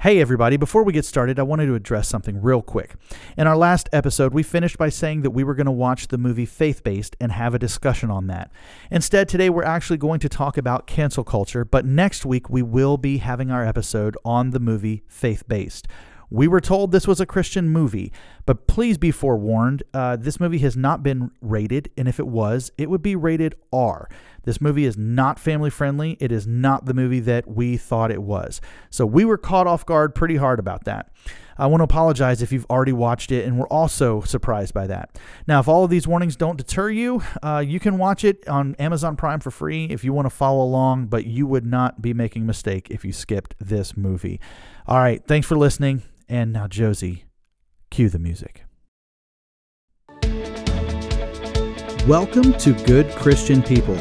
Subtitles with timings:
[0.00, 2.96] Hey, everybody, before we get started, I wanted to address something real quick.
[3.38, 6.18] In our last episode, we finished by saying that we were going to watch the
[6.18, 8.52] movie Faith Based and have a discussion on that.
[8.90, 12.98] Instead, today we're actually going to talk about cancel culture, but next week we will
[12.98, 15.88] be having our episode on the movie Faith Based.
[16.30, 18.12] We were told this was a Christian movie,
[18.46, 22.70] but please be forewarned uh, this movie has not been rated, and if it was,
[22.76, 24.08] it would be rated R.
[24.44, 26.16] This movie is not family friendly.
[26.20, 28.60] It is not the movie that we thought it was.
[28.90, 31.10] So we were caught off guard pretty hard about that.
[31.58, 35.18] I want to apologize if you've already watched it and were also surprised by that.
[35.48, 38.74] Now, if all of these warnings don't deter you, uh, you can watch it on
[38.78, 42.12] Amazon Prime for free if you want to follow along, but you would not be
[42.12, 44.38] making a mistake if you skipped this movie.
[44.88, 46.02] All right, thanks for listening.
[46.28, 47.24] And now, Josie,
[47.90, 48.62] cue the music.
[52.06, 53.96] Welcome to Good Christian People,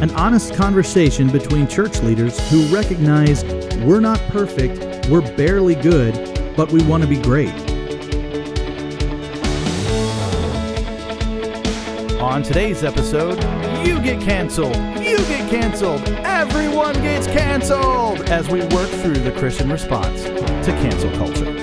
[0.00, 3.44] an honest conversation between church leaders who recognize
[3.84, 6.14] we're not perfect, we're barely good,
[6.56, 7.52] but we want to be great.
[12.18, 13.38] On today's episode,
[13.84, 18.20] you get canceled, you get canceled, everyone gets canceled.
[18.30, 21.59] As we work through the Christian response to cancel culture.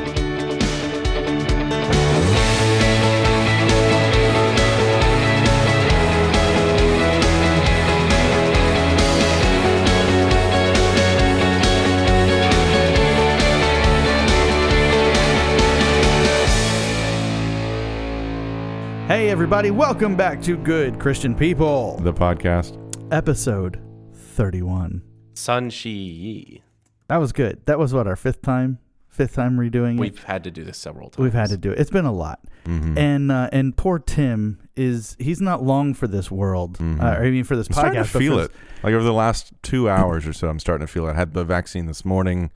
[19.07, 22.77] Hey, everybody, welcome back to Good Christian People, the podcast.
[23.11, 23.81] episode
[24.13, 25.01] 31.
[25.33, 26.63] Sun Shi Yi.
[27.07, 27.65] That was good.
[27.67, 28.79] That was what, our fifth time?
[29.07, 29.99] Fifth time redoing it?
[30.01, 31.23] We've had to do this several times.
[31.23, 31.79] We've had to do it.
[31.79, 32.41] It's been a lot.
[32.65, 32.97] Mm-hmm.
[32.97, 36.77] And uh, and poor Tim is he's not long for this world.
[36.77, 37.01] Mhm.
[37.01, 38.07] Uh, I mean for this I'm starting podcast.
[38.07, 38.51] to but feel for it.
[38.83, 41.11] Like over the last two hours or so, I'm starting to feel it.
[41.11, 42.51] I had the vaccine this morning,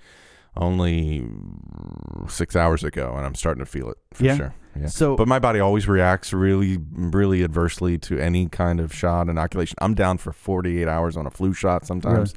[0.58, 1.25] only
[2.27, 4.36] six hours ago, and I'm starting to feel it for Yeah?
[4.36, 4.53] sure.
[4.80, 4.88] Yeah.
[4.88, 9.76] So But my body always reacts really, really adversely to any kind of shot inoculation.
[9.82, 12.33] I'm down for 48 hours on a flu shot sometimes.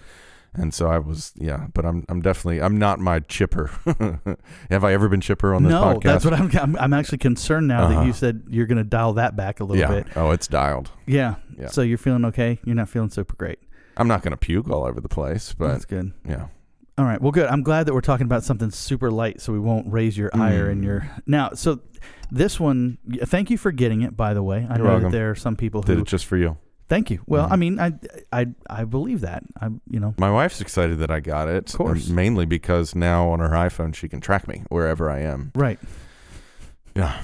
[0.56, 3.70] And so I was, yeah, but I'm, I'm definitely, I'm not my chipper.
[4.70, 6.02] Have I ever been chipper on this no, podcast?
[6.02, 6.76] that's what I'm, I'm.
[6.76, 8.06] I'm actually concerned now that Uh-huh.
[8.06, 10.02] you said you're going to dial that back a little yeah.
[10.02, 10.16] bit.
[10.16, 10.90] Oh, it's dialed.
[11.06, 11.36] Yeah.
[11.58, 11.66] Yeah.
[11.68, 12.60] So you're feeling okay.
[12.64, 13.58] You're not feeling super great.
[13.96, 16.12] I'm not going to puke all over the place, but That's good.
[16.28, 16.46] yeah.
[16.98, 17.20] All right.
[17.20, 17.46] Well, good.
[17.46, 20.68] I'm glad that we're talking about something super light, so we won't raise your ire
[20.70, 20.84] and Mm.
[20.84, 21.50] your now.
[21.54, 21.80] So
[22.34, 24.16] this one, thank you for getting it.
[24.16, 25.02] By the way, I You're know welcome.
[25.04, 26.56] that there are some people who Did it just for you.
[26.88, 27.20] thank you.
[27.26, 27.52] Well, Mhm.
[27.52, 27.92] I mean, I,
[28.32, 29.42] I, I believe that.
[29.60, 31.70] I, you know, My wife's excited that I got it.
[31.72, 32.08] Of course.
[32.08, 35.52] Mainly because now on her iPhone she can track me wherever I am.
[35.54, 35.78] right.
[36.94, 37.20] Yeah.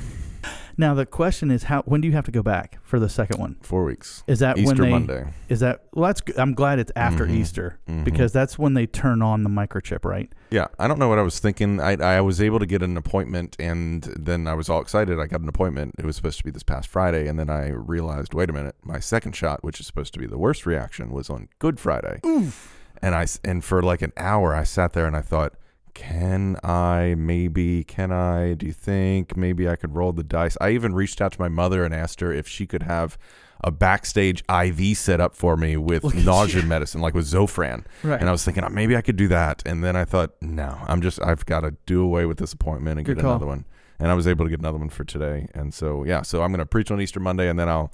[0.80, 3.38] Now the question is, how when do you have to go back for the second
[3.38, 3.56] one?
[3.60, 4.24] Four weeks.
[4.26, 4.90] Is that Easter when they?
[4.90, 5.26] Monday.
[5.50, 6.06] Is that well?
[6.08, 6.38] That's good.
[6.38, 7.32] I'm glad it's after Mhm.
[7.34, 8.02] Easter Mhm.
[8.02, 10.32] because that's when they turn on the microchip, right?
[10.50, 11.80] Yeah, I don't know what I was thinking.
[11.82, 15.20] I I was able to get an appointment, and then I was all excited.
[15.20, 15.96] I got an appointment.
[15.98, 18.74] It was supposed to be this past Friday, and then I realized, wait a minute,
[18.82, 22.20] my second shot, which is supposed to be the worst reaction, was on Good Friday.
[22.24, 22.74] Oof.
[23.02, 25.52] And I and for like an hour, I sat there and I thought,
[25.94, 27.84] can I maybe?
[27.84, 28.54] Can I?
[28.54, 30.56] Do you think maybe I could roll the dice?
[30.60, 33.18] I even reached out to my mother and asked her if she could have
[33.62, 37.84] a backstage IV set up for me with Look nausea medicine, like with Zofran.
[38.02, 38.18] Right.
[38.18, 39.62] And I was thinking, oh, maybe I could do that.
[39.66, 42.98] And then I thought, no, I'm just, I've got to do away with this appointment
[42.98, 43.32] and Good get call.
[43.32, 43.66] another one.
[43.98, 45.46] And I was able to get another one for today.
[45.54, 47.92] And so, yeah, so I'm going to preach on Easter Monday and then I'll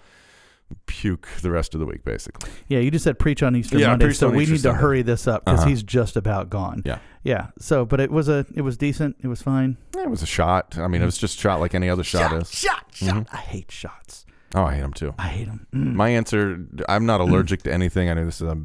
[0.87, 2.51] puke the rest of the week, basically.
[2.69, 4.81] yeah, you just said preach on Easter Yeah, Monday, so we Easter need to Sunday.
[4.81, 5.69] hurry this up because Uh-huh.
[5.69, 6.83] he's just about gone.
[6.85, 6.99] Yeah.
[7.23, 7.49] Yeah.
[7.59, 9.17] So, but it was a, it was decent.
[9.23, 9.77] It was fine.
[9.97, 10.77] It was a shot.
[10.79, 12.51] I mean, it was just shot like any other shot, is.
[12.51, 13.15] shot, shot.
[13.15, 13.27] Mhm.
[13.33, 14.25] I hate shots.
[14.55, 15.15] Oh, I hate them too.
[15.19, 15.67] I hate them.
[15.75, 15.95] Mm.
[15.95, 18.09] My answer, I'm not allergic to anything.
[18.09, 18.57] I know this is a,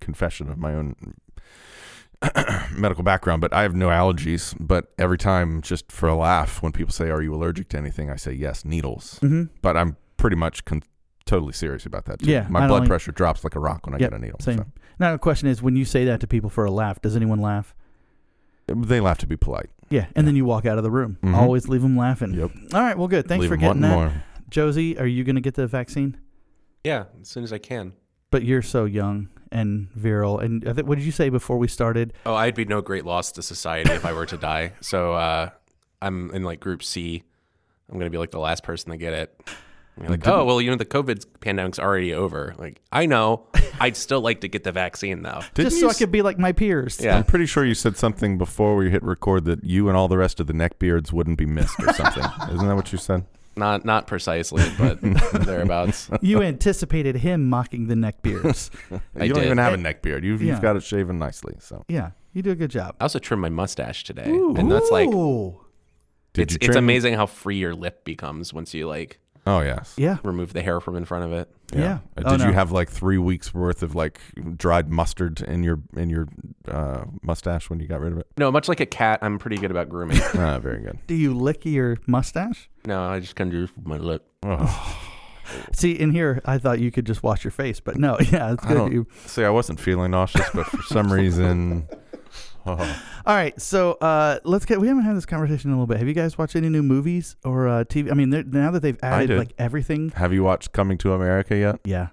[0.00, 0.94] confession of my own
[2.76, 4.54] medical background, but I have no allergies.
[4.60, 8.10] But every time, just for a laugh, when people say, Are you allergic to anything?
[8.10, 9.18] I say, Yes, needles.
[9.22, 9.50] Mhm.
[9.62, 10.82] But I'm pretty much con-
[11.26, 12.20] totally serious about that.
[12.20, 12.30] Too.
[12.30, 14.22] Yeah, My don't blood like- pressure drops like a rock when I Yep, get a
[14.22, 14.38] needle.
[14.40, 14.64] Same.
[14.98, 17.40] Now the question is, when you say that to people for a laugh, does anyone
[17.40, 17.74] laugh?
[18.66, 19.70] They laugh to be polite.
[19.90, 21.18] Yeah, and then you walk out of the room.
[21.22, 21.34] Mhm.
[21.34, 22.32] Always leave them laughing.
[22.34, 22.50] Yep.
[22.72, 22.96] All right.
[22.96, 23.26] Well, good.
[23.28, 24.12] Thanks Leave for 'em getting that, more.
[24.48, 24.98] Josie.
[24.98, 26.16] Are you going to get the vaccine?
[26.82, 27.92] Yeah, as soon as I can.
[28.30, 30.38] But you're so young and virile.
[30.38, 32.14] And I think, what did you say before we started?
[32.24, 34.72] Oh, I'd be no great loss to society if I were to die.
[34.80, 35.50] So uh,
[36.00, 37.22] I'm in like group C.
[37.90, 39.38] I'm gonna be like the last person to get it.
[40.00, 42.54] I'm like, oh well, you know the COVID pandemic's already over.
[42.58, 43.46] Like, I know.
[43.80, 45.40] I'd still like to get the vaccine though.
[45.54, 47.00] Didn't just you so I s- could be like my peers.
[47.00, 47.16] Yeah.
[47.16, 50.18] I'm pretty sure you said something before we hit record that you and all the
[50.18, 52.24] rest of the neckbeards wouldn't be missed or something.
[52.54, 53.24] Isn't that what you said?
[53.56, 55.00] Not not precisely, but
[55.44, 56.10] thereabouts.
[56.20, 58.70] You anticipated him mocking the neckbeards.
[59.16, 59.46] I you don't did.
[59.46, 60.24] even have a neck beard.
[60.24, 60.52] You've, yeah.
[60.54, 61.54] you've got it shaven nicely.
[61.60, 62.10] So yeah.
[62.32, 62.96] You do a good job.
[62.98, 65.60] I also trimmed my mustache today, and that's like Ooh.
[66.32, 69.60] Did it's you it's trim- amazing how free your lip becomes once you like Oh
[69.60, 69.94] yes.
[69.98, 70.16] Yeah.
[70.24, 71.50] remove the hair from in front of it.
[71.72, 71.98] Yeah.
[72.16, 72.46] Uh, Oh, Did no.
[72.46, 74.18] you have like three weeks worth of like
[74.56, 76.28] dried mustard in your in your
[76.68, 78.26] uh, mustache when you got rid of it?
[78.38, 80.18] No, much like a cat, I'm pretty good about grooming.
[80.34, 80.98] ah, very good.
[81.06, 82.70] Do you lick your mustache?
[82.86, 84.26] no, I just kind of do this with my lip.
[84.42, 85.00] Oh,
[85.72, 88.16] See, in here, I thought you could just wash your face, but no.
[88.32, 88.74] Yeah, it's good.
[88.74, 89.06] don't- You.
[89.26, 91.96] see, I wasn't feeling nauseous, but for some reason, oh,
[93.26, 94.80] All right, so uh, let's get.
[94.80, 95.98] We haven't had this conversation in a little bit.
[95.98, 98.10] Have you guys watched any new movies or uh, TV?
[98.10, 100.10] I mean, now that they've added like everything.
[100.10, 101.80] have you watched Coming to America yet?
[101.84, 102.08] Yeah.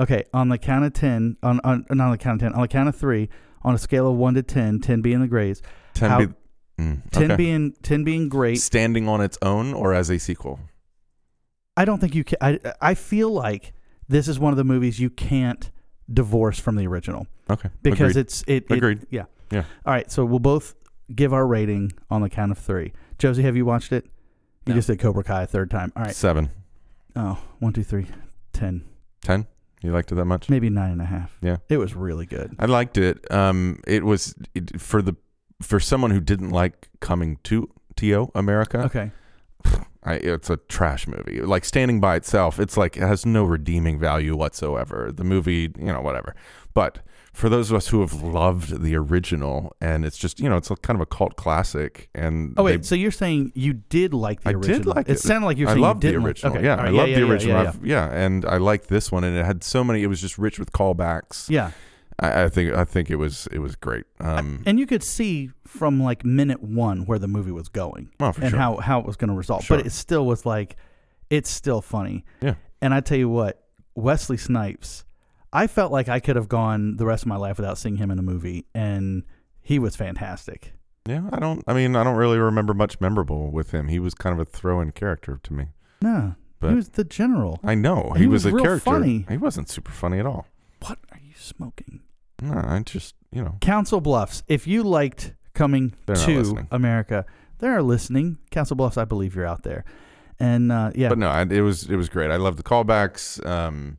[0.00, 2.62] Okay, on the count of ten, on on not on the count of ten, on
[2.62, 3.28] the count of three,
[3.62, 5.62] on a scale of one to 10, 10 being the greats,
[5.94, 6.34] Ten, How- be-
[6.76, 8.56] Mm, ten being ten being great.
[8.60, 10.58] standing on its own or as a sequel.
[11.76, 12.38] I don't think you can.
[12.40, 13.72] I I feel like
[14.08, 15.70] this is one of the movies you can't
[16.12, 18.20] divorce from the original Okay, because Agreed.
[18.22, 18.72] it's it, it.
[18.72, 19.06] Agreed.
[19.10, 19.24] Yeah.
[19.54, 19.64] Yeah.
[19.86, 20.74] All right, so we'll both
[21.14, 22.92] give our rating on the count of three.
[23.18, 24.04] Josie, have you watched it?
[24.66, 24.74] You No.
[24.76, 25.92] just did Cobra Kai a third time.
[25.96, 26.14] All right.
[26.14, 26.50] seven,
[27.16, 28.06] Oh, one, two, three,
[28.52, 28.84] ten,
[29.22, 29.46] ten.
[29.82, 30.48] You liked it that much?
[30.48, 31.36] maybe nine and a half.
[31.42, 31.58] Yeah.
[31.68, 32.56] It was really good.
[32.58, 33.30] I liked it.
[33.30, 35.14] Um, it was it, for the
[35.62, 38.78] for someone who didn't like Coming to To America.
[38.84, 39.12] Okay.
[40.02, 41.40] I, it's a trash movie.
[41.42, 45.10] Like standing by itself, it's like it has no redeeming value whatsoever.
[45.14, 46.34] The movie, you know, whatever.
[46.74, 46.98] But
[47.34, 50.70] for those of us who have loved the original, and it's just you know, it's
[50.70, 52.08] a kind of a cult classic.
[52.14, 54.78] And Oh wait, they- so you're saying you did like the I original?
[54.78, 55.12] did like it.
[55.12, 55.18] it.
[55.20, 56.52] sounded like you're I saying love you the didn't like- original.
[56.54, 56.64] okay.
[56.64, 57.62] Yeah, all I right, love yeah, the original.
[57.64, 58.08] Yeah, yeah.
[58.10, 60.02] Yeah, and I liked this one, and it had so many.
[60.02, 61.50] It was just rich with callbacks.
[61.50, 61.72] yeah.
[62.20, 64.04] I, I think I think it was it was great.
[64.20, 68.30] Um, And you could see from like minute one where the movie was going oh,
[68.30, 68.58] for and sure.
[68.60, 69.64] how, how it was going to resolve.
[69.64, 69.78] Sure.
[69.78, 70.76] But it still was like,
[71.28, 72.24] it's still funny.
[72.40, 72.54] Yeah.
[72.80, 73.64] And I tell you what,
[73.96, 75.04] Wesley Snipes,
[75.54, 78.10] I felt like I could have gone the rest of my life without seeing him
[78.10, 79.22] in a movie, and
[79.62, 80.72] he was fantastic.
[81.06, 81.62] Yeah, I don't.
[81.68, 83.88] I mean, I don't really remember much memorable with him.
[83.88, 85.66] He was kind of a throw-in character to me.
[86.02, 87.60] No, But- he was the general.
[87.62, 88.80] I know He he, was was, a character.
[88.90, 89.26] funny.
[89.28, 90.46] He wasn't super funny at all.
[90.86, 92.00] What are you smoking?
[92.42, 93.56] No, I just you know.
[93.60, 94.42] Council Bluffs.
[94.48, 96.66] If you liked coming They're to.
[96.72, 97.24] America,
[97.60, 98.38] they are listening.
[98.50, 99.84] Council Bluffs, I believe you're out there.
[100.40, 102.30] And uh, yeah, But no, I, it was it was great.
[102.30, 103.44] I love the callbacks.
[103.46, 103.98] Um,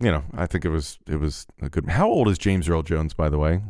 [0.00, 1.88] you know, I think it was it was a good.
[1.88, 3.62] How old is James Earl Jones, by the way?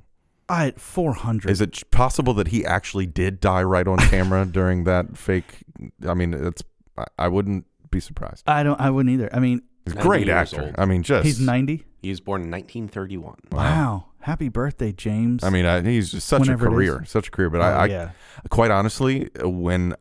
[0.49, 1.51] I 400.
[1.51, 5.65] Is it possible that he actually did die right on camera during that fake?
[6.07, 6.63] I mean, it's
[6.97, 8.45] I, I wouldn't be surprised.
[8.47, 8.81] I don't.
[8.81, 9.29] I wouldn't either.
[9.35, 10.63] I mean, He's a great actor.
[10.63, 10.75] old.
[10.79, 11.85] I mean, just he's 90.
[12.03, 13.37] He was born in 1931.
[13.53, 14.05] Wow.
[14.21, 15.43] Happy birthday, James.
[15.45, 17.51] I mean, I, he's just such Whenever a career, such a career.
[17.51, 18.11] But Oh, I, I yeah.
[18.51, 19.95] quite honestly, when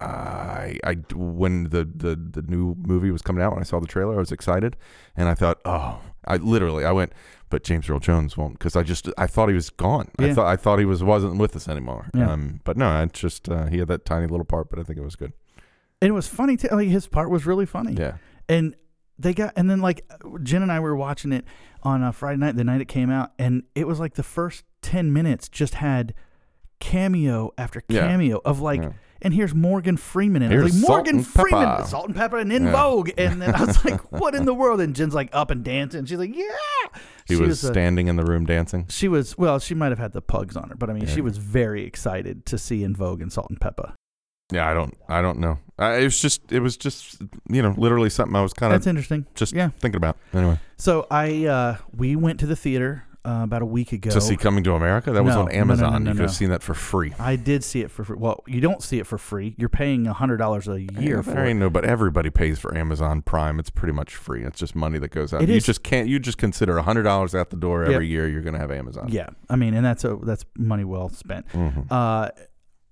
[0.00, 3.86] I, I when the, the the new movie was coming out, when I saw the
[3.86, 4.76] trailer, I was excited,
[5.16, 7.12] and I thought, oh, I literally, I went,
[7.50, 10.10] but James Earl Jones won't, because I just, I thought he was gone.
[10.20, 10.26] Yeah.
[10.28, 12.10] I thought, I thought he was wasn't with us anymore.
[12.14, 12.30] Yeah.
[12.30, 14.98] Um, but no, it's just uh, he had that tiny little part, but I think
[14.98, 15.32] it was good.
[16.00, 16.68] And it was funny too.
[16.70, 17.94] Like his part was really funny.
[17.94, 18.18] Yeah,
[18.48, 18.76] And
[19.18, 20.08] they got, and then like
[20.44, 21.44] Jen and I were watching it
[21.82, 24.62] on a Friday night, the night it came out, and it was like the first
[24.82, 26.14] 10 minutes just had
[26.78, 28.06] cameo after Yeah.
[28.06, 28.92] cameo of like, Yeah.
[29.20, 30.54] And here's Morgan Freeman in it.
[30.54, 31.88] I was Here's like, Morgan Freeman, Pepper.
[31.88, 32.72] Salt-N-Pepa, and in Yeah.
[32.72, 33.10] Vogue.
[33.18, 34.80] And then I was like, what in the world?
[34.80, 36.04] And Jen's like up and dancing.
[36.06, 36.44] She's like, yeah.
[37.26, 38.86] he She was, a- standing in the room dancing.
[38.88, 41.14] she was well she might have had the pugs on her but i mean Yeah.
[41.14, 43.92] she was very excited to see En Vogue and Salt-N-Pepa
[44.52, 45.58] Yeah, I don't, I don't know.
[45.78, 48.80] I, it was just, it was just, you know, literally something I was kind of.
[48.80, 50.16] that's interesting just yeah thinking about.
[50.32, 54.20] Anyway, so i uh we went to the theater uh, about a week ago to
[54.20, 56.04] see Coming to America, that was No, on no, no, no, Amazon.
[56.04, 56.26] no, you could no.
[56.28, 57.12] have seen that for free.
[57.18, 60.06] i did see it for free well you don't see it for free you're paying
[60.06, 62.76] a hundred dollars a year Yeah, for there it ain't no, but everybody pays for
[62.76, 63.58] Amazon Prime.
[63.58, 64.44] It's pretty much free.
[64.44, 65.42] It's just money that goes out.
[65.42, 66.08] It you is- just can't.
[66.08, 68.26] You just consider a hundred dollars at the door every year.
[68.28, 69.08] You're gonna have Amazon.
[69.10, 71.82] yeah i mean and that's a that's money well spent Mm-hmm.
[71.90, 72.28] uh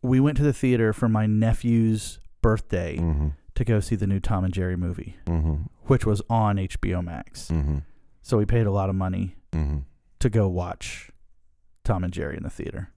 [0.02, 3.28] we went to the theater for my nephew's birthday Mm-hmm.
[3.54, 5.54] to go see the new tom and jerry movie Mm-hmm.
[5.86, 7.78] which was on hbo max Mm-hmm.
[8.22, 9.78] so we paid a lot of money Mm-hmm.
[10.20, 11.10] To go watch
[11.84, 12.90] tom and jerry in the theater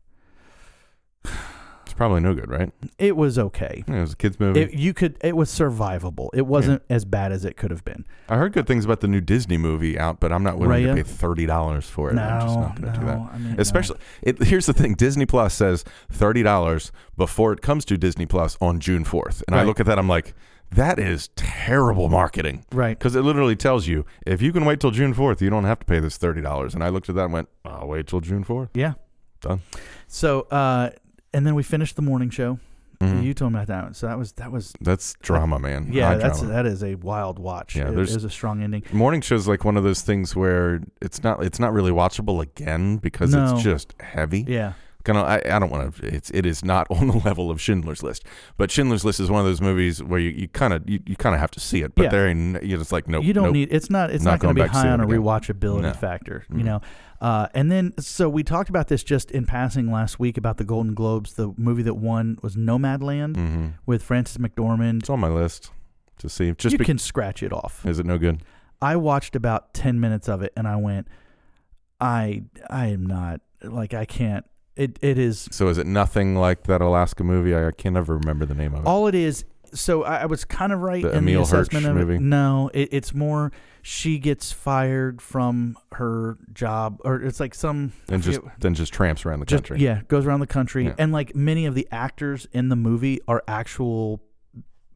[1.83, 2.71] It's probably no good, right?
[2.99, 4.61] it was okay Yeah, it was a kids movie.
[4.61, 5.17] It, you could.
[5.21, 6.29] It was survivable.
[6.35, 8.05] It wasn't as bad as it could have been.
[8.29, 10.89] I heard good things about the new Disney movie out, but I'm not willing Raya?
[10.89, 12.13] to pay thirty dollars for it.
[12.13, 12.99] no, I'm just not gonna no.
[12.99, 13.17] do that.
[13.33, 13.61] I mean, no.
[13.61, 18.27] Especially, it, here's the thing: Disney Plus says thirty dollars before it comes to Disney
[18.27, 20.35] Plus on June fourth, and I look at that, I'm like,
[20.71, 22.65] that is terrible marketing.
[22.71, 22.97] right.
[22.97, 25.79] Because it literally tells you if you can wait till June 4th, you don't have
[25.79, 26.73] to pay this $30.
[26.73, 28.69] And I looked at that and went, I'll wait till June 4th.
[28.73, 28.93] Yeah.
[29.41, 29.61] Done.
[30.07, 30.91] So, uh,
[31.33, 32.59] and then we finished the morning show,
[33.01, 33.23] Mhm.
[33.23, 33.93] You told me about that one.
[33.93, 35.87] So that was that was That's drama, man.
[35.93, 36.07] yeah.
[36.09, 36.53] High that's drama.
[36.53, 37.77] that is a wild watch.
[37.77, 38.83] Yeah, it, there's- it a strong ending.
[38.91, 42.97] Morning show's like one of those things where it's not it's not really watchable again
[42.97, 43.53] because No.
[43.53, 44.43] it's just heavy.
[44.45, 44.73] Yeah.
[45.17, 46.07] I, I don't want to.
[46.07, 48.23] It's it is not on the level of Schindler's List,
[48.57, 51.33] but Schindler's List is one of those movies where you kind of you, you kind
[51.35, 52.09] of have to see it, but Yeah.
[52.09, 53.23] there ain't you know, it's like nope.
[53.23, 53.53] you don't nope.
[53.53, 55.19] need it's not it's Not not, going to be high on a again.
[55.19, 55.93] rewatchability No.
[55.93, 56.63] factor you Mm.
[56.65, 56.81] know
[57.21, 60.63] uh, and then so we talked about this just in passing last week about the
[60.63, 65.27] golden globes the movie that won was nomadland hmm with Frances McDormand It's on my
[65.29, 65.71] list
[66.19, 66.51] to see.
[66.53, 68.41] Just you be, can scratch it off is it no good?
[68.81, 71.07] i watched about 10 minutes of it and i went
[71.99, 74.45] i i am not like i can't
[74.75, 77.53] it, it is So is it nothing like that Alaska movie?
[77.53, 78.87] I, I can never remember the name of it.
[78.87, 81.85] all it is so I, I was kind of right The in Emile the assessment
[81.85, 82.15] Hirsch of movie?
[82.15, 82.21] it.
[82.21, 83.51] No, it, it's more
[83.83, 88.73] she gets fired from her job, or it's like some I and just forget- then
[88.73, 89.83] just tramps around the just- country.
[89.85, 90.95] yeah, goes around the country, Yeah.
[90.97, 94.21] and like many of the actors in the movie are actual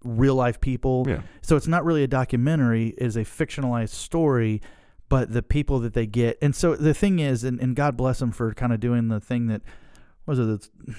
[0.03, 1.05] real life people.
[1.07, 1.21] Yeah.
[1.43, 4.61] So it's not really a documentary; it is a fictionalized story.
[5.13, 8.17] But the people that they get, and so the thing is, and, and God bless
[8.19, 9.61] them for kind of doing the thing that
[10.25, 10.95] what was it that's-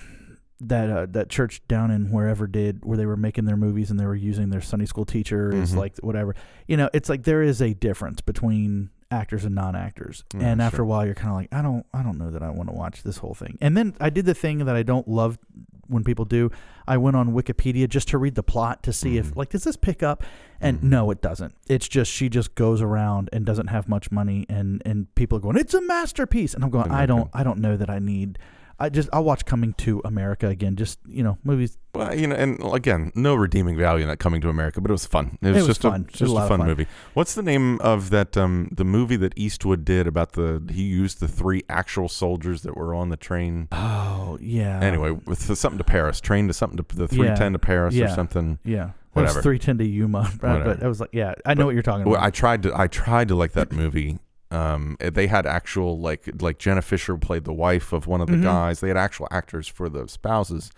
[0.61, 3.99] that uh, that church down in wherever did where they were making their movies and
[3.99, 5.79] they were using their Sunday school teacher as Mhm.
[5.79, 6.35] like whatever.
[6.69, 10.25] You know, it's like there is a difference between actors and non-actors.
[10.35, 10.85] Yeah, and after sure.
[10.85, 12.75] a while you're kind of like I don't I don't know that I want to
[12.75, 13.57] watch this whole thing.
[13.61, 15.39] And then I did the thing that I don't love
[15.87, 16.51] when people do.
[16.89, 19.37] I went on Wikipedia just to read the plot to see if Mhm.
[19.37, 20.23] like does this pick up
[20.61, 20.85] and Mhm.
[20.85, 21.55] no it doesn't.
[21.69, 25.41] It's just she just goes around and doesn't have much money and and people are
[25.43, 28.39] going it's a masterpiece and I'm going I don't I don't know that I need
[28.79, 32.35] I just I'll watch Coming to America again just you know movies Well, you know,
[32.35, 35.39] and again, no redeeming value in that coming to America, but it was fun.
[35.43, 35.93] It was, It was just fun.
[35.93, 36.67] a It was just a a fun, fun.
[36.67, 36.87] movie.
[37.15, 41.21] What's the name of that um the movie that Eastwood did about the he used
[41.21, 43.69] the three actual soldiers that were on the train?
[43.73, 47.53] oh yeah anyway, with the, something to Paris, train to something to the three ten
[47.53, 48.59] to Paris or something.
[48.65, 49.43] yeah Whatever.
[49.43, 50.65] three ten to Yuma right?
[50.65, 52.63] But I was like yeah I know But- what you're talking Well, about I tried
[52.65, 54.19] to I tried to like that movie.
[54.55, 58.29] Um, eh, they had actual like like Jenna Fischer played the wife of one of
[58.29, 58.43] the Mhm.
[58.43, 58.81] guys.
[58.81, 60.71] They had actual actors for the spouses,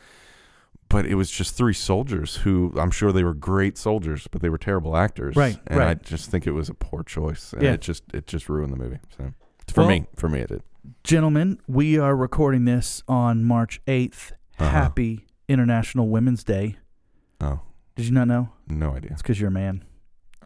[0.88, 4.48] but it was just three soldiers who I'm sure they were great soldiers, but they
[4.48, 5.36] were terrible actors.
[5.36, 7.52] Right, and I just think it was a poor choice.
[7.52, 7.72] And Yeah.
[7.72, 8.98] it just it just ruined the movie.
[9.16, 9.32] So
[9.68, 10.62] for Well- me, for me, it did.
[11.02, 14.70] gentlemen we are recording this on March 8th Uh-huh.
[14.70, 16.76] happy International Women's Day
[17.40, 17.60] Oh,
[17.96, 19.10] did you not know no idea.
[19.12, 19.82] it's because you're a man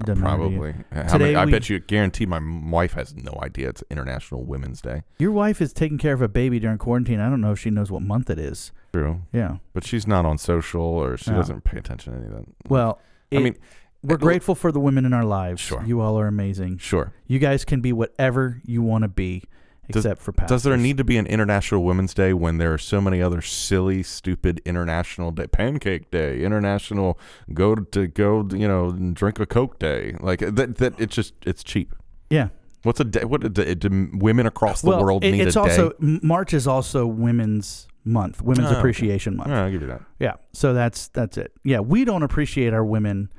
[0.04, 0.58] doesn't matter to you.
[0.58, 0.72] Probably.
[1.08, 2.40] Today many, I we- bet you guarantee my
[2.70, 5.02] wife has no idea it's International Women's Day.
[5.18, 7.70] your wife is taking care of a baby during quarantine I don't know if she
[7.70, 9.20] knows what month it is True.
[9.32, 11.36] yeah But she's not on social or she No.
[11.36, 12.44] doesn't pay attention to any of that.
[12.68, 13.00] well
[13.32, 13.56] I it- mean,
[14.02, 15.82] we're it- grateful for the women in our lives Sure.
[15.84, 17.12] you all are amazing sure.
[17.26, 19.44] You guys can be whatever you want to be,
[19.92, 20.56] Does- for pastors.
[20.56, 23.40] Does there need to be an International Women's Day when there are so many other
[23.40, 27.18] silly, stupid International Day, Pancake Day, International
[27.52, 30.14] Go to go, you know, drink a Coke Day?
[30.20, 30.76] Like that.
[30.76, 31.94] That it's just it's cheap.
[32.28, 32.48] Yeah.
[32.82, 33.24] What's a day?
[33.24, 36.18] What do, do women across the well, world it- need it's a also day?
[36.22, 38.78] March is also Women's Month, Women's Oh, okay.
[38.78, 39.50] Appreciation Month.
[39.50, 40.00] Yeah, I'll give you that.
[40.18, 41.52] Yeah, so that's that's it.
[41.64, 43.30] Yeah, we don't appreciate our women.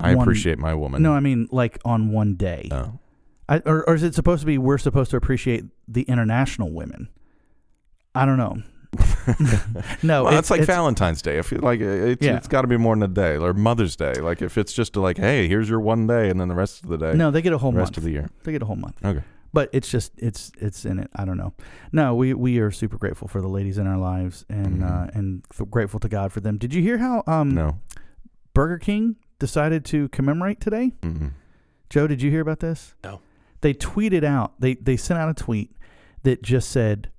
[0.00, 1.02] I One- appreciate my woman.
[1.02, 2.68] No, I mean like on one day.
[2.72, 2.98] Oh.
[3.48, 7.08] I, or, or is it supposed to be we're supposed to appreciate the international women?
[8.14, 8.62] I don't know.
[10.02, 11.38] no, well, it- it's like Valentine's Day.
[11.38, 12.36] I feel like it's, Yeah.
[12.36, 14.14] it's got to be more than a day, or Mother's Day.
[14.14, 16.90] Like if it's just like, hey, here's your one day, and then the rest of
[16.90, 17.98] the day, No, they get a whole the rest month.
[17.98, 18.30] of the year.
[18.44, 18.96] They get a whole month.
[19.04, 19.22] Okay.
[19.52, 21.10] but it's just it's it's in it.
[21.16, 21.52] I don't know.
[21.92, 24.90] No, we we are super grateful for the ladies in our lives and Mhm.
[25.08, 26.58] uh, and f- grateful to God for them.
[26.58, 27.78] Did you hear how um No.
[28.54, 30.92] Burger King decided to commemorate today?
[31.02, 31.32] Mm-mm.
[31.90, 32.94] Joe, did you hear about this?
[33.04, 33.20] No.
[33.60, 34.60] They tweeted out.
[34.60, 35.72] They they sent out a tweet
[36.22, 37.10] that just said,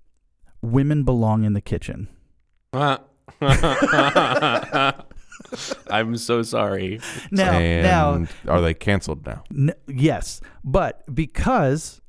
[0.61, 2.07] "Women belong in the kitchen."
[5.89, 6.99] I'm so sorry.
[7.31, 7.83] Now and
[8.45, 9.43] now are they canceled now?
[9.51, 12.01] N- yes, but because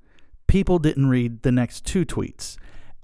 [0.46, 2.56] people didn't read the next two tweets.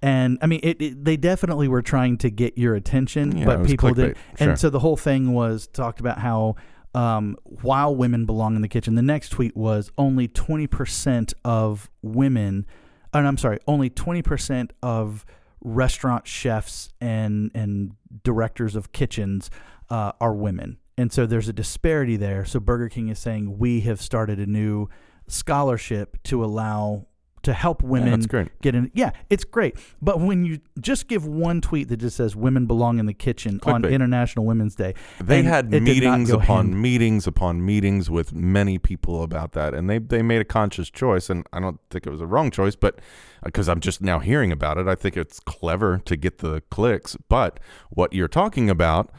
[0.02, 3.66] And I mean, it, it, they definitely were trying to get your attention, Yeah, but
[3.66, 4.16] people clickbait, didn't.
[4.38, 4.48] sure.
[4.50, 6.56] And so the whole thing was talked about how
[6.94, 12.66] um, while women belong in the kitchen, the next tweet was only 20% of women,
[13.12, 15.26] and I'm sorry, only 20% of
[15.60, 19.50] restaurant chefs and, and directors of kitchens
[19.90, 20.78] uh, are women.
[20.98, 22.44] And so there's a disparity there.
[22.44, 24.88] So Burger King is saying we have started a new
[25.28, 27.06] scholarship to allow
[27.46, 28.48] to help women great.
[28.60, 28.90] get in.
[28.94, 29.76] Yeah, it's great.
[30.00, 33.58] But when you just give one tweet that just says "Women belong in the kitchen"
[33.64, 33.84] on.
[33.84, 38.32] International Women's Day, They had it did not meetings upon hand- meetings upon meetings with
[38.34, 41.30] many people about that, and they they made a conscious choice.
[41.30, 42.96] And I don't think it was a wrong choice, but
[43.42, 46.62] uh, because I'm just now hearing about it, I think it's clever to get the
[46.70, 47.16] clicks.
[47.28, 47.58] But
[47.90, 49.10] what you're talking about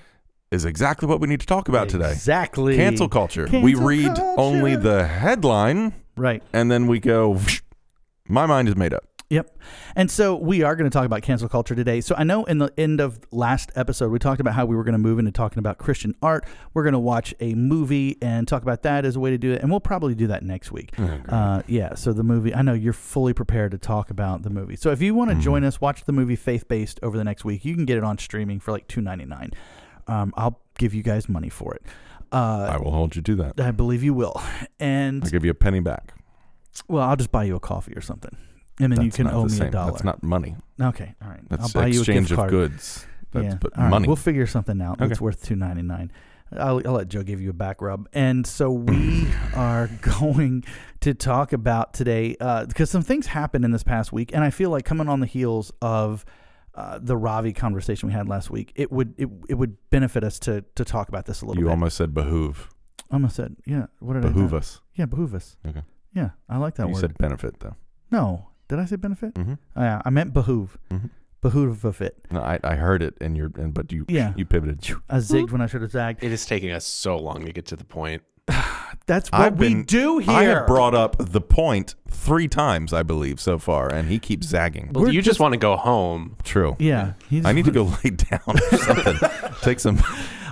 [0.51, 2.11] is exactly what we need to talk about today.
[2.11, 2.75] Exactly.
[2.77, 3.47] Cancel culture.
[3.51, 6.41] we Cancel read only the headline, Right.
[6.53, 7.39] and then we go.
[8.27, 9.05] My mind is made up.
[9.29, 9.57] Yep.
[9.97, 11.99] And so we are going to talk about cancel culture today.
[11.99, 14.85] So I know in the end of last episode, we talked about how we were
[14.85, 16.45] going to move into talking about Christian art.
[16.73, 19.51] We're going to watch a movie and talk about that as a way to do
[19.51, 19.61] it.
[19.61, 20.93] And we'll probably do that next week.
[21.27, 21.93] Uh, yeah.
[21.95, 24.77] So the movie, I know you're fully prepared to talk about the movie.
[24.77, 27.43] So if you want to join us, watch the movie Faith Based over the next
[27.43, 27.65] week.
[27.65, 29.51] You can get it on streaming for like two ninety nine.
[30.07, 31.83] Um, I'll give you guys money for it.
[32.31, 33.59] Uh, I will hold you to that.
[33.59, 34.41] I believe you will.
[34.79, 36.13] And I'll give you a penny back.
[36.87, 38.35] Well, I'll just buy you a coffee or something.
[38.79, 39.67] And then you That's can not owe the me same.
[39.67, 39.91] a dollar.
[39.91, 40.55] That's not money.
[40.79, 41.41] Okay, all right.
[41.49, 42.49] That's I'll buy you a exchange gift of card.
[42.51, 43.05] goods.
[43.31, 43.89] That's yeah, but all right.
[43.89, 44.07] money.
[44.07, 44.99] We'll figure something out.
[44.99, 45.23] That's Okay.
[45.23, 46.11] worth two ninety nine.
[46.55, 48.07] I'll, I'll let Joe give you a back rub.
[48.13, 49.89] And so we are
[50.21, 50.63] going
[51.01, 54.69] to talk about today because some things happened in this past week, and I feel
[54.69, 56.23] like coming on the heels of
[56.75, 60.37] uh, the Ravi conversation we had last week, it would it, it would benefit us
[60.39, 61.59] to to talk about this a little bit.
[61.61, 61.71] you bit.
[61.71, 62.69] almost said behoove.
[63.11, 63.87] almost said, yeah.
[63.99, 64.57] What did Behoove I?
[64.57, 64.81] us.
[64.95, 65.57] Yeah, behoove us.
[65.67, 65.81] Okay.
[66.17, 66.89] Yeah, I like that word.
[66.89, 67.01] you word.
[67.01, 67.75] said benefit though.
[68.11, 69.33] no, did I say benefit?
[69.35, 69.53] Mm-hmm.
[69.75, 70.77] Yeah, I meant behoove.
[70.91, 71.09] Mhm.
[71.41, 72.17] Behoove of it.
[72.31, 74.33] No, I, I heard it and you're and but you Yeah.
[74.35, 74.79] you pivoted.
[75.09, 76.23] I zigged when I should have zagged.
[76.23, 78.23] It is taking us so long to get to the point.
[79.05, 80.33] That's what I've we been- do here.
[80.33, 84.47] I have brought up the point three times, I believe, so far, and he keeps
[84.47, 84.89] zagging.
[84.93, 86.35] Well, We're you just, just- want to go home.
[86.43, 86.75] True.
[86.79, 87.13] Yeah.
[87.29, 89.17] he's- I need to go lay down or something.
[89.61, 90.01] Take some.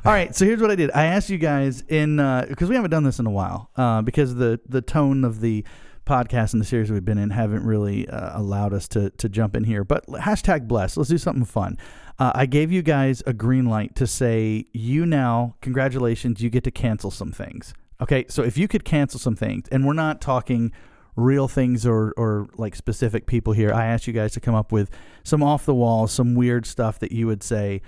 [0.05, 0.35] All right.
[0.35, 0.91] So here's what I did.
[0.91, 4.35] I asked you guys in because we haven't done this in a while uh, because
[4.35, 5.65] the the tone of the
[6.05, 9.55] podcast and the series we've been in haven't really uh, allowed us to to jump
[9.55, 9.83] in here.
[9.83, 10.95] But hashtag bless.
[10.95, 11.79] Let's do something fun.
[12.19, 16.63] Uh, I gave you guys a green light to say you now congratulations you get
[16.65, 17.73] to cancel some things.
[17.99, 18.25] Okay.
[18.29, 20.71] So if you could cancel some things, and we're not talking
[21.15, 23.73] real things or, or like specific people here.
[23.73, 24.89] I asked you guys to come up with
[25.23, 27.81] some off the wall, some weird stuff that you would say,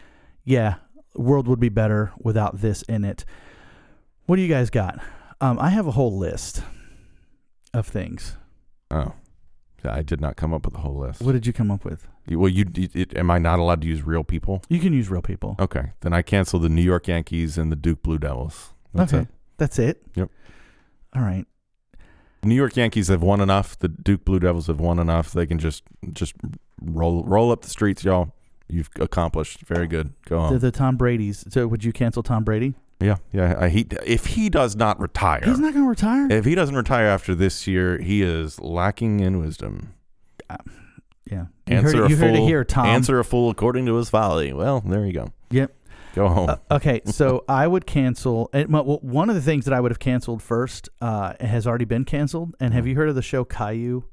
[0.45, 0.75] yeah,
[1.17, 3.25] world would be better without this in it.
[4.25, 4.99] What do you guys got?
[5.41, 6.61] Um, I have a whole list
[7.73, 8.35] of things.
[8.91, 9.13] Oh,
[9.85, 11.21] I did not come up with a whole list.
[11.21, 12.07] What did you come up with?
[12.27, 14.63] You- Well, you it, it- am I not allowed to use real people?
[14.67, 15.55] You can use real people.
[15.59, 18.73] Okay, then I cancel the New York Yankees and the Duke Blue Devils.
[18.93, 19.23] That's okay.
[19.23, 19.27] it.
[19.57, 20.01] That's it?
[20.15, 20.29] Yep.
[21.15, 21.45] All right.
[22.43, 23.77] New York Yankees have won enough.
[23.79, 25.31] The Duke Blue Devils have won enough.
[25.31, 26.33] They can just just
[26.81, 28.33] roll roll up the streets, y'all.
[28.69, 29.61] You've accomplished.
[29.61, 30.13] Very good.
[30.25, 30.59] Go on.
[30.59, 31.45] the Tom Brady's.
[31.49, 32.73] So would you cancel Tom Brady?
[32.99, 33.55] yeah, yeah.
[33.59, 36.27] I, he if he does not retire, He's not going to retire.
[36.31, 39.93] if he doesn't retire after this year, he is lacking in wisdom.
[40.49, 41.45] yeah.
[41.67, 42.27] You Answer heard, it, you fool.
[42.27, 42.85] heard it here, Tom.
[42.87, 44.51] Answer a fool according to his folly.
[44.53, 45.31] Well, there you go.
[45.51, 45.73] Yep.
[46.15, 46.49] Go home.
[46.49, 48.49] Uh, okay, so I would cancel.
[48.53, 52.05] Well, one of the things that I would have canceled first uh, has already been
[52.05, 52.55] canceled.
[52.59, 54.03] And have you heard of the show Caillou?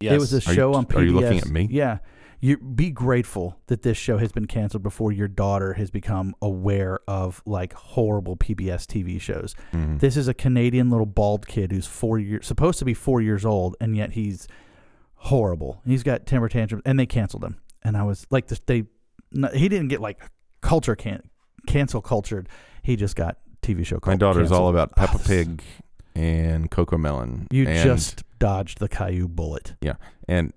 [0.00, 0.12] Yes.
[0.12, 0.96] It was a Are you- show on PBS.
[0.96, 1.68] are you looking at me?
[1.70, 1.98] Yeah.
[2.40, 7.00] You be grateful that this show has been canceled before your daughter has become aware
[7.08, 9.54] of like horrible PBS TV shows.
[9.72, 10.00] Mhm.
[10.00, 13.44] This is a Canadian little bald kid who's four years supposed to be four years
[13.44, 14.46] old, and yet he's
[15.14, 15.80] horrible.
[15.86, 17.56] He's got temper tantrums, and they canceled him.
[17.82, 18.84] And I was like, they
[19.54, 20.20] he didn't get like
[20.60, 21.22] culture can
[21.66, 22.48] cancel cultured.
[22.82, 23.98] He just got TV show.
[24.06, 24.74] My daughter's all canceled.
[24.74, 25.62] about Oh, Peppa Pig
[26.14, 27.46] and Cocomelon.
[27.50, 29.74] You and, just dodged the Caillou bullet.
[29.80, 29.94] Yeah,
[30.28, 30.52] and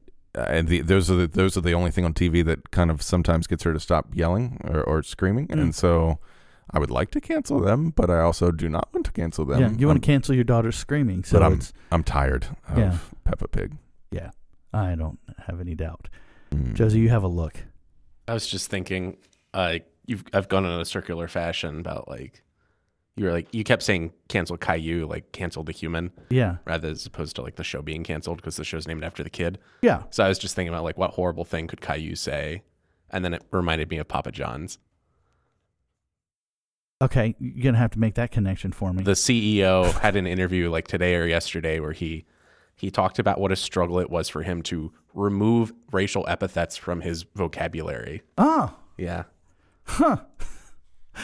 [0.47, 3.01] and the, those are the, those are the only thing on TV that kind of
[3.01, 5.61] sometimes gets her to stop yelling or, or screaming, Mm.
[5.61, 6.19] and so
[6.71, 9.59] I would like to cancel them, but I also do not want to cancel them.
[9.59, 11.23] yeah, you want I'm, to cancel your daughter's screaming.
[11.23, 12.97] So but I'm it's I'm tired of Yeah.
[13.23, 13.75] Peppa Pig.
[14.11, 14.31] Yeah,
[14.73, 16.09] I don't have any doubt.
[16.51, 16.73] Mm.
[16.75, 17.55] Josie, you have a look.
[18.27, 19.17] I was just thinking,
[19.53, 22.43] uh, you've I've gone in a circular fashion about like
[23.19, 27.05] you were like you kept saying cancel Caillou, like cancel the human, Yeah, rather as
[27.05, 29.59] opposed to like the show being canceled because the show's named after the kid.
[29.81, 30.03] yeah.
[30.09, 32.63] So I was just thinking about like what horrible thing could Caillou say,
[33.09, 34.77] and then it reminded me of Papa John's.
[37.01, 39.03] Okay, you're gonna have to make that connection for me.
[39.03, 42.25] The CEO had an interview like today or yesterday where he
[42.75, 47.01] he talked about what a struggle it was for him to remove racial epithets from
[47.01, 48.21] his vocabulary.
[48.37, 49.23] oh, Yeah.
[49.83, 50.17] huh.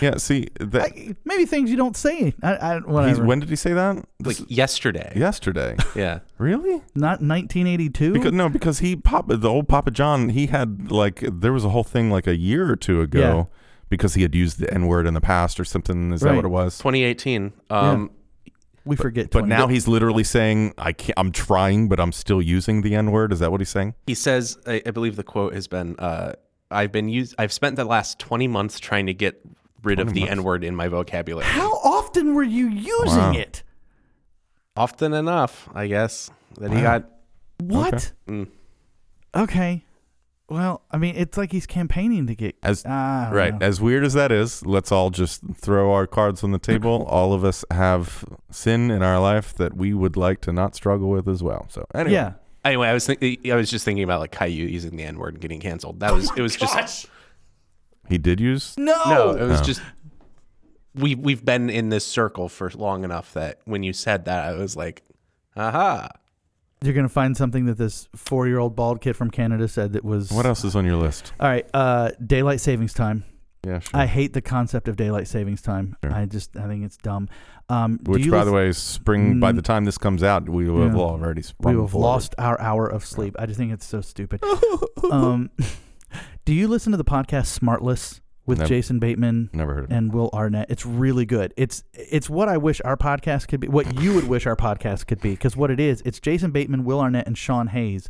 [0.02, 2.34] Yeah, see, that, I, maybe things you don't say.
[2.44, 3.26] I, I he's, whatever.
[3.26, 4.06] when did he say that?
[4.24, 5.14] Like yesterday.
[5.16, 5.78] yesterday.
[5.96, 6.20] Yeah.
[6.38, 6.82] really?
[6.96, 8.14] Not 1982.
[8.14, 10.30] Because no, because he pop the old Papa John.
[10.30, 13.58] He had like there was a whole thing like a year or two ago Yeah.
[13.90, 16.12] because he had used the N word in the past or something.
[16.12, 16.78] Is that what it was?
[16.80, 17.54] 2018.
[17.70, 18.12] Um,
[18.84, 19.32] We forget.
[19.32, 21.18] But 20 now he's literally saying, "I can't.
[21.18, 23.96] I'm trying, but I'm still using the N word." Is that what he's saying?
[24.06, 26.34] He says, I, I believe the quote has been, uh,
[26.70, 27.34] "I've been used.
[27.40, 29.42] I've spent the last twenty months trying to get
[29.86, 30.28] rid of the.
[30.28, 31.46] N word in my vocabulary.
[31.46, 33.32] How often were you using Wow.
[33.34, 33.64] it?
[34.76, 36.84] Often enough, I guess, that he Wow.
[36.84, 37.10] got.
[37.62, 38.12] What?
[38.28, 38.48] Mm.
[39.36, 39.86] Okay.
[40.48, 42.56] Well, I mean, it's like he's campaigning to get.
[42.62, 43.66] As I don't right, know.
[43.66, 47.04] as weird as that is, let's all just throw our cards on the table.
[47.10, 51.10] all of us have sin in our life that we would like to not struggle
[51.10, 51.66] with as well.
[51.70, 52.34] So anyway, Yeah.
[52.64, 53.38] Anyway, I was thinking.
[53.52, 56.00] I was just thinking about like Caillou using the N word and getting canceled.
[56.00, 56.32] That was.
[56.36, 57.08] it was just.
[58.10, 58.76] he did use.
[58.78, 59.02] No.
[59.08, 59.64] No, it was Oh.
[59.64, 59.82] just.
[60.94, 64.54] We we've been in this circle for long enough that when you said that, I
[64.58, 65.04] was like,
[65.58, 66.08] "Aha!"
[66.82, 70.32] You're gonna find something that this four-year-old bald kid from Canada said that was.
[70.32, 71.34] What else is on your list?
[71.40, 71.68] All right.
[71.74, 73.26] Uh, daylight savings time.
[73.66, 74.00] Yeah, sure.
[74.00, 75.98] I hate the concept of daylight savings time.
[76.04, 76.14] Sure.
[76.14, 77.28] I just I think it's dumb.
[77.68, 79.40] Um, do Which, you by lis- the way, is spring.
[79.42, 79.56] By Mm.
[79.58, 81.02] the time this comes out, we will have Yeah.
[81.02, 82.06] already we have forward.
[82.08, 83.36] lost our hour of sleep.
[83.40, 84.42] I just think it's so stupid.
[85.12, 85.50] um,
[86.46, 88.68] do you listen to the podcast Smartless with Never.
[88.70, 89.96] Jason Bateman Never heard of it.
[89.96, 90.70] and Will Arnett?
[90.70, 91.54] It's really good.
[91.58, 93.68] It's it's what I wish our podcast could be.
[93.68, 95.32] What you would wish our podcast could be.
[95.32, 98.08] Because what it is, it's Jason Bateman, Will Arnett, and Sean Hayes,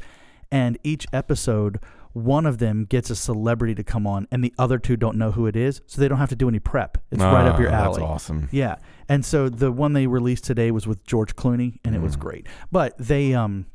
[0.51, 1.79] and each episode.
[2.13, 5.31] One of them gets a celebrity to come on, and the other two don't know
[5.31, 6.97] who it is, so they don't have to do any prep.
[7.11, 7.99] It's right up your Ah, alley.
[7.99, 8.47] That's awesome.
[8.53, 8.75] Yeah.
[9.09, 12.19] And so the one they released today was with George Clooney and it was Mm.
[12.21, 12.47] great.
[12.71, 13.65] But they um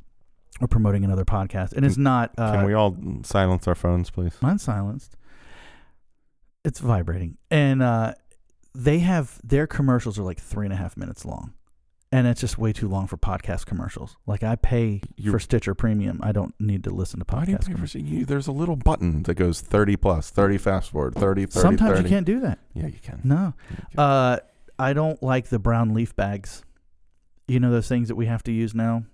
[0.60, 4.34] are promoting another podcast and it's not uh Can we all silence our phones, please?
[4.40, 5.16] mine's silenced.
[6.64, 7.38] It's vibrating.
[7.50, 8.14] And uh
[8.74, 11.54] they have their commercials are like three and a half minutes long.
[12.12, 14.16] And it's just way too long for podcast commercials.
[14.26, 16.18] Like I pay You- for Stitcher Premium.
[16.22, 19.22] I don't need to listen to Why do you pay for There's a little button
[19.24, 22.02] that goes 30 plus, 30 fast forward, 30, 30, Sometimes 30.
[22.02, 22.58] you can't do that.
[22.74, 23.20] Yeah, you can.
[23.22, 23.54] No.
[23.70, 24.00] You can.
[24.00, 24.38] Uh,
[24.78, 26.64] I don't like the brown leaf bags.
[27.46, 29.04] You know those things that we have to use now.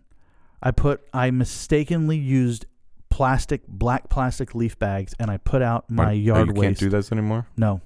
[0.62, 2.66] I put I mistakenly used
[3.10, 6.62] plastic black plastic leaf bags and I put out my Why- oh, yard you waste.
[6.62, 7.46] can't do those anymore?
[7.56, 7.80] No.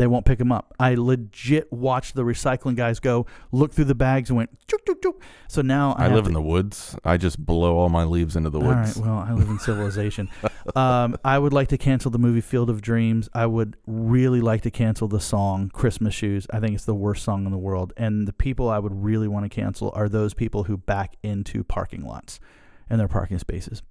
[0.00, 0.74] They won't pick them up.
[0.80, 5.02] I legit watched the recycling guys go look through the bags and went chook, chook,
[5.02, 5.22] chook.
[5.46, 6.96] So now I, I, live to- in the woods.
[7.04, 8.96] I just blow all my leaves into the woods.
[8.96, 9.10] all right.
[9.10, 10.30] Well, I live in civilization.
[10.74, 13.28] um, I would like to cancel the movie Field of Dreams.
[13.34, 16.46] I would really like to cancel the song Christmas Shoes.
[16.50, 17.92] I think it's the worst song in the world.
[17.98, 21.62] And the people I would really want to cancel are those people who back into
[21.62, 22.40] parking lots
[22.88, 23.82] and their parking spaces.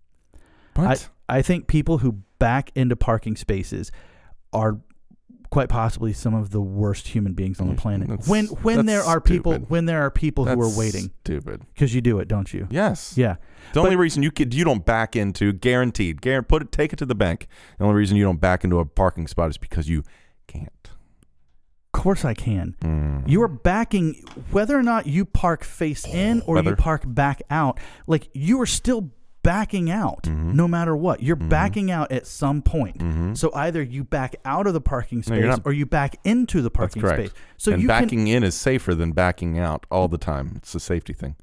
[0.74, 1.08] what?
[1.30, 3.92] I think people who back into parking spaces
[4.52, 4.80] are
[5.52, 8.08] quite possibly some of the worst human beings on the Mm, planet.
[8.08, 9.70] that's- when when there that's are people stupid.
[9.70, 11.62] when there are people who are That's waiting Stupid.
[11.74, 12.68] because you do it, don't you?
[12.70, 13.14] Yes.
[13.18, 13.38] Yeah.
[13.74, 16.98] The only reason you could you don't back into guaranteed, guar- put it, take it
[16.98, 17.48] to the bank.
[17.80, 20.04] The only reason you don't back into a parking spot is because you
[20.48, 20.70] can't.
[21.94, 22.76] Of course I can.
[22.82, 23.28] Mm.
[23.28, 27.80] You are backing whether or not you park face in or you park back out.
[28.06, 29.10] Like you are still
[29.44, 30.54] backing out Mhm.
[30.54, 31.24] no matter what.
[31.24, 31.50] You're Mhm.
[31.50, 32.98] backing out at some point.
[33.00, 33.38] Mhm.
[33.38, 35.62] So either you back out of the parking space not.
[35.66, 37.32] or you back into the parking space.
[37.58, 40.54] So and you can backing in is safer than backing out all the time.
[40.58, 41.36] It's a safety thing.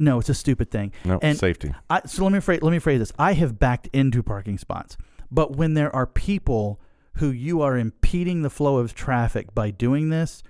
[0.00, 0.90] no, it's a stupid thing.
[1.04, 1.72] No And- safety.
[1.88, 3.12] I, so let me phrase, let me phrase this.
[3.18, 4.96] I have backed into parking spots,
[5.30, 6.80] but when there are people
[7.18, 10.42] who you are impeding the flow of traffic by doing this,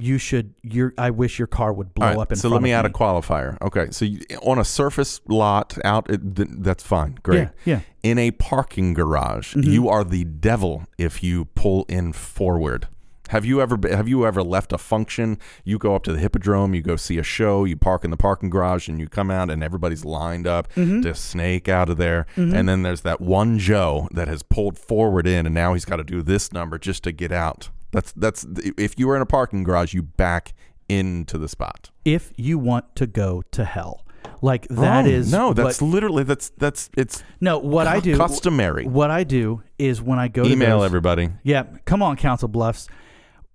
[0.00, 0.54] you should.
[0.62, 2.86] Your I wish your car would blow right, up in so let me of add
[2.86, 3.60] a qualifier.
[3.62, 7.48] Okay, so you, on a surface lot out, it, th- that's fine, great.
[7.64, 7.80] Yeah, yeah.
[8.02, 9.64] In a parking garage, Mhm.
[9.64, 12.88] you are the devil if you pull in forward.
[13.28, 15.38] Have you ever have you ever left a function?
[15.62, 18.16] You go up to the hippodrome, you go see a show, you park in the
[18.16, 21.02] parking garage, and you come out, and everybody's lined up Mm-hmm.
[21.02, 22.26] to snake out of there.
[22.34, 25.96] And then there's that one Joe that has pulled forward in, and now he's got
[25.96, 27.68] to do this number just to get out.
[27.92, 30.54] That's that's if you were in a parking garage, you back
[30.88, 31.90] into the spot.
[32.04, 34.04] If you want to go to hell,
[34.42, 35.06] like that Wrong.
[35.06, 35.52] is no.
[35.52, 37.58] That's what, literally that's that's it's no.
[37.58, 38.86] What I do, customary.
[38.86, 41.30] what I do is when I go to Email those, everybody.
[41.42, 42.88] Yeah, come on, Council Bluffs.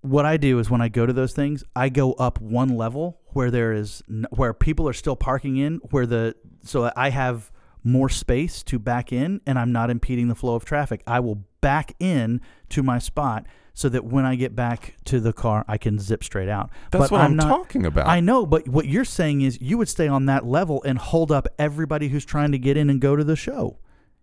[0.02, 3.20] What I do is when I go to those things, I go up one level
[3.30, 7.52] where there is where people are still parking in, where the so I have
[7.84, 11.02] more space to back in, and I'm not impeding the flow of traffic.
[11.08, 15.34] I will back in to my spot so that when I get back to the
[15.34, 16.70] car, I can zip straight out.
[16.92, 18.08] That's But what I'm, not, talking about.
[18.08, 21.30] I know, but what you're saying is you would stay on that level and hold
[21.32, 23.78] up everybody who's trying to get in and go to the show.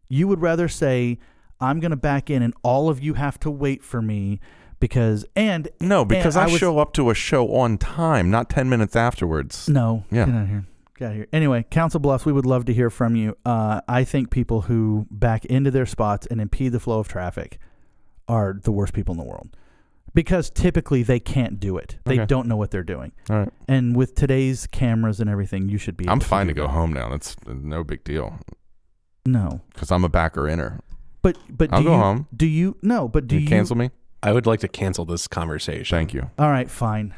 [0.09, 1.19] You would rather say,
[1.61, 4.41] I'm going to back in and all of you have to wait for me
[4.81, 8.49] because, and no, because and I, was- show up to a show on time, not
[8.51, 9.69] ten minutes afterwards.
[9.69, 10.25] No, Yeah.
[10.27, 10.65] get out of here.
[10.97, 11.27] Get out of here.
[11.33, 13.37] Anyway, Council Bluffs, we would love to hear from you.
[13.45, 17.59] Uh, I think people who back into their spots and impede the flow of traffic
[18.29, 19.57] are the worst people in the world.
[20.15, 21.97] because typically they can't do it.
[22.05, 22.27] They Okay.
[22.27, 23.13] don't know what they're doing.
[23.31, 23.49] All right.
[23.67, 26.07] And with today's cameras and everything, you should be.
[26.07, 26.73] I'm able fine to do go that.
[26.75, 27.09] home now.
[27.09, 28.39] That's no big deal
[29.25, 30.81] No, because I'm a backer inner.
[31.23, 32.27] but but do I'll go you, home.
[32.37, 33.09] Do you no?
[33.09, 33.91] But do you you cancel me?
[34.23, 35.97] I would like to cancel this conversation.
[35.97, 36.31] Thank you.
[36.39, 37.15] All right, fine.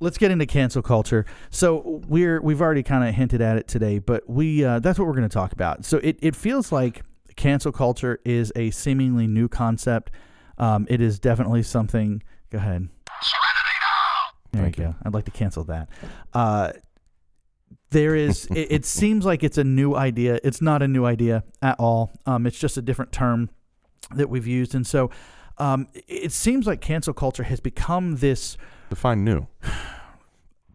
[0.00, 1.26] Let's get into cancel culture.
[1.50, 5.06] So we're we've already kind of hinted at it today, but we uh, that's what
[5.06, 5.84] we're going to talk about.
[5.84, 7.02] So it it feels like
[7.36, 10.10] cancel culture is a seemingly new concept.
[10.58, 12.22] Um, it is definitely something.
[12.50, 12.88] Go ahead.
[14.52, 14.94] There Thank you go.
[15.04, 15.88] I'd like to cancel that.
[16.32, 16.72] Uh,
[17.90, 18.46] there is.
[18.50, 20.40] it, it seems like it's a new idea.
[20.42, 22.12] It's not a new idea at all.
[22.26, 23.50] Um, it's just a different term
[24.14, 25.10] that we've used, and so
[25.58, 28.56] um, it seems like cancel culture has become this.
[28.90, 29.46] Define new.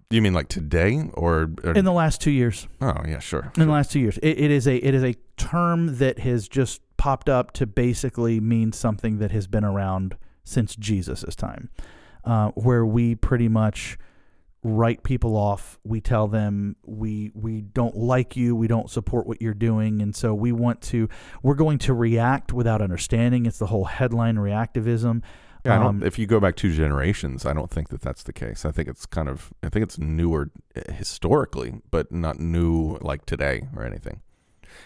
[0.10, 2.68] You mean like today or, or in the last two years.
[2.82, 5.16] oh yeah sure, In the last two years, it, it is a it is a
[5.38, 10.74] term that has just popped up to basically mean something that has been around since
[10.74, 11.70] Jesus' time,
[12.24, 13.98] uh, where we pretty much
[14.64, 15.78] write people off.
[15.84, 20.16] We tell them we we don't like you, we don't support what you're doing, and
[20.16, 21.10] so we want to
[21.42, 23.46] we're going to react without understanding.
[23.48, 25.24] It's the whole headline reactivism.
[25.66, 28.24] Yeah, I don't, Um, if you go back two generations, I don't think that that's
[28.24, 28.64] the case.
[28.64, 33.26] I think it's kind of, I think it's newer uh, historically, but not new like
[33.26, 34.22] today or anything.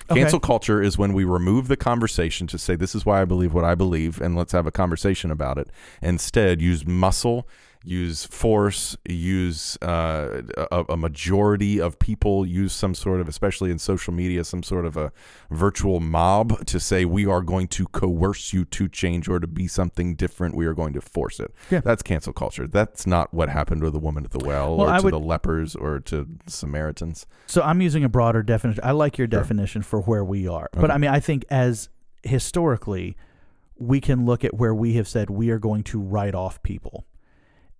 [0.09, 0.21] Okay.
[0.21, 3.53] Cancel culture is when we remove the conversation to say this is why I believe
[3.53, 5.69] what I believe, and let's have a conversation about it.
[6.01, 7.47] Instead, use muscle,
[7.83, 13.79] use force, use uh, a, a majority of people use some sort of, especially in
[13.79, 15.11] social media, some sort of a
[15.49, 19.67] virtual mob to say we are going to coerce you to change or to be
[19.67, 20.55] something different.
[20.55, 21.53] We are going to force it.
[21.71, 21.79] Yeah.
[21.81, 22.67] That's cancel culture.
[22.67, 25.13] That's not what happened to the woman at the well, Well, or I to would-
[25.13, 27.25] the lepers or to Samaritans.
[27.45, 28.83] So I'm using a broader definition.
[28.83, 29.39] I like your Sure.
[29.39, 30.69] definition for where we are.
[30.73, 31.89] But I mean, I think as
[32.23, 33.15] historically,
[33.77, 37.05] we can look at where we have said we are going to write off people.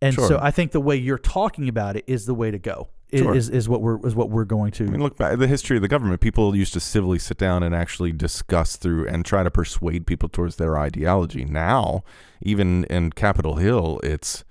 [0.02, 0.28] And Sure.
[0.28, 2.90] so I think the way you're talking about it is the way to go.
[3.14, 3.34] Sure.
[3.34, 5.48] Is, is what we're is what we're going to I mean, look back at the
[5.48, 6.20] history of the government.
[6.20, 10.28] People used to civilly sit down and actually discuss through and try to persuade people
[10.28, 11.46] towards their ideology.
[11.46, 12.04] Now,
[12.42, 14.44] even in Capitol Hill, it's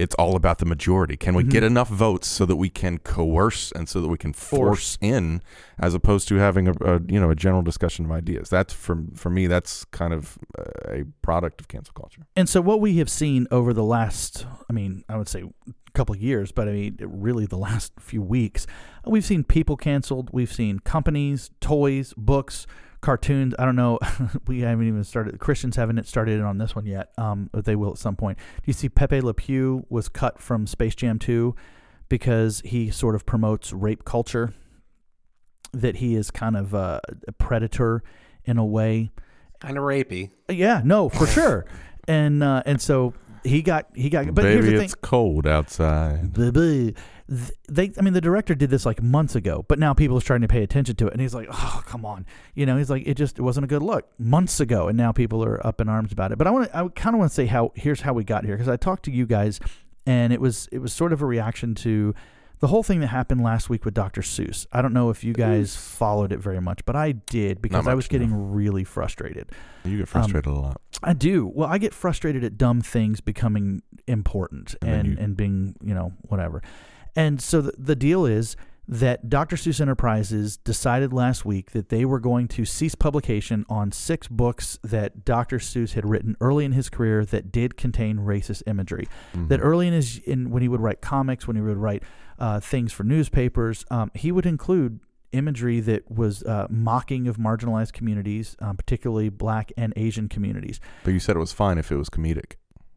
[0.00, 1.16] it's all about the majority.
[1.16, 1.66] Can we get Mhm.
[1.72, 5.42] enough votes so that we can coerce and so that we can force, in,
[5.78, 8.48] as opposed to having a, a you know a general discussion of ideas?
[8.48, 9.46] That's for for me.
[9.46, 10.38] That's kind of
[10.88, 12.22] a product of cancel culture.
[12.36, 15.72] And so what we have seen over the last, I mean, I would say a
[15.92, 18.66] couple of years, but I mean, really the last few weeks,
[19.06, 20.30] we've seen people canceled.
[20.32, 22.66] We've seen companies, toys, books,
[23.00, 23.54] cartoons.
[23.58, 23.98] I don't know.
[24.46, 25.38] we haven't even started.
[25.38, 28.38] Christians haven't started on this one yet, um, but they will at some point.
[28.38, 31.54] Do you see Pepe Le Pew was cut from Space Jam 2
[32.08, 34.52] because he sort of promotes rape culture?
[35.72, 38.02] That he is kind of a, a predator
[38.44, 39.12] in a way.
[39.60, 40.30] Kind of rapey.
[40.48, 41.64] Yeah, no, for sure.
[42.08, 44.34] And uh, and so he got he got.
[44.34, 44.84] But here's Baby, the thing.
[44.84, 46.34] it's cold outside.
[47.68, 50.46] They, I mean, the director did this like months ago, but now people are starting
[50.46, 52.76] to pay attention to it, and he's like, "Oh, come on," you know.
[52.76, 55.64] He's like, "It just it wasn't a good look months ago," and now people are
[55.64, 56.38] up in arms about it.
[56.38, 58.44] But I want to, I kind of want to say how here's how we got
[58.44, 59.60] here because I talked to you guys,
[60.06, 62.14] and it was it was sort of a reaction to
[62.60, 64.20] the whole thing that happened last week with Dr.
[64.22, 64.66] Seuss.
[64.72, 67.94] I don't know if you guys followed it very much, but I did because I
[67.94, 69.50] was getting really frustrated.
[69.84, 70.80] You get frustrated a lot.
[71.02, 71.46] I do.
[71.46, 75.94] Well, I get frustrated at dumb things becoming important And and, you- and being, you
[75.94, 76.62] know, whatever.
[77.16, 79.54] And so the, the deal is that Dr.
[79.56, 84.78] Seuss Enterprises decided last week that they were going to cease publication on six books
[84.82, 85.58] that Dr.
[85.58, 89.06] Seuss had written early in his career that did contain racist imagery.
[89.32, 89.64] That Mhm.
[89.64, 92.02] early in his in when he would write comics, when he would write
[92.40, 95.00] uh, things for newspapers, um, he would include
[95.32, 100.80] imagery that was uh, mocking of marginalized communities, um, particularly Black and Asian communities.
[101.04, 102.54] But you said it was fine if it was comedic.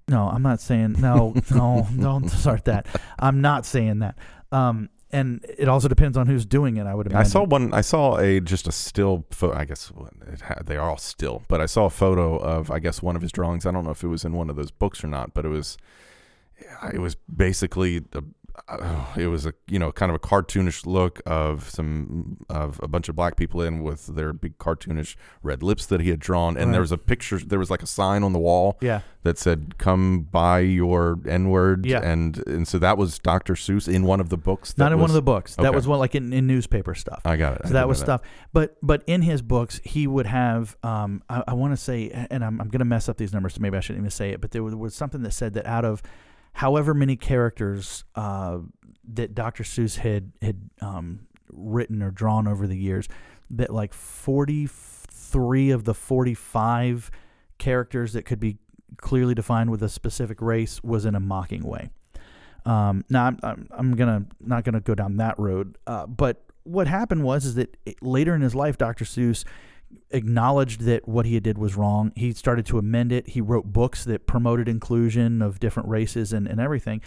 [0.08, 2.88] No, I'm not saying no, no, don't start that.
[3.20, 4.18] I'm not saying that.
[4.52, 6.88] Um, and it also depends on who's doing it.
[6.88, 7.20] I would imagine.
[7.20, 7.72] I saw one.
[7.72, 9.56] I saw a just a still photo.
[9.56, 9.92] I guess
[10.42, 13.22] had, they are all still, but I saw a photo of I guess one of
[13.22, 13.68] his drawings.
[13.68, 15.50] I don't know if it was in one of those books or not, but it
[15.50, 15.78] was.
[16.94, 18.24] It was basically a,
[18.68, 22.88] uh, it was a you know kind of a cartoonish look of some of a
[22.88, 26.56] bunch of black people in with their big cartoonish red lips that he had drawn,
[26.58, 26.72] and Right.
[26.74, 27.38] there was a picture.
[27.40, 31.50] There was like a sign on the wall Yeah, that said "Come buy your N
[31.50, 32.00] word," Yeah.
[32.02, 33.54] and and so that was Dr.
[33.56, 34.78] Seuss in one of the books.
[34.78, 35.56] not that in one of the books.
[35.56, 37.22] That was one like in, in newspaper stuff.
[37.26, 37.68] I got it.
[37.68, 38.22] So that was know stuff.
[38.52, 40.78] But but in his books, he would have.
[40.84, 43.56] Um, I, I want to say, and I'm, I'm going to mess up these numbers,
[43.56, 44.42] so maybe I shouldn't even say it.
[44.42, 46.02] But there was, was something that said that out of
[46.54, 48.60] however many characters uh,
[49.14, 49.64] that Dr.
[49.64, 53.08] Seuss had had um, written or drawn over the years,
[53.50, 57.12] that like 43 of the 45
[57.58, 58.58] characters that could be
[58.98, 61.90] clearly defined with a specific race was in a mocking way.
[62.66, 66.88] Um, now I'm, I'm, I'm gonna not gonna go down that road, uh, but what
[66.88, 69.06] happened was is that it, later in his life, Dr.
[69.06, 69.44] Seuss
[70.12, 72.12] acknowledged that what he did was wrong.
[72.16, 73.30] He started to amend it.
[73.30, 77.02] He wrote books that promoted inclusion of different races and, and everything.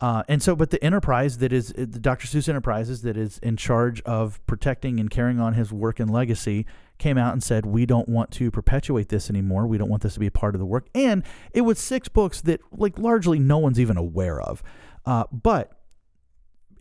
[0.00, 2.26] Uh, and so, but the enterprise that is the Dr.
[2.26, 6.64] Seuss Enterprises that is in charge of protecting and carrying on his work and legacy
[6.96, 9.66] came out and said, We don't want to perpetuate this anymore.
[9.66, 10.88] We don't want this to be a part of the work.
[10.94, 11.22] And
[11.52, 14.62] it was six books that, like, largely no one's even aware of.
[15.04, 15.80] Uh, but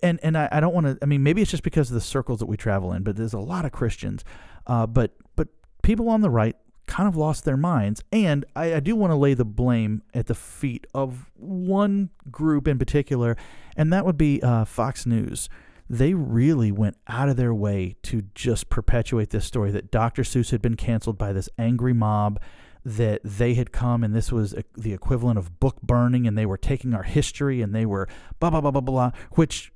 [0.02, 0.98] and and I, I don't want to.
[1.02, 3.34] I mean, maybe it's just because of the circles that we travel in, but there's
[3.34, 4.24] a lot of Christians.
[4.70, 5.48] Uh, but but
[5.82, 6.56] people on the right
[6.86, 10.28] kind of lost their minds, and I, I do want to lay the blame at
[10.28, 13.36] the feet of one group in particular,
[13.76, 15.50] and that would be uh, Fox News.
[15.90, 20.22] They really went out of their way to just perpetuate this story that Dr.
[20.22, 22.40] Seuss had been canceled by this angry mob
[22.86, 26.58] that they had come and this was the equivalent of book burning and they were
[26.58, 28.08] taking our history and they were
[28.40, 29.74] blah blah blah blah blah which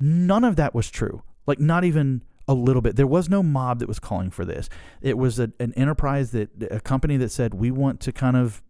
[0.00, 3.78] none of that was true like not even a little bit there was no mob
[3.78, 4.68] that was calling for this
[5.00, 8.62] it was a, an enterprise that a company that said we want to kind of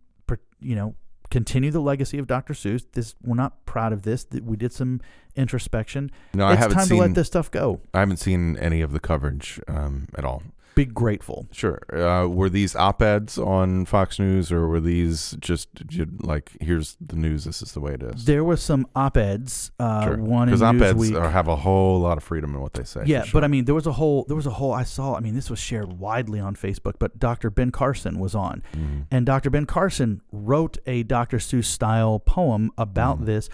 [0.60, 0.94] you know
[1.30, 2.54] continue the legacy of Dr.
[2.54, 5.00] Seuss this we're not proud of this we did some
[5.36, 6.98] introspection No, it's I haven't time seen.
[6.98, 10.42] to let this stuff go I haven't seen any of the coverage um, at all.
[10.74, 11.80] Be grateful Sure.
[11.92, 17.16] Uh, were these op-eds on Fox News, or were these just j- like, here's the
[17.16, 18.24] news, this is the way it is?
[18.24, 20.16] there was some op-eds uh, Sure.
[20.18, 23.02] one Because op-eds Newsweek have a whole lot of freedom in what they say.
[23.06, 23.40] Yeah, sure.
[23.40, 24.72] but I mean, there was a whole, there was a whole.
[24.72, 25.14] I saw.
[25.16, 26.94] I mean, this was shared widely on Facebook.
[26.98, 27.50] But Dr.
[27.50, 29.06] Ben Carson was on, Mhm.
[29.10, 29.50] and Dr.
[29.50, 31.38] Ben Carson wrote a Dr.
[31.38, 33.26] Seuss style poem about Mhm.
[33.26, 33.48] this,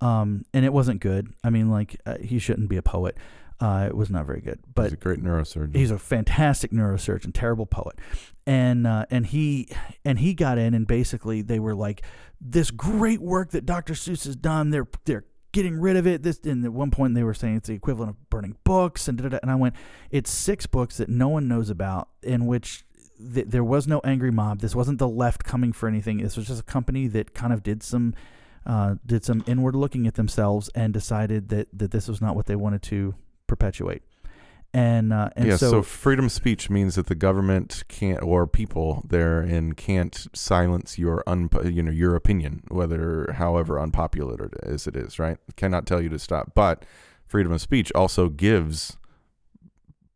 [0.00, 1.32] um, and it wasn't good.
[1.44, 3.16] I mean, like uh, he shouldn't be a poet.
[3.60, 4.58] Uh, it was not very good.
[4.74, 5.76] But he's a great neurosurgeon.
[5.76, 7.98] he's a fantastic neurosurgeon, terrible poet,
[8.46, 9.68] and uh, and he
[10.04, 12.02] and he got in and basically they were like
[12.40, 13.92] this great work that Dr.
[13.92, 14.70] Seuss has done.
[14.70, 16.22] They're they're getting rid of it.
[16.22, 19.18] This and at one point they were saying it's the equivalent of burning books and
[19.18, 19.38] da, da, da.
[19.42, 19.74] and I went,
[20.10, 22.84] it's six books that no one knows about in which.
[23.34, 24.60] Th- there was no angry mob.
[24.60, 26.22] This wasn't the left coming for anything.
[26.22, 28.14] This was just a company that kind of did some,
[28.64, 32.46] uh, did some inward looking at themselves and decided that that this was not what
[32.46, 33.14] they wanted to
[33.50, 34.02] perpetuate.
[34.72, 38.46] And uh, and yeah, so, so, freedom of speech means that the government can't, or
[38.46, 44.86] people therein can't silence your unpo- you know your opinion, whether however unpopular it is,
[44.86, 45.38] it is right.
[45.56, 46.84] Cannot tell you to stop, but
[47.26, 48.96] freedom of speech also gives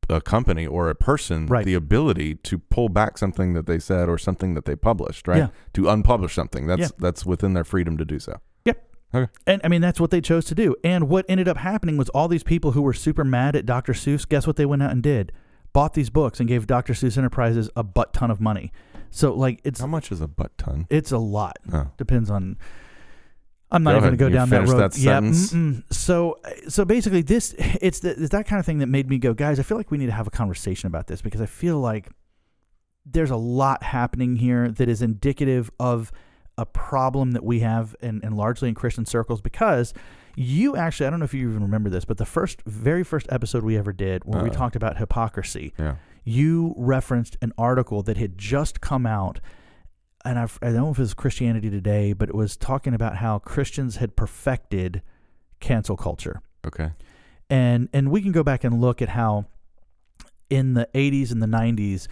[0.09, 1.65] a company or a person Right.
[1.67, 5.39] the ability to pull back something that they said or something that they published, right?
[5.39, 5.49] Yeah.
[5.73, 6.67] To unpublish something.
[6.69, 6.89] That's Yeah.
[6.99, 8.39] that's within their freedom to do so.
[9.47, 10.75] And I mean, that's what they chose to do.
[10.85, 13.93] And what ended up happening was all these people who were super mad at Dr.
[13.93, 15.33] Seuss, guess what they went out and did?
[15.73, 16.93] Bought these books and gave Dr.
[16.93, 18.73] Seuss Enterprises a butt ton of money.
[19.11, 20.87] So like it's How much is a butt ton?
[20.91, 21.57] it's a lot.
[21.73, 21.89] Oh.
[21.97, 22.57] Depends on
[23.71, 24.79] I'm not Go even going to go down that road.
[24.93, 25.21] that yeah.
[25.21, 25.83] mm-mm.
[25.93, 29.35] So so basically this it's, the, it's that kind of thing that made me go,
[29.35, 31.79] guys, I feel like we need to have a conversation about this because I feel
[31.79, 32.09] like
[33.07, 36.13] there's a lot happening here that is indicative of
[36.57, 39.93] a problem that we have and, and largely in Christian circles because
[40.37, 43.27] you actually I don't know if you even remember this, but the first very first
[43.31, 44.57] episode we ever did where we Uh-uh.
[44.57, 45.97] talked about hypocrisy, Yeah.
[46.25, 49.41] you referenced an article that had just come out
[50.25, 53.17] and I've, I don't know if it was Christianity Today, but it was talking about
[53.19, 55.03] how Christians had perfected
[55.61, 56.41] cancel culture.
[56.67, 56.93] Okay.
[57.51, 59.45] And and we can go back and look at how
[60.51, 62.07] in the 80s and the 90s,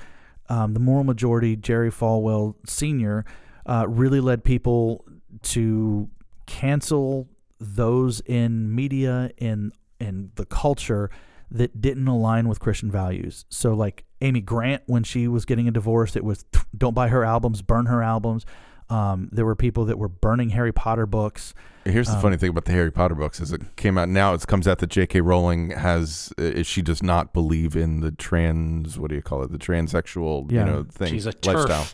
[0.48, 3.24] um, the moral majority, Jerry Falwell Sr.,
[3.66, 5.04] uh, really led people
[5.42, 6.08] to
[6.46, 11.10] cancel those in media and in the culture
[11.50, 13.44] that didn't align with Christian values.
[13.48, 16.44] So, like Amy Grant, when she was getting a divorce, it was
[16.76, 18.44] don't buy her albums, burn her albums.
[18.90, 21.54] Um, there were people that were burning Harry Potter books.
[21.84, 24.34] Here's the Um, funny thing about the Harry Potter books is it came out now.
[24.34, 25.20] It comes out that J.K.
[25.20, 29.50] Rowling has uh, she does not believe in the trans what do you call it
[29.52, 30.66] the transsexual Yeah.
[30.66, 31.86] you know thing She's a lifestyle.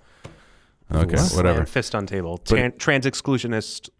[0.93, 1.05] Turf.
[1.05, 1.37] Okay, What?
[1.37, 1.57] whatever.
[1.59, 2.41] Slam fist on table.
[2.49, 3.91] But- Tran- trans exclusionist,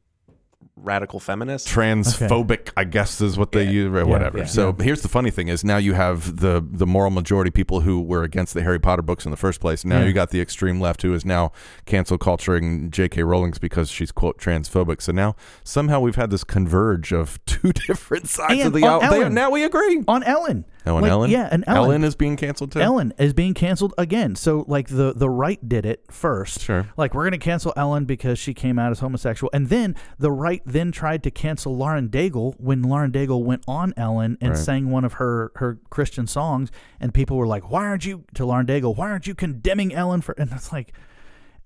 [0.81, 1.67] radical feminist.
[1.67, 3.71] Transphobic, I guess, is what they Yeah.
[3.71, 4.39] use, or whatever.
[4.39, 4.45] yeah.
[4.45, 8.01] So here's the funny thing: is now you have the the moral majority people who
[8.01, 9.85] were against the Harry Potter books in the first place.
[9.85, 10.07] Now Yeah.
[10.07, 11.51] you got the extreme left who is now
[11.85, 13.25] cancel culturing J.K.
[13.25, 15.03] Rowling's because she's quote transphobic.
[15.03, 19.03] So now somehow we've had this converge of two different sides And of the on
[19.03, 19.13] out.
[19.15, 19.35] Ellen.
[19.35, 20.05] now we agree.
[20.07, 20.65] On Ellen.
[20.89, 21.31] Oh, and Like, Ellen?
[21.31, 22.03] Yeah, and Ellen.
[22.05, 22.81] is being canceled too.
[22.81, 24.35] Ellen is being canceled again.
[24.35, 26.61] So like the the right did it first.
[26.61, 26.87] Sure.
[26.97, 30.63] Like we're gonna cancel Ellen because she came out as homosexual, and then the right
[30.67, 34.59] then tried to cancel Lauren Daigle when Lauren Daigle went on Ellen and Right.
[34.59, 36.71] sang one of her her Christian songs,
[37.01, 40.21] and people were like, "Why aren't you?" to Lauren Daigle, "Why aren't you condemning Ellen
[40.21, 40.93] for?" And it's like.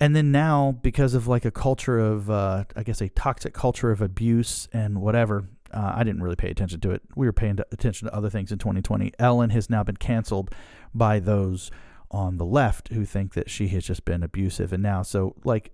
[0.00, 3.90] and then now because of like a culture of uh, i guess a toxic culture
[3.92, 7.58] of abuse and whatever uh, i didn't really pay attention to it we were paying
[7.70, 10.50] attention to other things in 2020 ellen has now been canceled
[10.94, 11.70] by those
[12.10, 15.72] on the left who think that she has just been abusive and now so like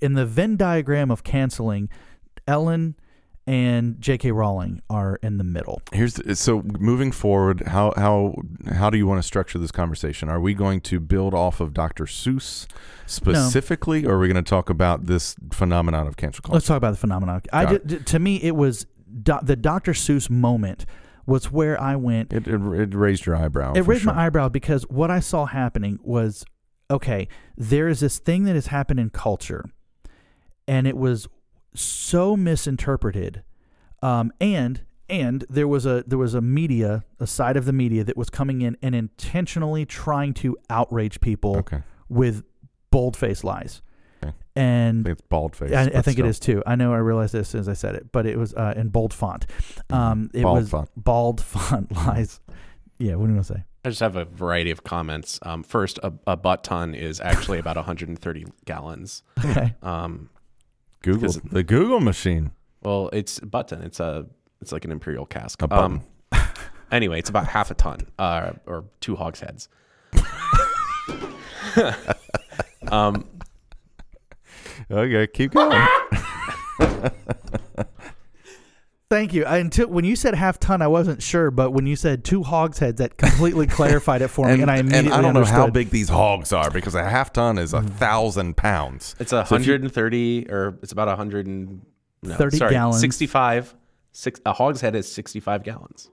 [0.00, 1.88] in the venn diagram of canceling
[2.46, 2.96] ellen
[3.46, 7.62] and j.k rowling are in the middle Here's the, so moving forward.
[7.66, 8.34] How how
[8.70, 10.28] how do you want to structure this conversation?
[10.28, 12.04] Are we going to build off of Dr.
[12.04, 12.66] Seuss
[13.06, 16.56] specifically, or are we going to talk about this phenomenon of cancel culture?
[16.56, 17.40] Let's talk about the phenomenon.
[17.50, 18.86] I did, to me, it was
[19.22, 19.92] do, the Dr.
[19.92, 20.86] Seuss moment
[21.26, 22.32] was where I went.
[22.32, 23.74] It, it, it raised your eyebrow.
[23.74, 24.14] it raised sure.
[24.14, 26.44] my eyebrow because what I saw happening was
[26.90, 27.28] okay.
[27.56, 29.64] There is this thing that has happened in culture,
[30.66, 31.28] and it was
[31.74, 33.42] so misinterpreted,
[34.02, 38.04] um, and and there was a there was a media a side of the media
[38.04, 42.42] that was coming in and intentionally trying to outrage people Okay, with
[42.90, 43.82] bold faced lies,
[44.22, 44.32] Okay.
[44.32, 45.72] I and think it's bald face.
[45.72, 46.26] I, I think it still.
[46.26, 46.62] is too.
[46.66, 48.74] I know I realized this as soon as I said it, but it was uh,
[48.76, 49.46] in bold font.
[49.90, 50.42] Um, it Mm-hmm.
[50.42, 50.90] Bald was font.
[50.96, 52.40] bald font lies.
[52.98, 53.64] Yeah, what do you want to say?
[53.84, 55.38] I just have a variety of comments.
[55.42, 59.22] Um, first, a, a butt ton is actually about 130 gallons.
[59.44, 59.74] Okay.
[59.82, 60.30] Um,
[61.02, 62.50] Google the Google machine.
[62.82, 63.82] well, it's butt ton.
[63.82, 64.26] It's a
[64.60, 65.62] it's like an imperial cask.
[65.62, 66.02] A Um,
[66.90, 69.68] anyway, it's about half a ton, uh, or two hogsheads.
[72.90, 73.24] um,
[74.90, 75.86] Okay, keep going.
[79.10, 79.46] Thank you.
[79.46, 82.42] I, until when you said half ton, I wasn't sure, but when you said two
[82.42, 85.88] hogsheads, that completely clarified it for me, and, I immediately I don't know how big
[85.88, 87.88] these hogs are because a half ton is a mm-hmm.
[87.96, 89.16] thousand pounds.
[89.18, 91.80] it's a So if you- 130, or it's about 100 and
[92.22, 93.00] no, 30 sorry, gallons.
[93.00, 93.74] 65.
[94.12, 96.10] Six, a hogshead is 65 gallons.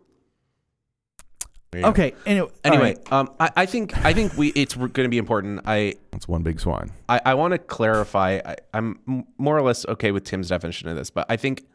[1.75, 1.89] There you go.
[1.89, 2.13] Okay.
[2.25, 3.29] Anyway, Anyway, all right.
[3.29, 5.61] um, I, I think I think we it's going to be important.
[5.65, 6.91] I That's one big swine.
[7.09, 8.39] I, I want to clarify.
[8.45, 11.65] I, I'm more or less okay with Tim's definition of this, but I think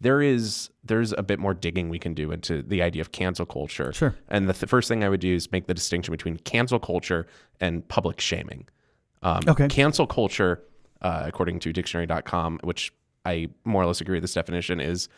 [0.00, 3.46] there is there's a bit more digging we can do into the idea of cancel
[3.46, 3.92] culture.
[3.92, 4.14] Sure.
[4.28, 7.26] And the th- first thing I would do is make the distinction between cancel culture
[7.60, 8.66] and public shaming.
[9.22, 9.68] Um, Okay.
[9.68, 10.62] Cancel culture,
[11.00, 12.92] uh, according to dictionary.com, which
[13.24, 15.08] I more or less agree with this definition, is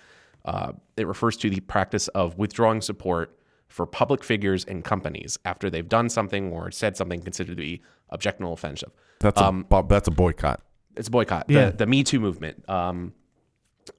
[0.45, 3.37] uh, it refers to the practice of withdrawing support
[3.75, 7.83] for public figures and companies after they've done something or said something considered to be
[8.11, 8.93] objectionable offensive.
[9.19, 10.63] That's a that's a boycott.
[10.95, 11.47] It's a boycott.
[11.49, 11.71] Yeah.
[11.71, 12.71] The, the Me Too movement.
[12.71, 13.15] Um,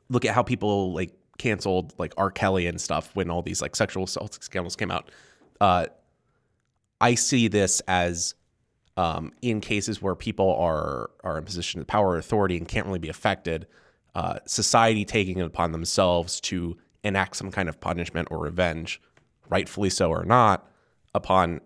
[0.07, 2.31] look at how people like canceled like R.
[2.31, 5.11] Kelly and stuff when all these like sexual assault scandals came out.
[5.59, 5.87] Uh,
[7.01, 8.33] I see this as
[8.95, 12.85] um, in cases where people are are in position of power or authority and can't
[12.85, 13.67] really be affected.
[14.15, 19.01] Uh, society taking it upon themselves to enact some kind of punishment or revenge,
[19.49, 20.69] rightfully so or not,
[21.13, 21.61] upon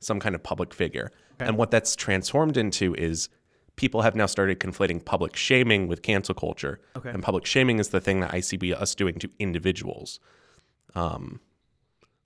[0.00, 1.10] some kind of public figure.
[1.40, 3.28] And what that's transformed into is
[3.76, 6.80] people have now started conflating public shaming with cancel culture.
[6.96, 7.10] Okay.
[7.10, 10.18] And public shaming is the thing that I see be us doing to individuals,
[10.96, 11.40] um,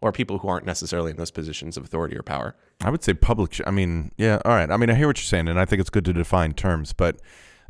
[0.00, 2.56] or people who aren't necessarily in those positions of authority or power.
[2.80, 3.52] I would say public.
[3.52, 4.70] Sh- I mean, yeah, all right.
[4.70, 6.94] I mean, I hear what you're saying, and I think it's good to define terms,
[6.94, 7.20] but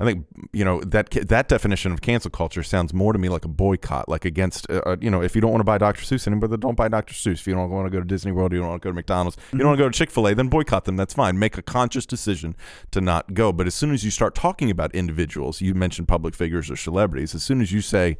[0.02, 3.44] I think you know that that definition of cancel culture sounds more to me like
[3.44, 6.02] a boycott, like against uh, uh, you know, if you don't want to buy Dr.
[6.02, 7.14] Seuss anymore, then don't buy Dr.
[7.14, 7.34] Seuss.
[7.34, 8.94] If you don't want to go to Disney World, you don't want to go to
[8.96, 10.96] McDonald's, you don't want to go to Chick Fil A, then boycott them.
[10.96, 11.38] That's fine.
[11.38, 12.56] Make a conscious decision
[12.90, 13.52] to not go.
[13.52, 17.32] But as soon as you start talking about individuals, you mentioned public figures or celebrities.
[17.32, 18.16] As soon as you say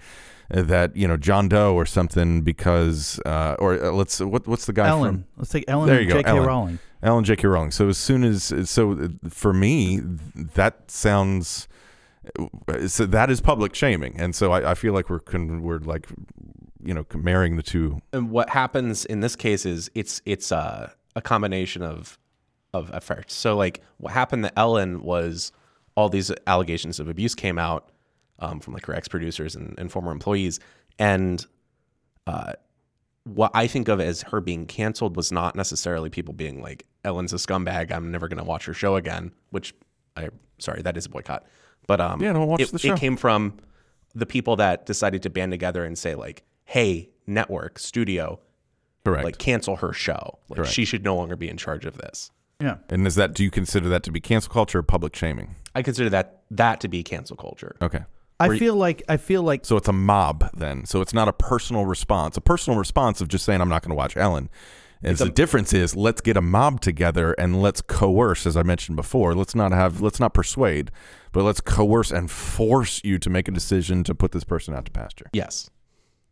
[0.51, 4.73] that you know John Doe or something because uh, or uh, let's what what's the
[4.73, 5.27] guy from Ellen.
[5.37, 6.31] Let's take Ellen There and you go, J.K.
[6.31, 6.47] Ellen.
[6.47, 6.79] Rowling.
[7.03, 7.49] Alan J.K.
[7.49, 7.71] Rowling.
[7.71, 11.69] So as soon as so for me that sounds
[12.87, 16.07] so that is public shaming, and so I, I feel like we're con, we're like
[16.83, 18.01] you know marrying the two.
[18.13, 22.19] And what happens in this case is it's it's a, a combination of
[22.73, 23.35] of efforts.
[23.35, 25.53] So like what happened to Ellen was
[25.97, 27.91] all these allegations of abuse came out
[28.39, 30.61] um, from like her ex producers and, and former employees,
[31.01, 31.45] and
[32.29, 32.53] uh,
[33.25, 37.33] what I think of as her being canceled was not necessarily people being like Ellen's
[37.33, 37.91] a scumbag.
[37.93, 39.33] I'm never going to watch her show again.
[39.51, 39.75] Which
[40.17, 40.29] I
[40.59, 41.45] sorry that is a boycott,
[41.87, 42.95] but um Yeah, don't watch it, the show.
[42.95, 43.59] it came from
[44.15, 48.39] the people that decided to band together and say like, hey, network studio,
[49.05, 49.25] Correct.
[49.25, 50.39] like cancel her show.
[50.49, 50.73] Like Correct.
[50.73, 52.31] she should no longer be in charge of this.
[52.61, 52.77] Yeah.
[52.91, 55.57] and is that do you consider that to be cancel culture or public shaming?
[55.75, 57.75] I consider that that to be cancel culture.
[57.83, 58.01] Okay.
[58.39, 60.85] I Were you- feel like I feel like So it's a mob then.
[60.87, 62.37] So it's not a personal response.
[62.37, 64.49] A personal response of just saying I'm not going to watch Ellen.
[65.03, 68.97] Is the difference is let's get a mob together and let's coerce, as I mentioned
[68.97, 69.35] before.
[69.35, 70.91] Let's not have let's not persuade,
[71.33, 74.85] but let's coerce and force you to make a decision to put this person out
[74.85, 75.27] to pasture.
[75.33, 75.69] Yes.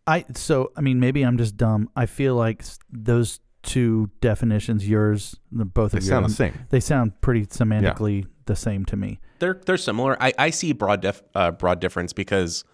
[0.07, 1.91] I so I mean maybe I'm just dumb.
[1.97, 6.67] I feel like those two definitions, yours, the both They of sound yours, the same.
[6.71, 9.21] They sound pretty semantically the same to me.
[9.39, 10.17] They're they're similar.
[10.23, 12.65] I, I see broad def, uh, broad difference because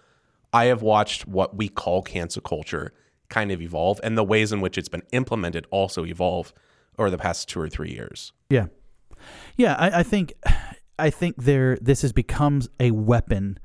[0.53, 2.93] I have watched what we call cancel culture
[3.29, 6.53] kind of evolve, and the ways in which it's been implemented also evolve
[6.97, 8.31] over the past two or three years.
[8.49, 8.67] Yeah,
[9.55, 9.75] yeah.
[9.77, 10.33] I, I think
[10.99, 13.59] I think there this has becomes a weapon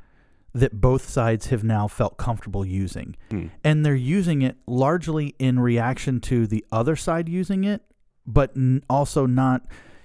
[0.54, 3.16] that both sides have now felt comfortable using,
[3.64, 7.80] and they're using it largely in reaction to the other side using it,
[8.26, 9.62] but n- also not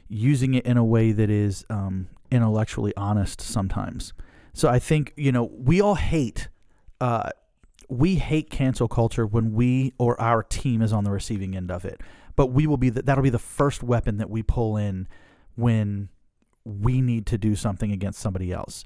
[0.07, 4.13] using it in a way that is um, intellectually honest sometimes.
[4.53, 6.47] So I think you know we all hate.
[7.01, 7.29] Uh,
[7.89, 11.85] we hate cancel culture when we or our team is on the receiving end of
[11.85, 12.01] it.
[12.35, 15.07] But we will be the, that'll be the first weapon that we pull in
[15.55, 16.09] when
[16.65, 18.83] we need to do something against somebody else.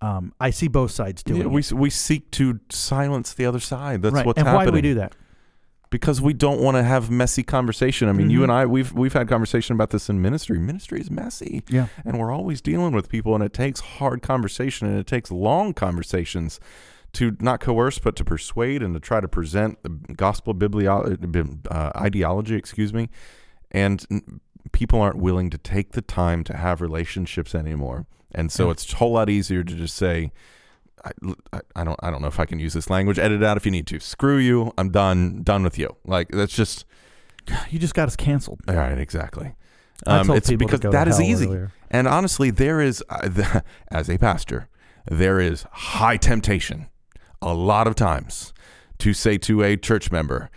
[0.00, 1.72] Um, I see both sides doing Yeah, we it.
[1.72, 4.02] we seek to silence the other side.
[4.02, 4.24] That's right.
[4.26, 4.66] what's and happening.
[4.66, 5.14] why do we do that?
[5.88, 8.08] because we don't want to have messy conversation.
[8.08, 8.42] I mean, you Mhm.
[8.44, 10.58] and I we've we've had conversation about this in ministry.
[10.58, 11.62] Ministry is messy.
[11.68, 11.86] Yeah.
[12.04, 15.72] And we're always dealing with people and it takes hard conversation and it takes long
[15.74, 16.58] conversations
[17.16, 21.92] to not coerce but to persuade and to try to present the gospel biblio- uh,
[21.96, 23.08] ideology, excuse me.
[23.70, 24.40] And n-
[24.72, 28.06] people aren't willing to take the time to have relationships anymore.
[28.34, 30.30] And so it's a whole lot easier to just say
[31.04, 31.10] I,
[31.52, 33.18] I, I don't I don't know if I can use this language.
[33.18, 34.00] Edit it out if you need to.
[34.00, 34.72] Screw you.
[34.76, 35.42] I'm done.
[35.42, 35.96] Done with you.
[36.04, 36.84] Like that's just
[37.70, 38.60] You just got us canceled.
[38.68, 38.98] all right.
[38.98, 39.54] Exactly.
[40.06, 41.46] Um, it's because that is easy.
[41.46, 41.72] earlier.
[41.90, 44.68] And honestly, there is uh, the, as a pastor,
[45.10, 46.88] there is high temptation
[47.42, 48.52] a lot of times
[48.98, 50.50] to say to a church member,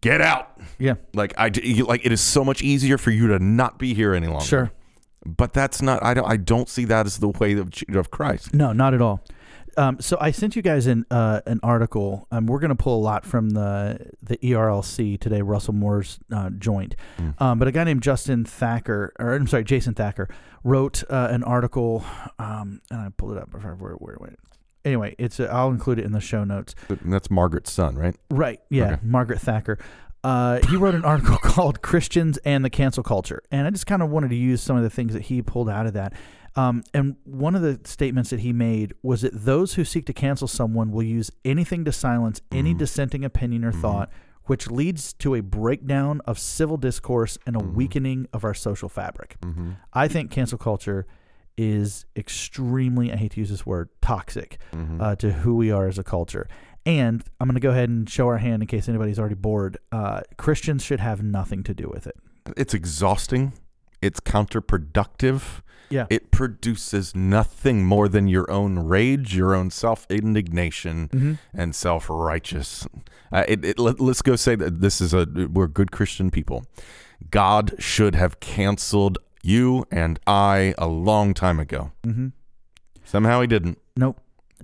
[0.00, 0.94] "Get out." Yeah.
[1.14, 1.50] Like I
[1.86, 4.44] like it is so much easier for you to not be here any longer.
[4.44, 4.70] Sure.
[5.24, 8.54] But that's not I don't I don't see that as the way of of Christ.
[8.54, 9.22] No, not at all.
[9.78, 12.26] Um, so I sent you guys an uh, an article.
[12.32, 16.50] Um, we're going to pull a lot from the the ERLC today, Russell Moore's uh,
[16.50, 16.96] joint.
[17.18, 17.40] Mm.
[17.40, 20.28] Um, but a guy named Justin Thacker, or I'm sorry, Jason Thacker,
[20.64, 22.04] wrote uh, an article,
[22.40, 23.54] um, and I pulled it up.
[23.54, 24.34] Where, where, where, where.
[24.88, 26.74] Anyway, it's uh, I'll include it in the show notes.
[26.88, 28.16] And that's Margaret's son, right?
[28.30, 28.58] Right.
[28.70, 28.92] Yeah.
[28.92, 29.00] Okay.
[29.02, 29.78] Margaret Thacker.
[30.24, 33.42] Uh, he wrote an article called Christians and the Cancel Culture.
[33.52, 35.68] And I just kind of wanted to use some of the things that he pulled
[35.68, 36.14] out of that.
[36.56, 40.14] Um, and one of the statements that he made was that those who seek to
[40.14, 42.78] cancel someone will use anything to silence any Mhm.
[42.78, 43.80] dissenting opinion or Mhm.
[43.82, 44.10] thought,
[44.46, 47.74] which leads to a breakdown of civil discourse and a Mhm.
[47.74, 49.36] weakening of our social fabric.
[49.42, 49.72] Mm-hmm.
[49.92, 51.06] I think cancel culture
[51.58, 55.00] is extremely, I hate to use this word, toxic Mm-hmm.
[55.00, 56.48] uh, to who we are as a culture.
[56.86, 59.76] And I'm going to go ahead and show our hand in case anybody's already bored.
[59.92, 62.16] Uh, Christians should have nothing to do with it.
[62.56, 63.52] it's exhausting.
[64.00, 65.62] It's counterproductive.
[65.90, 66.06] Yeah.
[66.10, 71.34] It produces nothing more than your own rage, your own self indignation, Mm-hmm.
[71.54, 72.86] and self righteous.
[73.32, 76.64] Uh, it, it, let, us go say that this is a we're good Christian people.
[77.30, 81.92] God should have canceled you and I a long time ago.
[82.04, 82.28] Mm-hmm.
[83.04, 83.78] Somehow he didn't.
[83.96, 84.20] Nope.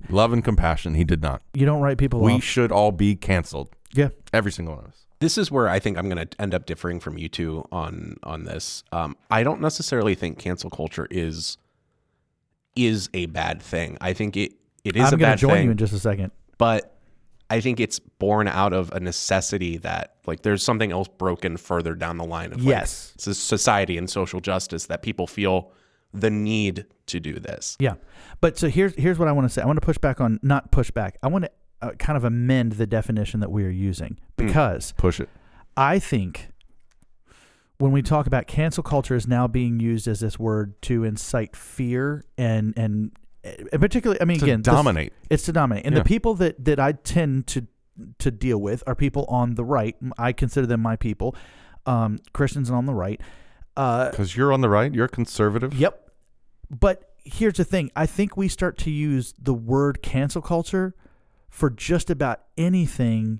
[0.09, 1.41] Love and compassion, he did not.
[1.53, 2.43] You don't write people We off.
[2.43, 3.69] should all be canceled.
[3.93, 4.09] Yeah.
[4.33, 5.05] Every single one of us.
[5.19, 8.17] This is where I think I'm going to end up differing from you two on
[8.23, 8.83] on this.
[8.91, 11.57] Um, I don't necessarily think cancel culture is
[12.75, 13.97] is a bad thing.
[14.01, 14.53] I think it
[14.83, 16.31] it is I'm a going bad to join thing, you in just a second.
[16.57, 16.94] but
[17.49, 21.93] I think it's born out of a necessity that like there's something else broken further
[21.93, 23.13] down the line of like, Yes.
[23.17, 25.71] society and social justice that people feel
[26.13, 27.75] the need to do this.
[27.79, 27.95] Yeah.
[28.41, 29.61] But so here's here's what I want to say.
[29.61, 31.17] I want to push back on not push back.
[31.21, 35.19] I want to uh, kind of amend the definition that we are using because Push
[35.19, 35.29] it.
[35.77, 36.49] I think
[37.77, 41.55] when we talk about cancel culture is now being used as this word to incite
[41.55, 43.11] fear and, and
[43.71, 45.85] particularly I mean To again this- it's to dominate.
[45.85, 46.01] And Yeah.
[46.01, 47.67] the people that that I tend to
[48.19, 49.95] to deal with are people on the right.
[50.17, 51.35] I consider them my people.
[51.85, 53.21] Um, Christians on the right.
[53.77, 55.73] Uh, Because you're on the right, you're conservative.
[55.73, 56.11] Yep.
[56.69, 60.93] But here's the thing I think we start to use the word cancel culture
[61.49, 63.39] for just about anything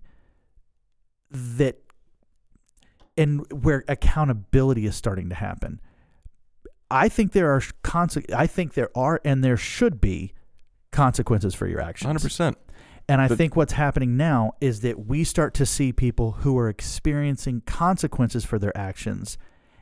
[1.32, 1.80] that
[3.18, 5.80] and where accountability is starting to happen.
[6.92, 10.34] I think there are conse- I think there are and there should be
[10.92, 12.08] consequences for your actions.
[12.24, 12.56] 100%.
[13.08, 16.58] And I But- think what's happening now is that we start to see people who
[16.58, 19.38] are experiencing consequences for their actions.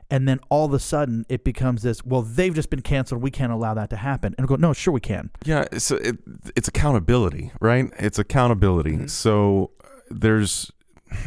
[0.09, 3.21] And then all of a sudden it becomes this, well, they've just been canceled.
[3.21, 4.35] We can't allow that to happen.
[4.37, 5.29] And go, no, sure we can.
[5.45, 6.17] Yeah, it's it,
[6.55, 7.91] it's accountability, right?
[7.97, 8.97] It's accountability.
[8.97, 9.09] Mhm.
[9.09, 9.71] So
[10.09, 10.71] there's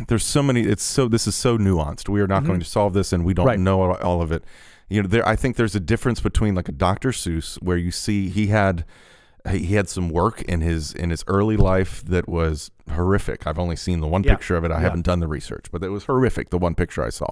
[0.09, 0.63] there's so many.
[0.63, 2.09] It's so this is so nuanced.
[2.09, 2.47] We are not Mhm.
[2.49, 3.59] going to solve this, and we don't Right.
[3.59, 4.45] know all of it.
[4.89, 5.27] You know, there.
[5.27, 7.11] I think there's a difference between like a Dr.
[7.11, 8.85] Seuss, where you see he had
[9.51, 13.47] he had some work in his in his early life that was horrific.
[13.47, 14.33] I've only seen the one Yeah.
[14.35, 14.71] picture of it.
[14.71, 14.81] I Yeah.
[14.83, 16.51] haven't done the research, but it was horrific.
[16.51, 17.29] The one picture I saw.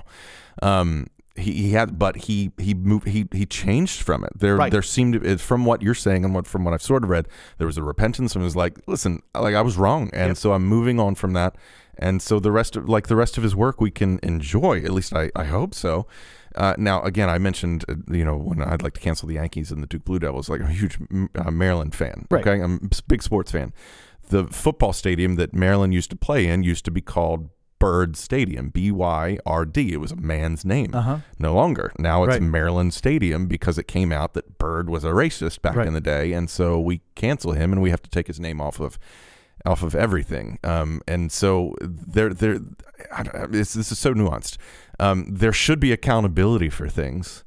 [0.63, 4.31] Um, he, he had, but he he moved he he changed from it.
[4.39, 4.71] There Right.
[4.71, 7.27] there seemed to, from what you're saying and what from what I've sort of read,
[7.59, 10.37] there was a repentance and it was like, listen, like I was wrong, and Yep.
[10.37, 11.57] so I'm moving on from that.
[11.99, 14.79] And so the rest of like the rest of his work, we can enjoy.
[14.85, 16.07] At least I I hope so.
[16.55, 19.71] Uh, now, again, I mentioned, uh, you know, when I'd like to cancel the Yankees
[19.73, 20.99] and the Duke Blue Devils, like I'm a huge
[21.35, 22.27] uh, Maryland fan.
[22.31, 22.47] Right.
[22.47, 23.73] Okay, I'm a big sports fan.
[24.31, 28.71] The football stadium that Maryland used to play in used to be called Byrd Stadium,
[28.71, 29.93] B Y R D.
[29.93, 30.95] It was a man's name.
[30.95, 31.19] Uh huh.
[31.39, 31.93] No longer.
[31.99, 32.43] Now it's Right.
[32.43, 35.87] Maryland Stadium because it came out that Byrd was a racist back Right.
[35.87, 38.61] in the day, and so we cancel him and we have to take his name
[38.61, 38.99] off of
[39.67, 40.59] off of everything.
[40.65, 42.59] Um, and so there, there,
[43.13, 44.57] I don't- this, this is so nuanced.
[45.01, 47.45] Um, there should be accountability for things.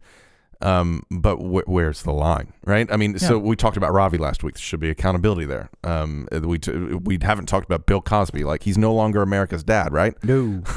[0.60, 2.92] Um, but wh- where's the line, right?
[2.92, 4.56] I mean, so we talked about Ravi last week.
[4.56, 5.70] There should be accountability there.
[5.84, 8.44] Um, we t- we haven't talked about Bill Cosby.
[8.44, 10.16] Like he's no longer America's dad, right?
[10.24, 10.64] No.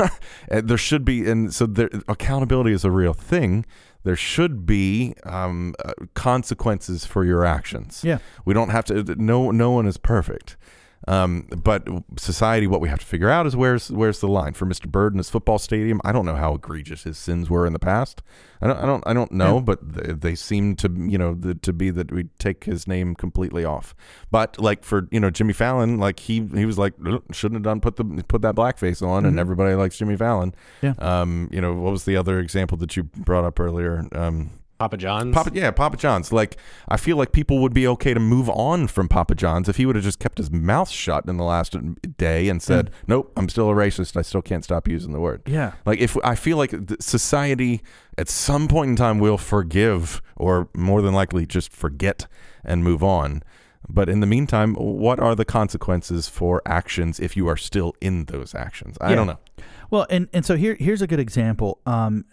[0.51, 3.65] Uh, there should be, and so there, accountability is a real thing.
[4.03, 8.03] There should be um, uh, consequences for your actions.
[8.05, 8.19] Yeah.
[8.45, 9.03] We don't have to.
[9.17, 10.57] No, no one is perfect.
[11.09, 11.89] Um, but
[12.19, 14.87] society, what we have to figure out is where's where's the line for Mr.
[14.87, 15.99] Byrd and his football stadium.
[16.05, 18.23] I don't know how egregious his sins were in the past.
[18.61, 19.61] I don't, I don't, I don't know, Yeah.
[19.63, 23.15] but they, they seem to, you know, the, to be that we take his name
[23.15, 23.95] completely off.
[24.31, 26.93] But like for you know Jimmy Fallon, like he he was like
[27.33, 29.41] shouldn't have done put the put that blackface on, and Mhm.
[29.41, 30.55] everybody likes Jimmy Fallon.
[30.83, 30.93] Yeah.
[30.99, 34.07] Um, you know what was the other example that you brought up earlier?
[34.13, 34.51] Um,
[34.81, 35.35] Papa John's.
[35.35, 36.33] Papa, yeah, Papa John's.
[36.33, 36.57] Like,
[36.89, 39.85] I feel like people would be okay to move on from Papa John's if he
[39.85, 41.77] would have just kept his mouth shut in the last
[42.17, 44.17] day and said, "Nope, I'm still a racist.
[44.17, 45.73] I still can't stop using the word." Yeah.
[45.85, 47.83] Like, if I feel like society
[48.17, 52.27] at some point in time will forgive, or more than likely just forget
[52.65, 53.43] and move on.
[53.87, 58.25] But in the meantime, what are the consequences for actions if you are still in
[58.27, 58.97] those actions?
[59.01, 59.17] I Yeah.
[59.17, 59.39] don't know.
[59.91, 61.81] Well, and and so here here's a good example.
[61.85, 62.25] Um,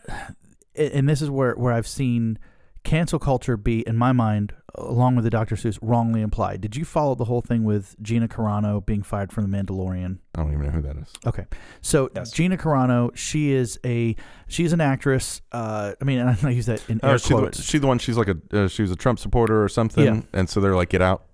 [0.77, 2.37] and this is where where I've seen
[2.83, 5.55] cancel culture be, in my mind, along with the Dr.
[5.55, 6.61] Seuss, wrongly implied.
[6.61, 10.19] Did you follow the whole thing with Gina Carano being fired from The Mandalorian?
[10.35, 11.11] I don't even know who that is.
[11.25, 11.45] Okay,
[11.81, 12.31] so Yes.
[12.31, 14.15] Gina Carano, she is a
[14.47, 15.41] she's an actress.
[15.51, 17.99] Uh, I mean, and I use that in Oh, air she, the, she the one.
[17.99, 20.21] She's like a uh, she was a Trump supporter or something, Yeah.
[20.31, 21.25] and so they're like, "Get out."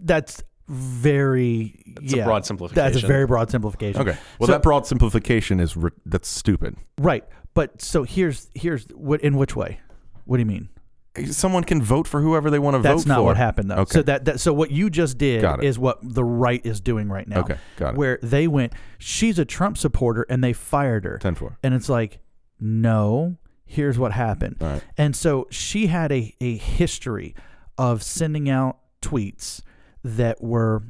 [0.00, 2.22] That's very It's yeah.
[2.22, 2.92] a broad simplification.
[2.92, 4.00] That's a very broad simplification.
[4.02, 4.18] Okay.
[4.38, 6.76] Well, So- that broad simplification is ri- that's stupid.
[6.98, 7.24] Right,
[7.58, 9.80] but so here's here's what in which way?
[10.26, 10.68] What do you mean?
[11.16, 13.24] Uh, someone can vote for whoever they want to vote That's not for.
[13.24, 13.78] what happened though.
[13.78, 13.94] Okay.
[13.94, 15.66] So that, that so what you just did Got it.
[15.66, 17.40] is what the right is doing right now.
[17.40, 17.96] Okay, got it.
[17.96, 21.18] Where they went, she's a Trump supporter and they fired her.
[21.18, 21.58] Ten four.
[21.64, 22.20] And it's like,
[22.60, 24.58] no, here's what happened.
[24.60, 24.84] All right.
[24.96, 27.34] And so she had a, a history
[27.76, 29.62] of sending out tweets
[30.04, 30.84] that were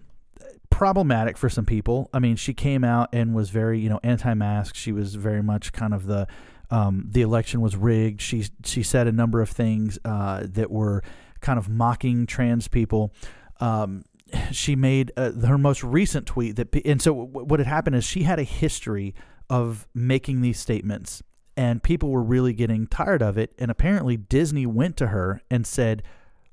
[0.68, 2.10] problematic for some people.
[2.12, 4.74] I mean, she came out and was very, you know, anti-mask.
[4.74, 6.28] She was very much kind of the
[6.70, 8.20] um, the election was rigged.
[8.20, 11.02] She she said a number of things uh, that were
[11.40, 13.12] kind of mocking trans people.
[13.60, 14.04] Um,
[14.52, 18.24] she made uh, her most recent tweet that, and so what had happened is she
[18.24, 19.14] had a history
[19.48, 21.22] of making these statements,
[21.56, 23.54] and people were really getting tired of it.
[23.58, 26.02] And apparently, Disney went to her and said,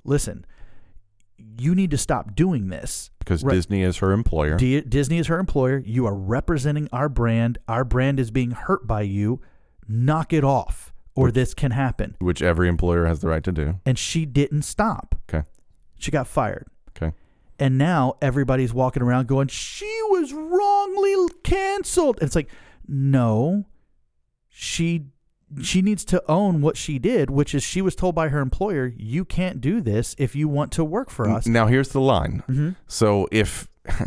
[0.05, 0.45] "Listen,
[1.37, 3.53] you need to stop doing this." Because Right.
[3.55, 4.55] Disney is her employer.
[4.55, 5.79] Di- Disney is her employer.
[5.85, 7.57] You are representing our brand.
[7.67, 9.41] Our brand is being hurt by you.
[9.87, 12.15] Knock it off, or this can happen.
[12.19, 13.79] which every employer has the right to do.
[13.85, 15.15] And she didn't stop.
[15.29, 15.47] Okay.
[15.97, 16.67] She got fired.
[16.95, 17.13] Okay.
[17.59, 22.17] And now everybody's walking around going, she was wrongly canceled.
[22.19, 22.49] And it's like,
[22.87, 23.65] no,
[24.49, 25.05] she
[25.61, 28.91] she needs to own what she did, which is she was told by her employer,
[28.97, 31.45] you can't do this if you want to work for us.
[31.47, 32.43] Now here's the line.
[32.47, 33.67] hmm So if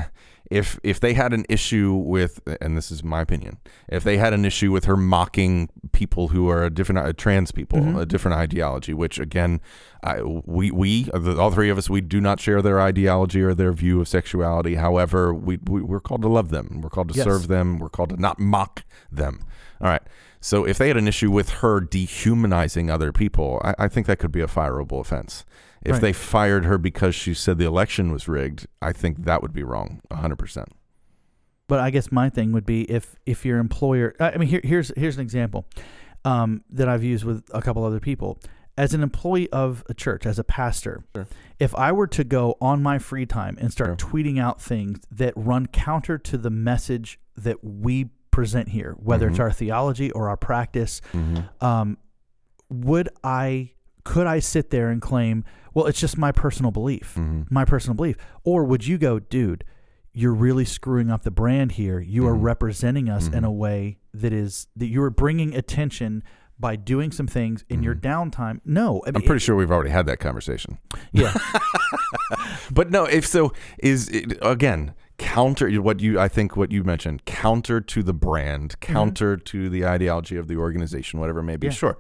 [0.50, 4.32] if if they had an issue with, and this is my opinion, if they had
[4.32, 8.00] an issue with her mocking people who are a different uh, trans people, Mhm.
[8.00, 9.60] a different ideology, which again,
[10.02, 13.54] I, we we the, all three of us we do not share their ideology or
[13.54, 14.76] their view of sexuality.
[14.76, 16.80] However, we, we we're called to love them.
[16.82, 17.24] We're called to Yes.
[17.24, 17.78] serve them.
[17.78, 19.40] We're called to not mock them.
[19.80, 20.02] All right.
[20.40, 24.18] So if they had an issue with her dehumanizing other people, I, I think that
[24.18, 25.44] could be a fireable offense.
[25.84, 26.00] If Right.
[26.00, 29.62] they fired her because she said the election was rigged, I think that would be
[29.62, 30.66] wrong, 100%.
[31.68, 34.90] But I guess my thing would be if if your employer, I mean, here, here's
[34.96, 35.66] here's an example
[36.24, 38.40] um, that I've used with a couple other people.
[38.76, 41.26] As an employee of a church, as a pastor, Sure.
[41.58, 45.32] if I were to go on my free time and start tweeting out things that
[45.36, 49.42] run counter to the message that we present here, whether it's Mhm.
[49.42, 51.64] our theology or our practice, Mm-hmm.
[51.64, 51.98] um,
[52.70, 53.72] would I
[54.08, 55.44] could I sit there and claim,
[55.74, 57.42] well, it's just my personal belief, Mm-hmm.
[57.54, 59.64] my personal belief, or would you go, dude?
[60.14, 62.00] You're really screwing up the brand here.
[62.00, 62.42] You are Mhm.
[62.42, 63.48] representing us in Mhm.
[63.48, 66.22] a way that is that you are bringing attention
[66.58, 68.60] by doing some things in your downtime.
[68.64, 69.16] No, I mean, Mm-hmm.
[69.16, 70.78] I'm pretty sure we've already had that conversation.
[71.12, 71.34] yeah.
[72.70, 77.24] But no, if so, is it, again counter what you I think what you mentioned
[77.24, 81.66] counter to the brand, counter to the ideology of the organization, whatever it may be.
[81.66, 81.72] Yeah.
[81.72, 81.98] Sure,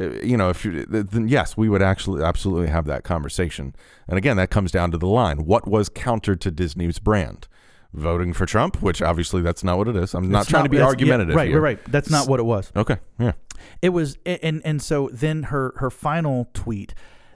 [0.00, 3.74] Uh, you know, if you then yes, we would actually absolutely have that conversation.
[4.06, 7.48] And again, that comes down to the line: what was counter to Disney's brand?
[7.94, 10.12] Voting for Trump, which obviously that's not what it is.
[10.14, 11.34] I'm not It's trying to be that's- yeah, argumentative.
[11.34, 11.58] right, here.
[11.58, 11.90] right, right.
[11.90, 12.70] That's not what it was.
[12.76, 13.32] Okay, yeah.
[13.80, 16.92] It was, and and so then her her final tweet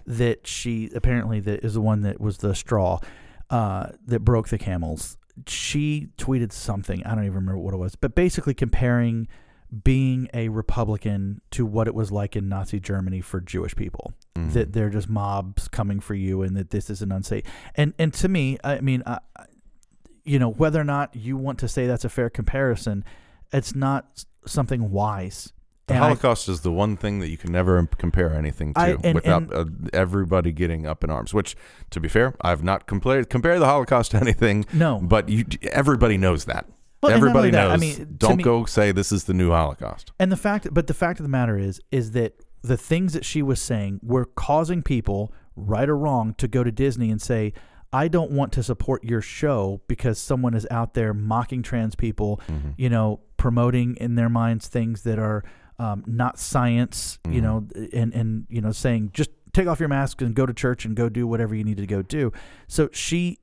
[0.06, 2.98] that she apparently that is the one that was the straw
[3.48, 5.16] uh, that broke the camels.
[5.46, 9.28] She tweeted something I don't even remember what it was, but basically comparing
[9.84, 14.12] being a Republican to what it was like in Nazi Germany for Jewish people.
[14.34, 14.52] Mhm.
[14.52, 17.44] That they're just mobs coming for you, and that this is an unsafe.
[17.74, 19.20] And and to me, I mean, I-
[20.24, 23.04] you know, whether or not you want to say that's a fair comparison,
[23.52, 25.52] it's not something wise.
[25.88, 28.80] The And I- Holocaust is the one thing that you can never compare anything to
[28.80, 31.34] I- and- without uh, everybody getting up in arms.
[31.34, 31.56] Which,
[31.90, 34.64] to be fair, I've not compared compared the Holocaust to anything.
[34.72, 35.00] No.
[35.02, 36.66] but you, everybody knows that.
[37.02, 40.12] Well, everybody that, I mean, don't me- go say this is the new Holocaust.
[40.20, 43.24] And the fact, but the fact of the matter is, is that the things that
[43.24, 47.54] she was saying were causing people, right or wrong, to go to Disney and say,
[47.92, 52.40] "I don't want to support your show because someone is out there mocking trans people,
[52.46, 52.68] Mm-hmm.
[52.76, 55.42] you know, promoting in their minds things that are
[55.82, 57.42] um, not science, you Mm-hmm.
[57.42, 57.56] know,
[58.00, 60.94] and and you know, saying just take off your mask and go to church and
[60.96, 62.32] go do whatever you need to go do."
[62.68, 63.38] So she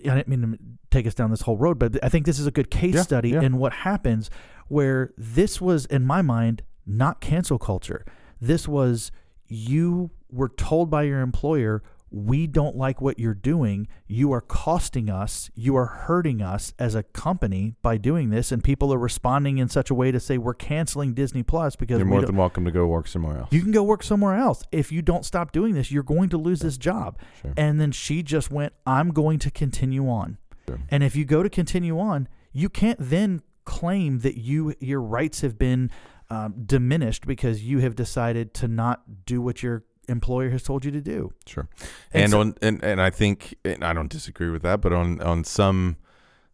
[0.00, 0.58] I didn't mean to
[0.90, 3.02] take us down this whole road, but I think this is a good case Yeah,
[3.02, 3.42] study yeah.
[3.42, 4.30] in what happens
[4.68, 8.04] where this was, in my mind, not cancel culture.
[8.40, 9.10] This was
[9.48, 13.88] you were told by your employer, we don't like what you're doing.
[14.06, 18.50] You are costing us, you are hurting us as a company by doing this.
[18.52, 21.98] And people are responding in such a way to say, we're canceling Disney Plus because
[21.98, 23.52] You're more than welcome to go work somewhere else.
[23.52, 24.62] you can go work somewhere else.
[24.72, 27.18] If you don't stop doing this, you're going to lose this job.
[27.42, 27.52] Sure.
[27.56, 30.38] And then she just went, I'm going to continue on.
[30.66, 30.78] Sure.
[30.90, 35.42] And if you go to continue on, you can't then claim that you your rights
[35.42, 35.90] have been
[36.30, 40.90] um, diminished because you have decided to not do what your employer has told you
[40.90, 41.32] to do.
[41.46, 41.68] Sure.
[42.12, 44.92] And And, so- on and, and I think and I don't disagree with that, but
[44.92, 45.96] on on some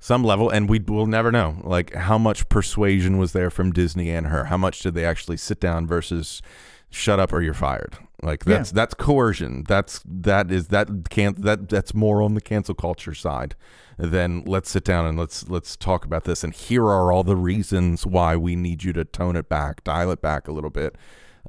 [0.00, 4.10] some level, and we will never know, like how much persuasion was there from Disney
[4.10, 4.44] and her.
[4.44, 6.42] How much did they actually sit down versus
[6.90, 7.96] shut up or you're fired?
[8.22, 8.56] Like Yeah.
[8.58, 9.64] that's that's coercion.
[9.66, 13.54] That's that is that can't that that's more on the cancel culture side
[13.96, 16.44] than let's sit down and let's let's talk about this.
[16.44, 20.10] And here are all the reasons why we need you to tone it back, dial
[20.10, 20.96] it back a little bit.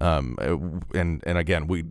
[0.02, 1.84] Um, uh, and and again, we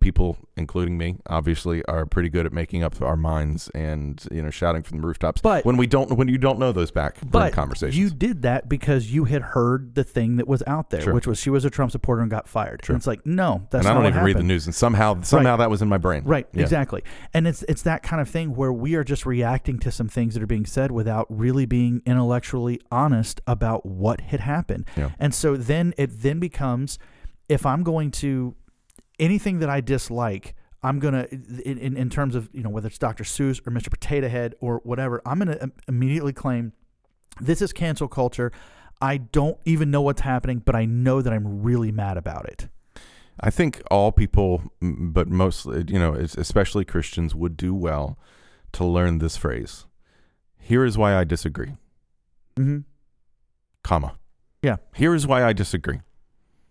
[0.00, 4.50] people, including me, obviously are pretty good at making up our minds and you know
[4.50, 5.40] shouting from the rooftops.
[5.40, 8.68] But- when we don't, when you don't know those back But conversations, you did that
[8.68, 11.14] because you had heard the thing that was out there, Sure.
[11.14, 12.84] which was she was a Trump supporter and got fired.
[12.84, 12.94] Sure.
[12.94, 15.56] And it's like, no, that's and I don't even read the news, and somehow somehow
[15.56, 16.22] that was in my brain.
[16.24, 16.62] Right, Yeah.
[16.62, 17.04] exactly.
[17.32, 20.34] And it's it's that kind of thing where we are just reacting to some things
[20.34, 24.84] that are being said without really being intellectually honest about what had happened.
[24.96, 25.10] Yeah.
[25.20, 26.98] And so then it then becomes
[27.52, 28.54] if I'm going to
[29.18, 32.98] anything that I dislike, I'm gonna in, in, in terms of you know whether it's
[32.98, 33.24] Dr.
[33.24, 33.90] Seuss or Mr.
[33.90, 36.72] Potato Head or whatever, I'm gonna immediately claim
[37.40, 38.50] this is cancel culture.
[39.00, 42.68] I don't even know what's happening, but I know that I'm really mad about it.
[43.40, 48.18] I think all people, but mostly, you know, especially Christians, would do well
[48.72, 49.86] to learn this phrase.
[50.58, 51.72] Here is why I disagree,
[52.56, 52.80] Mm-hmm.
[53.82, 54.14] comma.
[54.62, 54.76] Yeah.
[54.94, 56.00] Here is why I disagree.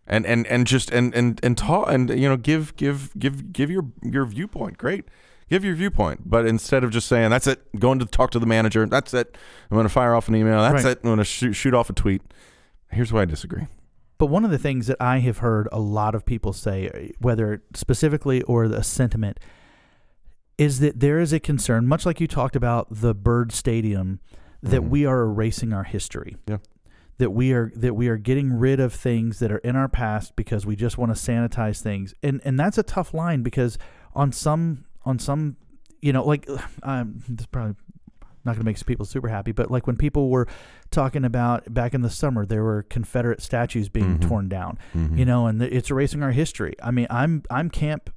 [0.07, 3.69] And and and just and and and talk and you know give give give give
[3.71, 4.77] your your viewpoint.
[4.77, 5.05] Great.
[5.49, 8.45] Give your viewpoint, but instead of just saying that's it, going to talk to the
[8.45, 8.85] manager.
[8.85, 9.37] That's it.
[9.69, 10.61] I'm going to fire off an email.
[10.61, 10.91] That's Right.
[10.91, 10.99] it.
[11.03, 12.21] I'm going to shoot shoot off a tweet.
[12.89, 13.67] Here's why I disagree.
[14.17, 17.61] But one of the things that I have heard a lot of people say, whether
[17.73, 19.39] specifically or a sentiment,
[20.57, 24.19] is that there is a concern, much like you talked about the Byrd Stadium,
[24.61, 24.89] that Mhm.
[24.89, 26.35] we are erasing our history.
[26.47, 26.57] Yeah.
[27.17, 30.35] That we are that we are getting rid of things that are in our past
[30.35, 33.77] because we just want to sanitize things, and and that's a tough line because
[34.15, 35.55] on some on some,
[36.01, 36.47] you know, like
[36.83, 37.75] um, this is probably
[38.43, 40.47] not going to make people super happy, but like when people were
[40.89, 44.27] talking about back in the summer, there were Confederate statues being Mhm.
[44.27, 45.15] torn down, Mhm.
[45.19, 46.73] you know, and it's erasing our history.
[46.81, 48.09] I mean, I'm I'm camp.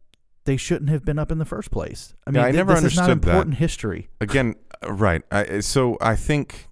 [0.47, 2.15] They shouldn't have been up in the first place.
[2.27, 3.31] I mean, Yeah, I th- never this is not understood that.
[3.31, 4.09] important history.
[4.21, 6.69] again uh, right I, so i think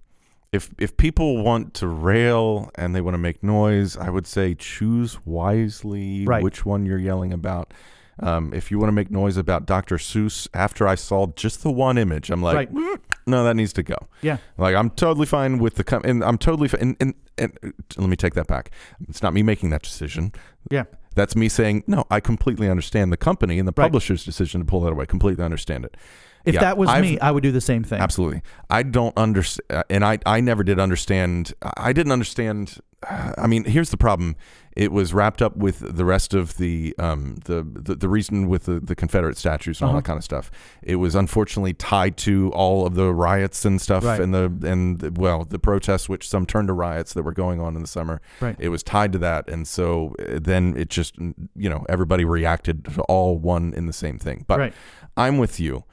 [0.53, 4.55] if if people want to rail and they want to make noise i would say
[4.55, 6.43] choose wisely Right.
[6.43, 7.73] which one you're yelling about
[8.19, 11.71] um, if you want to make noise about dr seuss after i saw just the
[11.71, 12.73] one image i'm like Right.
[12.73, 13.95] "Mm, no, that needs to go.
[14.21, 14.37] Yeah.
[14.57, 17.57] Like I'm totally fine with the com- and I'm totally fi- and, and and
[17.95, 18.69] let me take that back.
[19.07, 20.33] It's not me making that decision.
[20.69, 20.83] Yeah.
[21.15, 22.03] That's me saying no.
[22.11, 23.85] I completely understand the company and the Right.
[23.85, 25.05] publisher's decision to pull that away.
[25.05, 25.95] Completely understand it.
[26.45, 28.01] If Yeah, that was I've- me, I would do the same thing.
[28.01, 28.41] Absolutely.
[28.69, 31.53] I don't understand, and I, I never did understand.
[31.77, 32.79] I didn't understand.
[33.07, 34.35] I mean, here's the problem.
[34.75, 38.63] It was wrapped up with the rest of the um, the, the the reason with
[38.65, 39.99] the, the Confederate statues and all Uh-huh.
[40.01, 40.49] that kind of stuff.
[40.81, 44.19] It was unfortunately tied to all of the riots and stuff, Right.
[44.19, 47.61] and the and the, well, the protests, which some turned to riots that were going
[47.61, 48.19] on in the summer.
[48.41, 48.55] Right.
[48.57, 52.85] It was tied to that, and so uh, then it just you know everybody reacted
[52.85, 54.43] to all one in the same thing.
[54.47, 54.73] But Right.
[55.15, 55.83] I'm with you.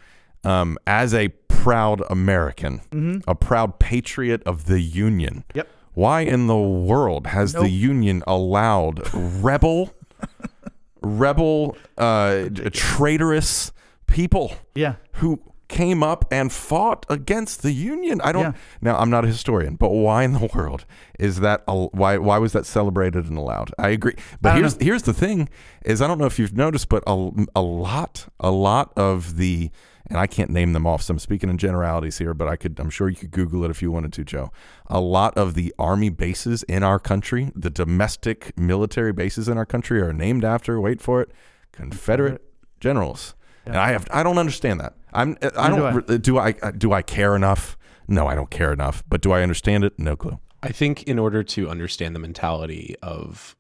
[0.45, 5.45] Um, as a proud American, a proud patriot of the Union.
[5.55, 5.69] Yep.
[5.93, 7.65] Why in the world has Nope.
[7.65, 9.93] the Union allowed rebel,
[11.03, 13.73] rebel, uh, traitorous
[14.07, 14.95] people Yeah.
[15.15, 18.21] who came up and fought against the Union?
[18.23, 18.43] I don't.
[18.43, 18.53] Yeah.
[18.81, 20.85] Now I'm not a historian, but why in the world
[21.19, 21.63] is that?
[21.67, 23.73] Why why was that celebrated and allowed?
[23.79, 25.49] I agree, but don't here's here's the thing:
[25.85, 29.71] is I don't know if you've noticed, but a, a lot a lot of the
[30.11, 32.79] and I can't name them off, so I'm speaking in generalities here, but I could
[32.79, 34.51] I'm sure you could Google it if you wanted to, Joe.
[34.89, 39.67] A lot of the army bases in our country, the domestic military bases in our
[39.67, 41.31] country, are named after wait for it,
[41.73, 42.43] Confederate
[42.81, 43.35] generals.
[43.65, 44.95] And I have I don't understand that.
[45.13, 47.77] I'm I don't do do I do I care enough?
[48.09, 49.05] No, I don't care enough.
[49.09, 49.99] But do I understand it?
[49.99, 50.39] No clue.
[50.63, 53.55] I think in order to understand the mentality of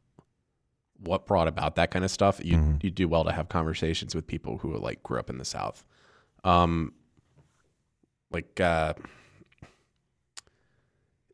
[0.98, 2.82] what brought about that kind of stuff, you Mhm.
[2.82, 5.84] you do well to have conversations with people who like grew up in the South.
[6.44, 6.92] Um,
[8.30, 8.94] like uh,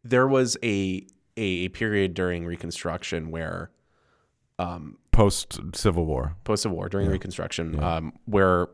[0.04, 3.70] there was a a period during Reconstruction where
[4.59, 6.34] um, Post Civil War.
[6.44, 7.12] post Civil war during Yeah.
[7.12, 7.96] Reconstruction, Yeah.
[7.96, 8.68] um, where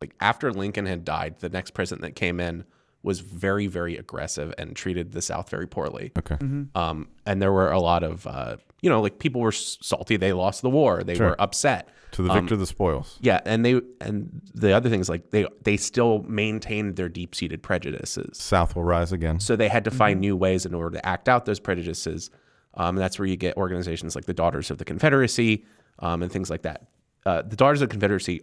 [0.00, 2.64] like after Lincoln had died, the next president that came in
[3.02, 6.10] was very, very aggressive and treated the South very poorly.
[6.18, 6.36] Okay.
[6.74, 10.32] Um, and there were a lot of, uh, you know, like people were salty they
[10.32, 11.28] lost the war, they Sure.
[11.28, 11.88] were upset.
[12.16, 13.18] To the Um, victor, the spoils.
[13.20, 17.34] Yeah, and they and the other thing is like they they still maintained their deep
[17.34, 18.38] seated prejudices.
[18.38, 19.38] South will rise again.
[19.38, 22.30] So they had to find new ways in order to act out those prejudices.
[22.74, 25.64] Um, and that's where you get organizations like the Daughters of the Confederacy
[25.98, 26.88] um, and things like that.
[27.26, 28.42] Uh, the Daughters of the Confederacy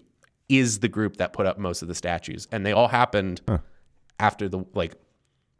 [0.49, 3.41] is the group that put up most of the statues, and they all happened
[4.19, 4.93] after the like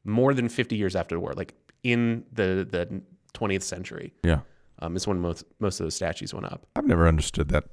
[0.03, 3.01] more than fifty years after the war, like in the the
[3.34, 4.14] twentieth century.
[4.24, 4.41] Yeah.
[4.80, 6.68] Um, is when most most of those statues went up.
[6.76, 7.64] I've never understood that.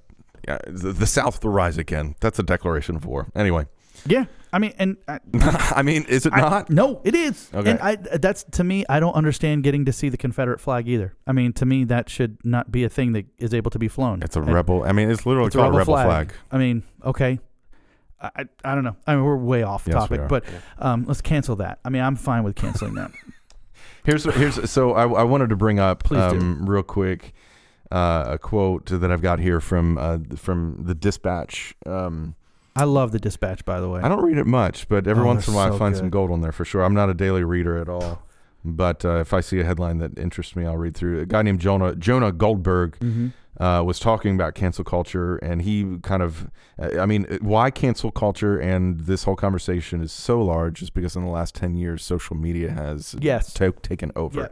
[0.49, 2.15] Yeah, the, the South will rise again.
[2.21, 3.29] That's a declaration of war.
[3.35, 3.67] Anyway,
[4.07, 4.25] Yeah.
[4.53, 5.21] I mean, and I,
[5.77, 6.71] I mean, is it I- not?
[6.71, 7.49] no, it is.
[7.55, 7.71] Okay.
[7.71, 11.15] And I that's to me, I don't understand getting to see the Confederate flag either.
[11.25, 13.87] I mean, to me, that should not be a thing that is able to be
[13.87, 14.23] flown.
[14.25, 14.83] It's a And rebel.
[14.83, 16.33] I mean, it's literally it's a called rebel, a rebel flag.
[16.33, 16.41] flag.
[16.51, 17.39] I mean, okay.
[18.21, 18.97] I, I, I don't know.
[19.07, 20.45] I mean, we're way off Yes, topic, but
[20.81, 21.79] um, let's cancel that.
[21.85, 23.13] I mean, I'm fine with canceling that.
[24.05, 26.39] Here's here's so I, I wanted to bring up Please do.
[26.39, 27.35] um, real quick
[27.91, 31.75] uh, a quote that I've got here from uh, from the Dispatch.
[31.87, 32.35] Um,
[32.77, 34.01] I love the dispatch, by the way.
[34.01, 35.97] I don't read it much, but every Oh, once in a while I so find
[35.97, 36.83] some gold on there for sure.
[36.83, 38.23] I'm not a daily reader at all,
[38.65, 41.21] but uh, if I see a headline that interests me, I'll read through.
[41.21, 43.29] A guy named Jonah Jonah Goldberg hmm
[43.61, 48.59] uh, was talking about cancel culture, and he kind of, I mean, why cancel culture
[48.59, 52.37] and this whole conversation is so large is because in the last ten years, social
[52.37, 53.53] media has Yes.
[53.53, 54.41] ta- taken over.
[54.41, 54.49] Yeah.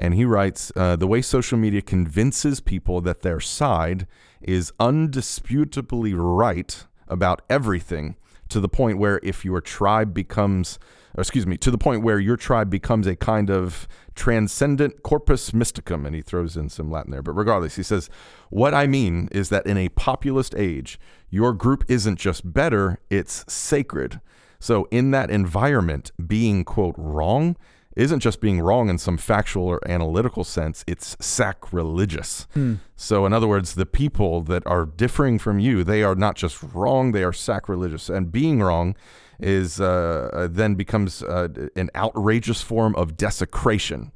[0.00, 4.06] And he writes, uh, the way social media convinces people that their side
[4.40, 8.16] is undisputably right about everything
[8.48, 10.78] to the point where if your tribe becomes,
[11.18, 13.86] excuse me, to the point where your tribe becomes a kind of
[14.18, 17.22] transcendent corpus mysticum, and he throws in some Latin there.
[17.22, 18.10] But regardless, he says,
[18.50, 20.98] what I mean is that in a populist age,
[21.30, 24.20] your group isn't just better, it's sacred.
[24.58, 27.56] So in that environment, being, quote, wrong
[27.94, 32.46] isn't just being wrong in some factual or analytical sense, it's sacrilegious.
[32.54, 32.74] Hmm.
[32.96, 36.62] So, in other words, the people that are differing from you, they are not just
[36.62, 38.08] wrong, they are sacrilegious.
[38.08, 38.94] And being wrong
[39.38, 44.12] is uh, uh, then becomes uh, an outrageous form of desecration.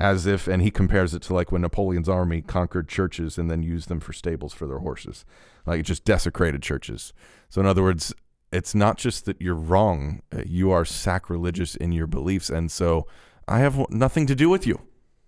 [0.00, 3.62] As if, and he compares it to like when Napoleon's army conquered churches and then
[3.62, 5.26] used them for stables for their horses,
[5.66, 7.12] like it just desecrated churches.
[7.50, 8.14] So, in other words,
[8.54, 12.48] it's not just that you're wrong, uh, you are sacrilegious in your beliefs.
[12.48, 13.06] And so
[13.48, 14.80] I have nothing to do with you.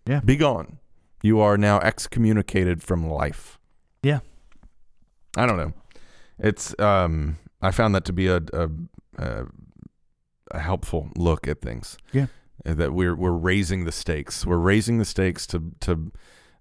[0.07, 0.21] Yeah.
[0.21, 0.79] Be gone.
[1.23, 3.59] You are now excommunicated from life.
[4.05, 4.21] Yeah.
[5.37, 5.73] I don't know.
[6.39, 8.69] It's, um, I found that to be a, a,
[9.19, 9.47] a,
[10.51, 11.97] a helpful look at things.
[12.12, 12.27] Yeah.
[12.64, 14.47] Uh, That we're, we're raising the stakes.
[14.47, 16.12] We're raising the stakes to, to,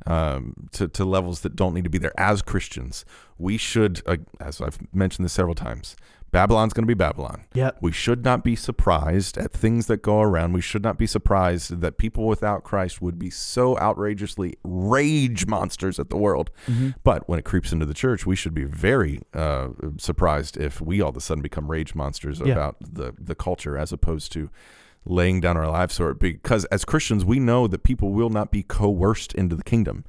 [0.06, 2.14] um, to, to levels that don't need to be there.
[2.18, 3.06] As Christians,
[3.38, 5.96] we should, uh, as I've mentioned this several times,
[6.36, 7.46] Babylon's going to be Babylon.
[7.54, 7.78] Yep.
[7.82, 10.52] We should not be surprised at things that go around.
[10.52, 15.98] We should not be surprised that people without Christ would be so outrageously rage monsters
[15.98, 16.52] at the world.
[16.68, 16.90] Mm-hmm.
[17.06, 21.00] But when it creeps into the church, we should be very uh, surprised if we
[21.02, 22.52] all of a sudden become rage monsters Yeah.
[22.52, 24.50] about the, the culture as opposed to
[25.06, 26.20] laying down our lives for it.
[26.20, 30.04] Because as Christians, we know that people will not be coerced into the kingdom.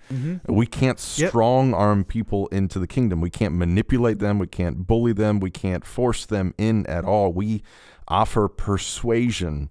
[0.47, 3.21] We can't strong arm people into the kingdom.
[3.21, 4.39] We can't manipulate them.
[4.39, 5.39] We can't bully them.
[5.41, 7.33] We can't force them in at all.
[7.33, 7.63] We
[8.09, 9.69] offer persuasion.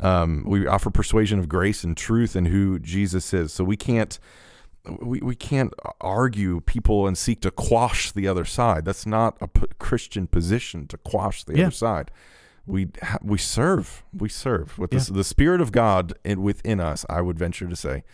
[0.00, 3.52] Um, we offer persuasion of grace and truth and who Jesus is.
[3.52, 4.18] So we can't
[5.00, 5.72] we, we can't
[6.02, 8.84] argue people and seek to quash the other side.
[8.84, 11.66] That's not a p- Christian position to quash the Yeah.
[11.66, 12.10] other side.
[12.66, 14.04] We ha- we serve.
[14.12, 15.00] We serve with Yeah.
[15.00, 17.04] the, the Spirit of God in, within us.
[17.10, 18.04] I would venture to say,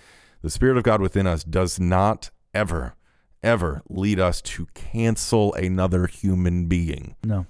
[0.42, 2.94] the Spirit of God within us does not ever,
[3.42, 7.14] ever lead us to cancel another human being.
[7.24, 7.46] No.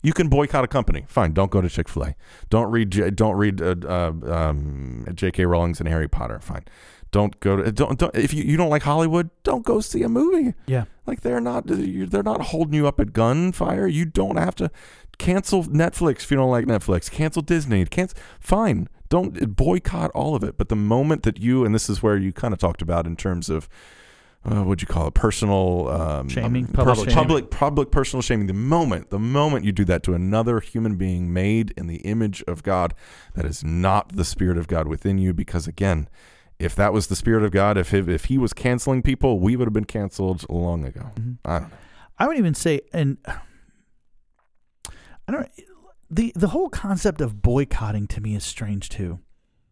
[0.00, 1.04] You can boycott a company.
[1.08, 1.32] Fine.
[1.32, 2.14] Don't go to Chick Fil A.
[2.50, 2.90] Don't read.
[2.92, 5.44] J- Don't read uh, uh, um, J.K.
[5.44, 6.38] Rowling's and Harry Potter.
[6.38, 6.66] Fine.
[7.10, 7.72] Don't go to.
[7.72, 7.98] Don't.
[7.98, 10.54] don't if you, you don't like Hollywood, don't go see a movie.
[10.66, 10.84] Yeah.
[11.08, 13.86] Like they're not they're not holding you up at gunfire.
[13.86, 14.70] You don't have to
[15.18, 17.10] cancel Netflix if you don't like Netflix.
[17.10, 17.84] Cancel Disney.
[17.86, 18.18] Cancel.
[18.38, 18.88] Fine.
[19.08, 20.58] Don't boycott all of it.
[20.58, 23.16] But the moment that you and this is where you kind of talked about in
[23.16, 23.68] terms of.
[24.44, 25.14] Uh, what'd you call it?
[25.14, 26.66] Personal um, Shaming?
[26.66, 27.14] um, Public public, shaming.
[27.16, 28.46] public, public personal shaming.
[28.46, 32.44] The moment, the moment you do that to another human being made in the image
[32.46, 32.94] of God,
[33.34, 35.34] that is not the spirit of God within you.
[35.34, 36.08] Because again,
[36.58, 39.56] if that was the spirit of God, if he, if he was canceling people, we
[39.56, 41.10] would have been canceled long ago.
[41.14, 41.32] Mm-hmm.
[41.44, 41.76] I don't know.
[42.18, 43.40] I would even say, and I
[45.32, 45.48] don't.
[46.10, 49.20] The the whole concept of boycotting to me is strange too.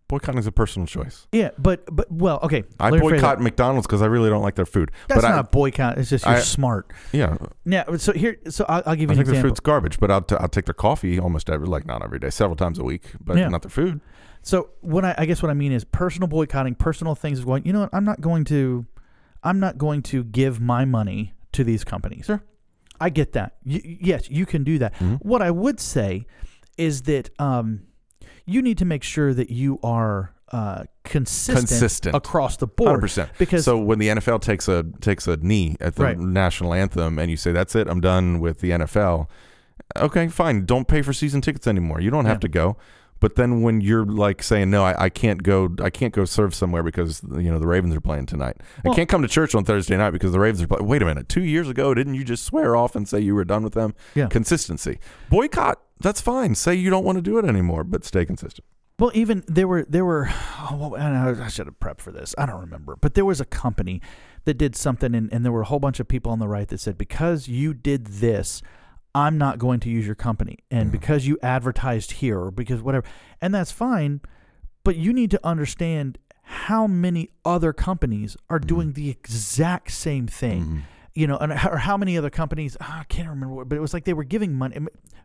[0.08, 1.26] Boycotting is a personal choice.
[1.32, 2.62] Yeah, but but well, okay.
[2.78, 3.40] I let me phrase boycott.
[3.40, 4.92] McDonald's because I really don't like their food.
[5.08, 5.98] That's but not boycott.
[5.98, 6.92] It's just you're I- smart.
[7.12, 7.96] Yeah, Yeah.
[7.96, 9.98] So here, so I'll, I'll give I you an think their food's garbage.
[9.98, 12.78] But I'll, t- I'll take their coffee almost every, like not every day, several times
[12.78, 13.48] a week, but Yeah.
[13.48, 14.00] not their food.
[14.46, 17.66] So what I, I guess what I mean is personal boycotting, personal things is going.
[17.66, 17.90] You know what?
[17.92, 18.86] I'm not going to,
[19.42, 22.26] I'm not going to give my money to these companies.
[22.26, 22.44] Sure.
[23.00, 23.56] I get that.
[23.66, 24.94] Y- yes, you can do that.
[24.94, 25.18] Mhm.
[25.20, 26.26] What I would say
[26.78, 27.82] is that um,
[28.44, 32.14] you need to make sure that you are uh, consistent, Consistent.
[32.14, 33.00] across the board.
[33.00, 33.30] percent.
[33.38, 36.16] Because So when the NFL takes a takes a knee at the Right.
[36.18, 39.28] national anthem, and you say that's it, I'm done with the NFL.
[39.96, 40.64] Okay, fine.
[40.64, 42.00] Don't pay for season tickets anymore.
[42.00, 42.40] You don't have Yeah.
[42.46, 42.76] to go.
[43.18, 45.74] But then when you're like saying no, I, I can't go.
[45.82, 48.56] I can't go serve somewhere because you know the Ravens are playing tonight.
[48.84, 50.86] Well- I can't come to church on Thursday night because the Ravens are playing.
[50.86, 51.28] Wait a minute.
[51.28, 53.94] Two years ago, didn't you just swear off and say you were done with them?
[54.14, 54.26] Yeah.
[54.28, 54.98] Consistency.
[55.30, 55.80] Boycott.
[56.00, 56.54] That's fine.
[56.54, 58.66] Say you don't want to do it anymore, but stay consistent.
[58.98, 60.28] Well, even there were there were.
[60.68, 62.34] Oh, well, and I I should have prepped for this.
[62.36, 64.02] I don't remember, but there was a company
[64.46, 66.66] that did something, and, and there were a whole bunch of people on the right
[66.68, 68.62] that said, because you did this,
[69.16, 70.92] I'm not going to use your company, and Mhm.
[70.92, 73.06] because you advertised here, or because whatever,
[73.40, 74.20] and that's fine,
[74.84, 78.66] but you need to understand how many other companies are Mhm.
[78.66, 80.82] doing the exact same thing Mhm.
[81.16, 82.76] You know, and or how many other companies?
[82.80, 84.78] ah, I can't remember, what, but it was like they were giving money.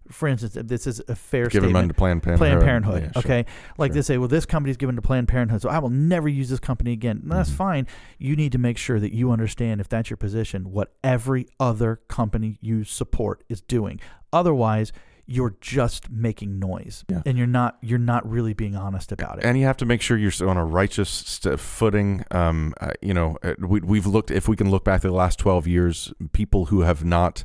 [0.09, 1.73] For instance, this is a fair Giving statement.
[1.73, 2.47] money to Planned Parenthood.
[2.49, 3.03] Planned Parenthood.
[3.03, 3.31] Yeah, sure.
[3.31, 3.45] okay,
[3.77, 3.95] like Sure.
[3.95, 6.59] they say, well, this company's given to Planned Parenthood, so I will never use this
[6.59, 7.21] company again.
[7.23, 7.87] No, that's fine.
[8.17, 12.01] You need to make sure that you understand if that's your position, what every other
[12.07, 13.99] company you support is doing.
[14.33, 14.91] Otherwise,
[15.25, 17.21] you're just making noise, Yeah.
[17.25, 19.45] and you're not you're not really being honest about it.
[19.45, 22.23] and you have to make sure you're on a righteous st- footing.
[22.31, 25.13] Um, uh, you know, uh, we, we've looked if we can look back to the
[25.13, 27.43] last twelve years, people who have not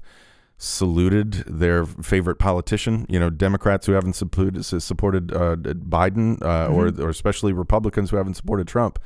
[0.58, 3.06] saluted their favorite politician.
[3.08, 8.16] You know, Democrats who haven't supported supported uh, Biden, uh, or or especially Republicans who
[8.16, 8.98] haven't supported Trump.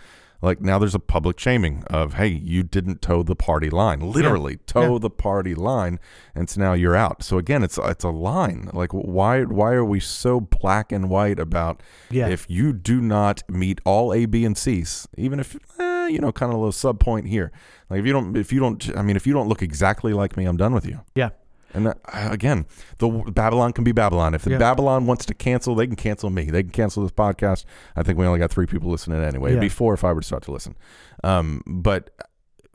[0.42, 4.56] Like now, there's a public shaming of, hey, you didn't toe the party line, literally
[4.66, 4.98] toe Yeah.
[4.98, 6.00] the party line,
[6.34, 7.22] and so now you're out.
[7.22, 8.70] So again, it's it's a line.
[8.72, 13.42] Like why why are we so black and white about yeah, if you do not
[13.50, 16.72] meet all A, B, and C's, even if eh, you know, kind of a little
[16.72, 17.52] sub point here,
[17.90, 20.36] like if you don't, if you don't, I mean, if you don't look exactly like
[20.38, 21.00] me, I'm done with you.
[21.14, 21.30] yeah,
[21.72, 22.66] And that, again,
[22.98, 24.34] the Babylon can be Babylon.
[24.34, 24.58] If the Yeah.
[24.58, 26.44] Babylon wants to cancel, they can cancel me.
[26.50, 27.64] They can cancel this podcast.
[27.94, 29.50] I think we only got three people listening anyway.
[29.50, 30.76] It'd be four if I were to start to listen.
[31.22, 32.10] Um, but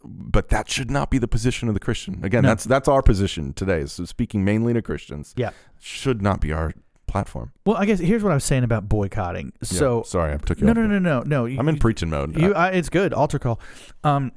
[0.07, 2.23] but that should not be the position of the Christian.
[2.23, 2.49] Again, No.
[2.49, 3.85] that's that's our position today.
[3.87, 5.33] So speaking mainly to Christians.
[5.35, 5.49] Yeah.
[5.79, 6.73] should not be our
[7.07, 7.51] platform.
[7.65, 9.51] Well, I guess here's what I was saying about boycotting.
[9.61, 9.77] Yeah.
[9.79, 10.65] So sorry, I took you.
[10.67, 11.45] no, off no, no, no, no.
[11.45, 12.39] You- I'm in preaching mode.
[12.39, 13.13] You, I, it's good.
[13.13, 13.59] Altar call.
[14.03, 14.31] Um,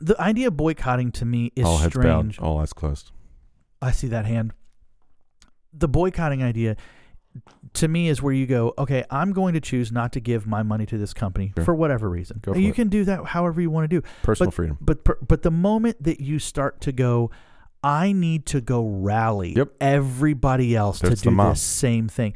[0.00, 2.38] the idea of boycotting to me is all heads strange.
[2.38, 3.10] bowed, all eyes closed.
[3.82, 4.52] I see that hand.
[5.74, 6.76] The boycotting idea
[7.74, 10.62] to me is where you go, okay, I'm going to choose not to give my
[10.62, 11.64] money to this company Sure.
[11.64, 12.40] for whatever reason.
[12.44, 12.74] For you it.
[12.74, 14.06] can do that however you want to do.
[14.22, 14.76] Personal freedom.
[14.80, 17.30] But but the moment that you start to go,
[17.82, 19.70] I need to go rally Yep.
[19.80, 22.34] everybody else That's to do the, this same thing.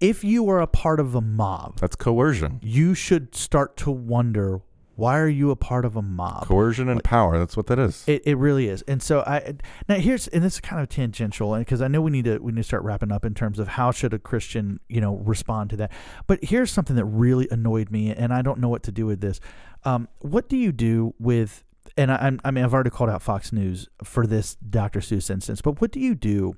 [0.00, 2.60] If you are a part of a mob, That's coercion.
[2.62, 4.60] you should start to wonder
[4.96, 6.46] why are you a part of a mob?
[6.46, 7.38] Coercion and power.
[7.38, 8.04] That's what that is.
[8.06, 8.82] It, it really is.
[8.82, 9.54] And so I
[9.88, 12.52] now here's and this is kind of tangential because I know we need to we
[12.52, 15.70] need to start wrapping up in terms of how should a Christian you know respond
[15.70, 15.92] to that.
[16.26, 19.20] But here's something that really annoyed me, and I don't know what to do with
[19.20, 19.40] this.
[19.84, 21.64] Um, what do you do with?
[21.96, 25.00] And I, I mean I've already called out Fox News for this Dr.
[25.00, 26.56] Seuss instance, but what do you do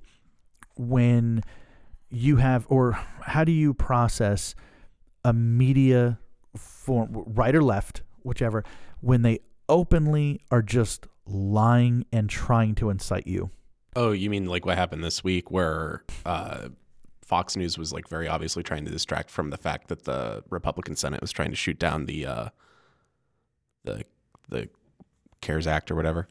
[0.76, 1.42] when
[2.10, 4.54] you have or how do you process
[5.24, 6.18] a media
[6.56, 8.62] form right or left whichever
[9.00, 13.50] when they openly are just lying and trying to incite you
[13.98, 16.68] Oh, you mean like what happened this week where uh,
[17.22, 20.96] Fox News was like very obviously trying to distract from the fact that the Republican
[20.96, 22.48] Senate was trying to shoot down the uh,
[23.84, 24.04] the
[24.50, 24.68] the
[25.40, 26.28] CARES Act or whatever.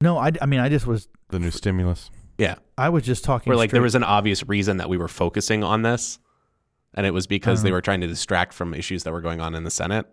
[0.00, 2.10] no i, I mean i just was the new stimulus.
[2.36, 5.08] Yeah, i was just talking where like there was an obvious reason that we were
[5.08, 6.18] focusing on this,
[6.94, 7.76] and it was because they Uh-huh.
[7.76, 10.06] were trying to distract from issues that were going on in the Senate.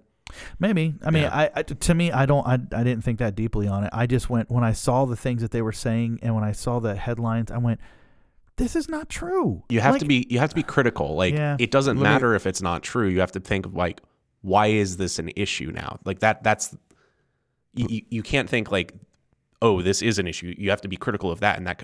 [0.59, 1.35] Maybe i mean Yeah.
[1.35, 4.05] I, I to me i don't I, I didn't think that deeply on it i
[4.05, 6.79] just went when i saw the things that they were saying and when i saw
[6.79, 7.79] the headlines i went
[8.57, 11.15] this is not true You have Like, to be you have to be critical.
[11.15, 11.57] Like Yeah.
[11.59, 13.07] it doesn't matter if it's not true.
[13.07, 14.01] You have to think like
[14.41, 15.99] why is this an issue now?
[16.05, 16.75] Like that that's
[17.75, 18.93] you, you- you can't think like
[19.61, 20.55] oh this is an issue.
[20.57, 21.83] You have to be critical of that in that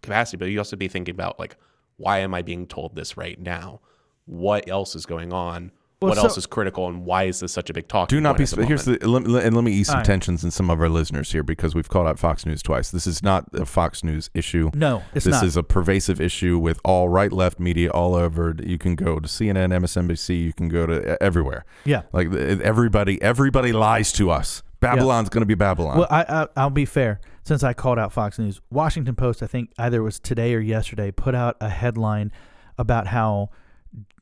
[0.00, 1.56] capacity, but you also be thinking about like
[1.98, 3.80] why am I being told this right now?
[4.24, 5.72] What else is going on?
[6.02, 8.08] Well, what so- else is critical and why is this such a big talk?
[8.08, 8.44] Do not be.
[8.44, 8.98] point at the Here's the.
[9.08, 10.04] Let, let- and let me ease some All right.
[10.06, 12.90] tensions in some of our listeners here because we've called out Fox News twice.
[12.90, 14.70] This is not a Fox News issue.
[14.74, 18.54] no it's this not is a pervasive issue with all right left media all over.
[18.62, 20.42] You can go to CNN, MSNBC.
[20.42, 21.64] You can go to everywhere.
[21.84, 24.62] yeah Like everybody, everybody lies to us.
[24.80, 25.96] Babylon's going to be Babylon.
[25.98, 27.20] Well, I, I I'll be fair.
[27.44, 30.60] Since I called out Fox News, Washington Post, I think either it was today or
[30.60, 32.32] yesterday, put out a headline
[32.78, 33.50] about how,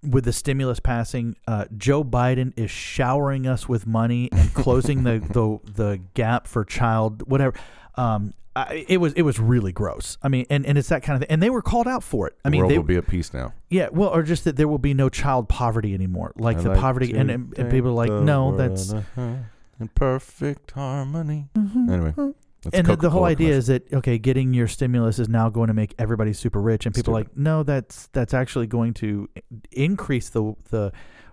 [0.02, 5.18] with the stimulus passing, uh, Joe Biden is showering us with money and closing the,
[5.30, 7.56] the the gap for child whatever.
[7.94, 10.18] Um, I, it was it was really gross.
[10.22, 11.32] I mean, and, and it's that kind of thing.
[11.32, 12.34] And they were called out for it.
[12.44, 13.54] I the mean, world they, will be at peace now.
[13.70, 16.32] yeah, well, or just that there will be no child poverty anymore.
[16.36, 20.72] Like I the like poverty, and, and, and people are like, no, that's in perfect
[20.72, 21.48] harmony.
[21.56, 22.14] Anyway,
[22.62, 23.58] that's and the, the whole idea commercial.
[23.58, 26.94] is that okay, getting your stimulus is now going to make everybody super rich, and
[26.94, 27.36] people are Stupid.
[27.36, 29.28] like, no, that's that's actually going to
[29.70, 30.92] increase the the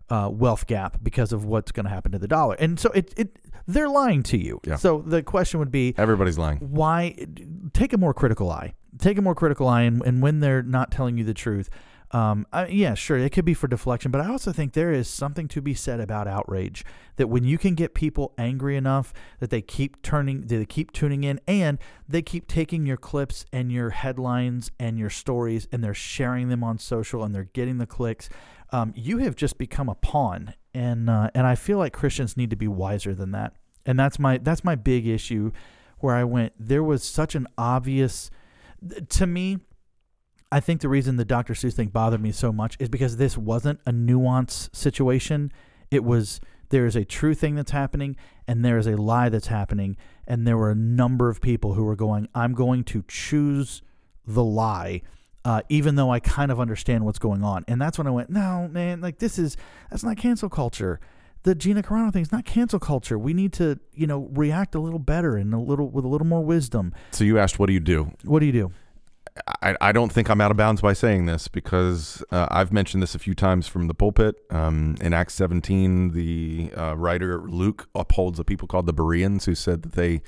[0.09, 3.13] uh, wealth gap because of what's going to happen to the dollar, and so it
[3.17, 4.59] it they're lying to you.
[4.65, 4.75] Yeah.
[4.75, 6.57] So the question would be, everybody's lying.
[6.57, 7.15] why
[7.73, 10.91] take a more critical eye take a more critical eye and, and when they're not
[10.91, 11.69] telling you the truth
[12.11, 15.07] um, I, yeah sure it could be for deflection but i also think there is
[15.07, 16.83] something to be said about outrage
[17.17, 21.23] that when you can get people angry enough that they keep turning they keep tuning
[21.23, 25.93] in and they keep taking your clips and your headlines and your stories and they're
[25.93, 28.29] sharing them on social and they're getting the clicks
[28.71, 32.49] um, you have just become a pawn and uh, and i feel like christians need
[32.49, 33.53] to be wiser than that.
[33.85, 35.51] And that's my that's my big issue
[35.99, 38.31] where I went, there was such an obvious,
[39.09, 39.57] to me,
[40.51, 41.53] I think the reason the Dr.
[41.53, 45.51] Seuss thing bothered me so much is because this wasn't a nuance situation.
[45.91, 48.15] It was, there is a true thing that's happening
[48.47, 49.95] and there is a lie that's happening.
[50.25, 53.83] And there were a number of people who were going, I'm going to choose
[54.25, 55.01] the lie.
[55.45, 57.63] Uh, even though I kind of understand what's going on.
[57.67, 59.55] And that's when I went, no, man, like this is,
[59.89, 60.99] that's not cancel culture
[61.43, 63.17] the Gina Carano thing is not cancel culture.
[63.17, 66.27] We need to, you know, react a little better and a little with a little
[66.27, 66.93] more wisdom.
[67.11, 68.11] So you asked, what do you do?
[68.25, 68.71] What do you do?
[69.61, 73.03] I, I don't think I'm out of bounds by saying this because uh, I've mentioned
[73.03, 74.35] this a few times from the pulpit.
[74.49, 79.55] Um, in Acts 17, the uh, writer Luke upholds a people called the Bereans who
[79.55, 80.21] said that they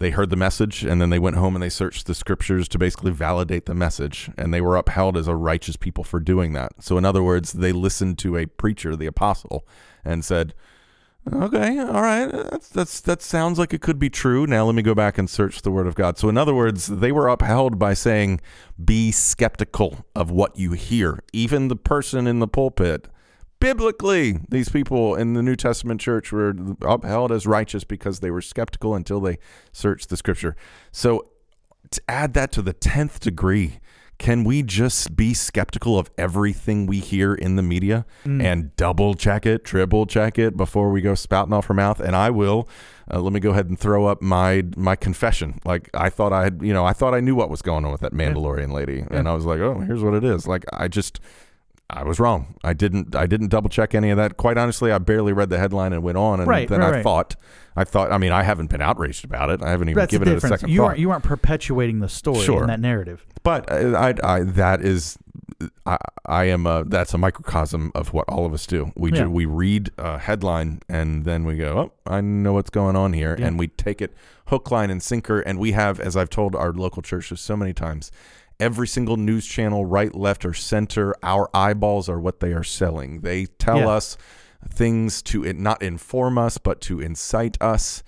[0.00, 2.78] they heard the message and then they went home and they searched the scriptures to
[2.78, 6.72] basically validate the message and they were upheld as a righteous people for doing that.
[6.80, 9.66] So in other words, they listened to a preacher, the apostle,
[10.04, 10.52] and said,
[11.32, 12.30] Okay, all right.
[12.30, 14.46] That's that's that sounds like it could be true.
[14.46, 16.18] Now let me go back and search the word of God.
[16.18, 18.40] So in other words, they were upheld by saying
[18.82, 21.22] be skeptical of what you hear.
[21.32, 23.08] Even the person in the pulpit
[23.58, 28.42] biblically, these people in the New Testament church were upheld as righteous because they were
[28.42, 29.38] skeptical until they
[29.72, 30.54] searched the scripture.
[30.92, 31.24] So
[31.90, 33.78] to add that to the 10th degree,
[34.18, 39.44] can we just be skeptical of everything we hear in the media and double check
[39.44, 42.00] it, triple check it before we go spouting off our mouth?
[42.00, 42.68] And I will.
[43.12, 45.60] Uh, let me go ahead and throw up my my confession.
[45.64, 47.92] Like I thought I had, you know, I thought I knew what was going on
[47.92, 50.46] with that Mandalorian lady, and I was like, oh, here's what it is.
[50.46, 51.20] Like I just,
[51.90, 52.54] I was wrong.
[52.64, 53.14] I didn't.
[53.14, 54.38] I didn't double check any of that.
[54.38, 56.40] Quite honestly, I barely read the headline and went on.
[56.40, 57.02] And Right, then right, I right.
[57.02, 57.36] thought,
[57.76, 58.12] I thought.
[58.12, 59.62] I mean, I haven't been outraged about it.
[59.62, 60.84] I haven't even That's given it a second You thought.
[60.86, 62.62] aren't you aren't perpetuating the story Sure.
[62.62, 63.26] in that narrative.
[63.42, 65.18] But I, I, I that is,
[65.84, 68.92] I, I am a that's a microcosm of what all of us do.
[68.96, 69.24] We Yeah.
[69.24, 73.12] ju- we read a headline and then we go, oh, I know what's going on
[73.12, 73.46] here, Yeah.
[73.48, 74.14] and we take it
[74.46, 75.40] hook, line, and sinker.
[75.40, 78.12] And we have, as I've told our local churches so many times,
[78.60, 83.20] every single news channel, right, left, or center, our eyeballs are what they are selling.
[83.22, 83.88] They tell Yeah.
[83.88, 84.16] us
[84.68, 88.02] things to it, not inform us, but to incite us.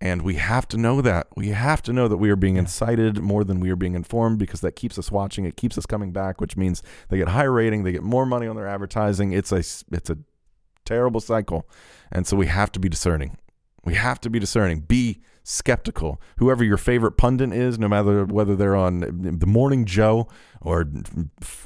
[0.00, 1.28] And we have to know that.
[1.36, 4.38] We have to know that we are being incited more than we are being informed
[4.38, 5.44] because that keeps us watching.
[5.44, 8.48] It keeps us coming back, which means they get higher rating, they get more money
[8.48, 9.32] on their advertising.
[9.32, 10.18] It's a it's a
[10.84, 11.68] terrible cycle.
[12.10, 13.38] And so we have to be discerning.
[13.84, 14.80] We have to be discerning.
[14.80, 16.20] Be skeptical.
[16.38, 19.00] Whoever your favorite pundit is, no matter whether they're on
[19.38, 20.28] the Morning Joe
[20.60, 20.86] or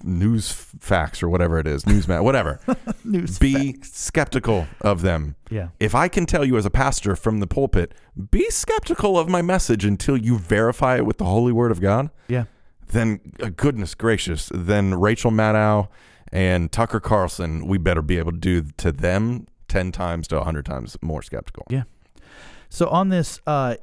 [0.03, 0.51] News
[0.81, 2.61] Facts or whatever it is, Newsmax, whatever.
[3.05, 5.37] News be skeptical of them.
[5.51, 5.69] Yeah.
[5.81, 7.93] If I can tell you as a pastor from the pulpit,
[8.31, 12.11] be skeptical of my message until you verify it with the holy word of God,
[12.29, 12.45] Yeah.
[12.89, 15.89] then uh, goodness gracious, then Rachel Maddow
[16.33, 20.65] and Tucker Carlson, we better be able to do to them 10 times to 100
[20.65, 21.67] times more skeptical.
[21.71, 21.85] Yeah.
[22.69, 23.77] So on this uh,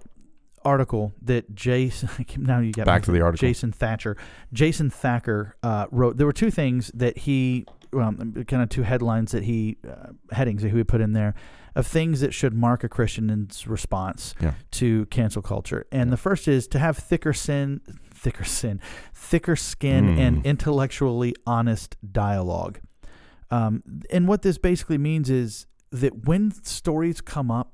[0.66, 3.48] article that Jason, now you got Back to the article.
[3.48, 4.18] Jason Thatcher,
[4.52, 6.18] Jason Thacker uh, wrote.
[6.18, 10.62] There were two things that he, well, kind of two headlines that he, uh, headings
[10.64, 11.34] that he put in there,
[11.76, 14.54] of things that should mark a Christian's response Yeah.
[14.72, 15.86] to cancel culture.
[15.92, 17.82] And the first is to have thicker sin,
[18.14, 18.80] thicker sin,
[19.14, 20.20] thicker skin, Mm.
[20.20, 22.80] and intellectually honest dialogue.
[23.50, 23.82] Um,
[24.12, 27.73] and what this basically means is that when stories come up,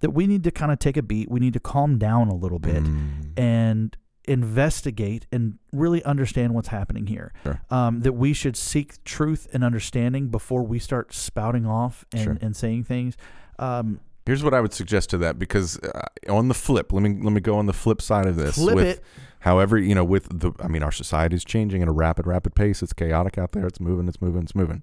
[0.00, 1.30] that we need to kind of take a beat.
[1.30, 3.38] We need to calm down a little bit Mm.
[3.38, 3.96] and
[4.28, 7.32] investigate and really understand what's happening here.
[7.44, 7.60] Sure.
[7.70, 12.38] Um, that we should seek truth and understanding before we start spouting off and, Sure.
[12.40, 13.16] and saying things.
[13.58, 17.10] Um, Here's what I would suggest to that because uh, on the flip, let me
[17.22, 18.56] let me go on the flip side of this.
[18.56, 19.04] flip with, it.
[19.40, 22.56] However, you know, with the, I mean, our society is changing at a rapid, rapid
[22.56, 22.82] pace.
[22.82, 23.66] It's chaotic out there.
[23.68, 24.08] It's moving.
[24.08, 24.42] It's moving.
[24.42, 24.82] It's moving.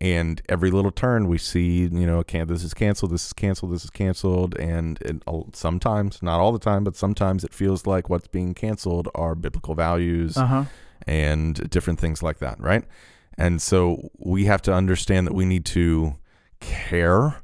[0.00, 3.12] And every little turn, we see, you know, can this is canceled.
[3.12, 3.72] This is canceled.
[3.72, 4.56] This is canceled.
[4.58, 5.22] And it,
[5.54, 9.74] sometimes, not all the time, but sometimes it feels like what's being canceled are biblical
[9.74, 10.64] values Uh huh.
[11.06, 12.84] and different things like that, right?
[13.38, 16.16] And so we have to understand that we need to
[16.60, 17.36] care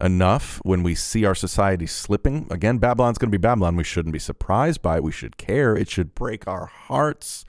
[0.00, 2.46] enough when we see our society slipping.
[2.50, 3.76] Again, Babylon's going to be Babylon.
[3.76, 5.02] We shouldn't be surprised by it.
[5.04, 5.76] We should care.
[5.76, 7.44] It should break our hearts.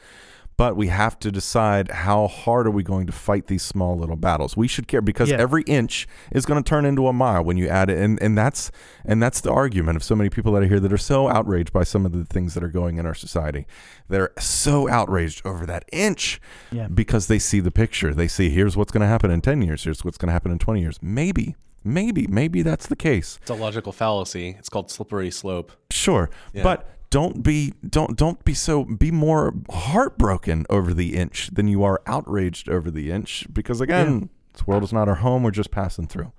[0.56, 4.16] But we have to decide how hard are we going to fight these small little
[4.16, 4.56] battles.
[4.56, 5.38] We should care because Yeah.
[5.38, 8.38] every inch is going to turn into a mile when you add it, and and
[8.38, 8.72] that's
[9.04, 11.74] and that's the argument of so many people that are here that are so outraged
[11.74, 13.66] by some of the things that are going in our society.
[14.10, 16.40] They're so outraged over that inch
[16.72, 16.88] Yeah.
[16.88, 18.14] because they see the picture.
[18.14, 20.52] They see here's what's going to happen in 10 years, here's what's going to happen
[20.52, 21.00] in 20 years.
[21.02, 23.40] Maybe, maybe, maybe that's the case.
[23.42, 24.56] It's a logical fallacy.
[24.60, 25.72] It's called slippery slope.
[25.90, 26.30] Sure.
[26.54, 26.64] Yeah.
[26.64, 31.84] But don't be don't don't be so be more heartbroken over the inch than you
[31.84, 35.70] are outraged over the inch because again, this world is not our home, we're just
[35.70, 36.32] passing through.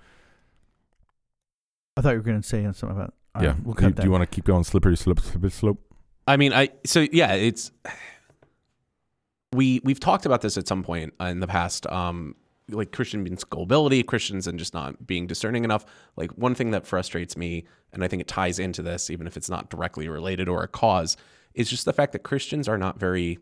[1.96, 3.14] I thought you were going to say something about.
[3.36, 3.50] all yeah.
[3.50, 4.02] right, we'll do, cut you- that.
[4.02, 5.78] do you want to keep going slippery slope slippery slope?
[6.26, 7.70] I mean, I so yeah, it's
[9.52, 11.86] we we've talked about this at some point in the past.
[11.86, 12.34] Um,
[12.70, 15.84] like Christian means gullibility, Christians and just not being discerning enough.
[16.16, 19.36] Like one thing that frustrates me, and I think it ties into this, even if
[19.36, 21.16] it's not directly related or a cause,
[21.54, 23.38] is just the fact that Christians are not very.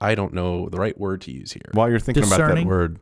[0.00, 1.70] I don't know the right word to use here.
[1.72, 2.98] While you're thinking about that word,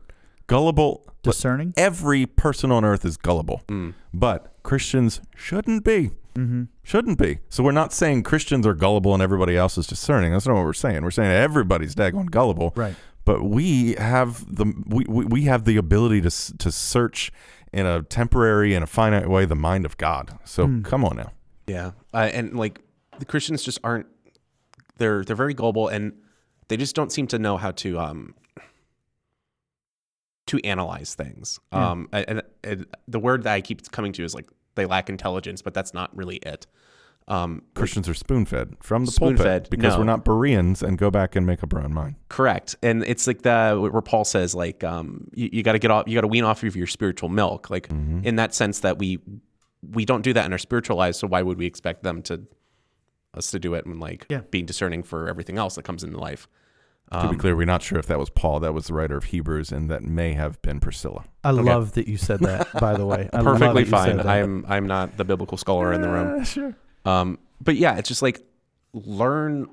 [0.47, 1.73] gullible discerning.
[1.77, 3.63] every person on earth is gullible.
[3.69, 3.95] Mm.
[4.13, 6.11] But Christians shouldn't be.
[6.35, 6.65] Mm-hmm.
[6.83, 7.41] Shouldn't be.
[7.49, 10.33] So we're not saying Christians are gullible and everybody else is discerning.
[10.33, 11.03] That's not what we're saying.
[11.03, 12.73] We're saying everybody's daggone gullible.
[12.75, 12.95] Right.
[13.33, 17.33] But we have the we, we, we have the ability to to search
[17.73, 20.39] in a temporary and a finite way the mind of God.
[20.45, 20.83] So Hmm.
[20.83, 21.33] come on now.
[21.67, 22.83] Yeah, uh, and like
[23.19, 24.07] the Christians just aren't.
[24.99, 26.13] They're they're very gullible, and
[26.69, 28.35] they just don't seem to know how to um
[30.49, 31.59] to analyze things.
[31.73, 31.91] Yeah.
[31.91, 35.63] Um, and, and the word that I keep coming to is like they lack intelligence,
[35.63, 36.67] but that's not really it.
[37.33, 40.01] Um, Christians are spoon fed from the Spoon-fed, pulpit because no.
[40.01, 42.17] we're not Bereans and go back and make up our own mind.
[42.29, 45.91] Correct, and it's like the where Paul says like um, you, you got to get
[45.91, 48.25] off, you got to wean off of your spiritual milk, like Mm-hmm.
[48.27, 49.19] in that sense that we
[49.83, 51.19] we don't do that in our spiritual lives.
[51.19, 52.43] So why would we expect them to
[53.35, 54.43] us to do it and like Yeah.
[54.51, 56.49] being discerning for everything else that comes into life?
[57.13, 58.61] To Um, be clear, we're not sure if that was Paul.
[58.61, 61.25] That was the writer of Hebrews, and that may have been Priscilla.
[61.45, 62.69] I love that you said that.
[62.81, 64.21] By the way, I love perfectly that fine.
[64.21, 66.45] I'm I'm not the biblical scholar in the room.
[66.45, 66.75] sure.
[67.05, 68.41] Um, but yeah, it's just like
[68.93, 69.69] learn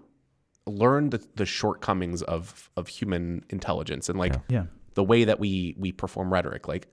[0.65, 4.65] learn the, the shortcomings of of human intelligence and like Yeah.
[4.93, 6.67] the way that we we perform rhetoric.
[6.67, 6.87] Like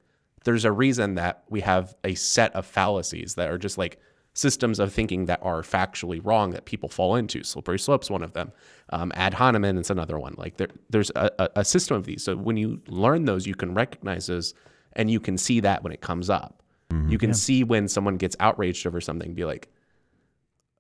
[0.45, 3.99] there's a reason that we have a set of fallacies that are just like
[4.33, 7.43] systems of thinking that are factually wrong that people fall into.
[7.43, 8.53] Slippery slope's one of them.
[8.91, 10.35] Um, ad hominem is another one.
[10.37, 12.23] Like there, there's a, a, a system of these.
[12.23, 14.53] So when you learn those, you can recognize those,
[14.93, 16.63] and you can see that when it comes up.
[17.09, 19.69] You can see when someone gets outraged over something, be like,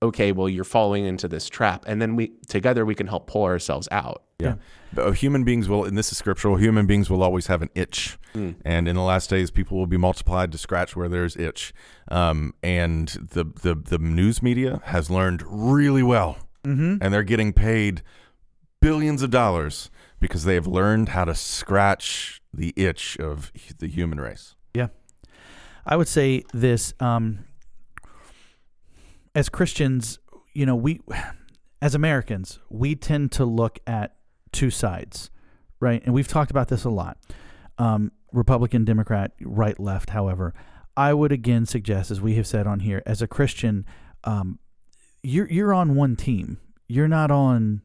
[0.02, 3.44] okay, well, you're falling into this trap, and then we together we can help pull
[3.44, 4.22] ourselves out.
[4.38, 4.56] Yeah.
[4.92, 7.70] But uh, human beings will, and this is scriptural, human beings will always have an
[7.74, 8.18] itch.
[8.66, 11.72] And in the last days, people will be multiplied to scratch where there's itch.
[12.08, 16.36] Um, and the, the, the news media has learned really well.
[16.64, 16.98] Mm-hmm.
[17.00, 18.02] And they're getting paid
[18.82, 19.90] billions of dollars
[20.20, 24.54] because they have learned how to scratch the itch of the human race.
[24.74, 24.88] Yeah.
[25.86, 27.46] I would say this um,
[29.36, 30.18] as Christians,
[30.54, 31.00] you know, we
[31.82, 34.16] as Americans, we tend to look at
[34.50, 35.30] two sides,
[35.78, 36.02] right?
[36.04, 37.18] And we've talked about this a lot.
[37.76, 40.10] Um, Republican, Democrat, right, left.
[40.10, 40.54] However,
[40.96, 43.84] I would again suggest, as we have said on here, as a Christian,
[44.24, 44.58] um,
[45.22, 46.56] you're you're on one team.
[46.88, 47.82] You're not on.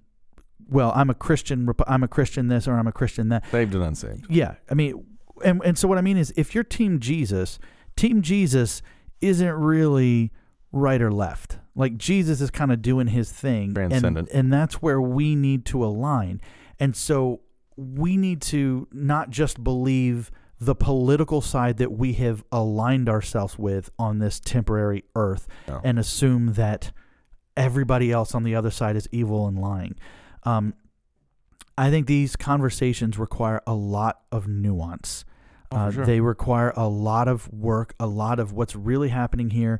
[0.69, 1.67] Well, I'm a Christian.
[1.85, 3.45] I'm a Christian this, or I'm a Christian that.
[3.51, 4.25] Saved and unsaved.
[4.29, 5.05] Yeah, I mean,
[5.43, 7.59] and and so what I mean is, if you're Team Jesus,
[7.97, 8.81] Team Jesus
[9.19, 10.31] isn't really
[10.72, 11.57] right or left.
[11.76, 14.30] Like Jesus is kind of doing his thing, and Transcendent.
[14.34, 16.41] and that's where we need to align.
[16.80, 17.41] And so
[17.77, 23.89] we need to not just believe the political side that we have aligned ourselves with
[23.98, 25.81] on this temporary earth, No.
[25.84, 26.91] and assume that
[27.57, 29.95] everybody else on the other side is evil and lying.
[30.43, 30.73] Um,
[31.77, 35.26] I think these conversations require a lot of nuance.
[35.72, 36.06] Oh, uh, sure.
[36.06, 39.80] They require a lot of work, a lot of what's really happening here.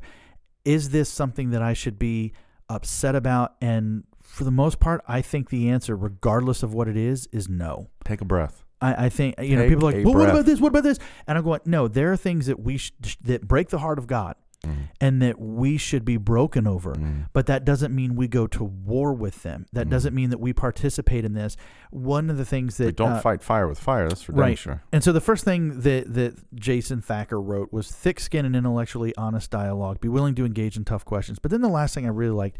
[0.64, 2.32] Is this something that I should be
[2.68, 3.54] upset about?
[3.60, 7.48] And for the most part, I think the answer, regardless of what it is, is
[7.48, 7.88] no.
[8.04, 8.64] Take a breath.
[8.80, 10.60] I, I think you know people are like, well, what about this?
[10.60, 10.98] What about this?
[11.26, 11.86] And I'm going, no.
[11.88, 14.34] There are things that we sh- that break the heart of God,
[14.64, 14.88] Mm.
[15.00, 16.94] and that we should be broken over.
[16.94, 17.26] Mm.
[17.32, 19.66] But that doesn't mean we go to war with them.
[19.72, 19.90] That Mhm.
[19.90, 21.56] doesn't mean that we participate in this.
[21.90, 24.08] One of the things that We don't uh, fight fire with fire.
[24.08, 24.58] That's for damn right.
[24.58, 24.82] sure.
[24.92, 29.12] and so the first thing that that Jason Thacker wrote was thick skin and intellectually
[29.16, 30.00] honest dialogue.
[30.00, 31.38] Be willing to engage in tough questions.
[31.40, 32.58] But then the last thing I really liked,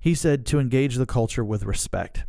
[0.00, 2.24] he said to engage the culture with respect.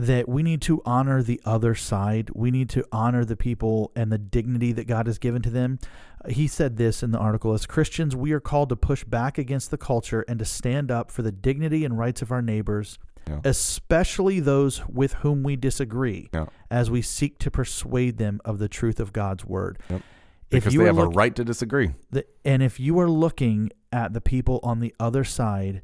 [0.00, 2.30] That we need to honor the other side.
[2.32, 5.80] We need to honor the people and the dignity that God has given to them.
[6.24, 9.38] Uh, He said this in the article As Christians, we are called to push back
[9.38, 12.98] against the culture and to stand up for the dignity and rights of our neighbors,
[13.28, 13.40] Yeah.
[13.44, 16.46] especially those with whom we disagree Yeah.
[16.70, 19.78] as we seek to persuade them of the truth of God's word.
[19.90, 20.00] Yep.
[20.00, 21.90] If Because you they have a right to disagree.
[22.12, 25.82] the, and if you are looking at the people on the other side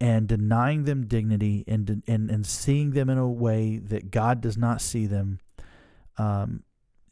[0.00, 4.56] and denying them dignity and and and seeing them in a way that God does
[4.56, 5.40] not see them,
[6.16, 6.62] um,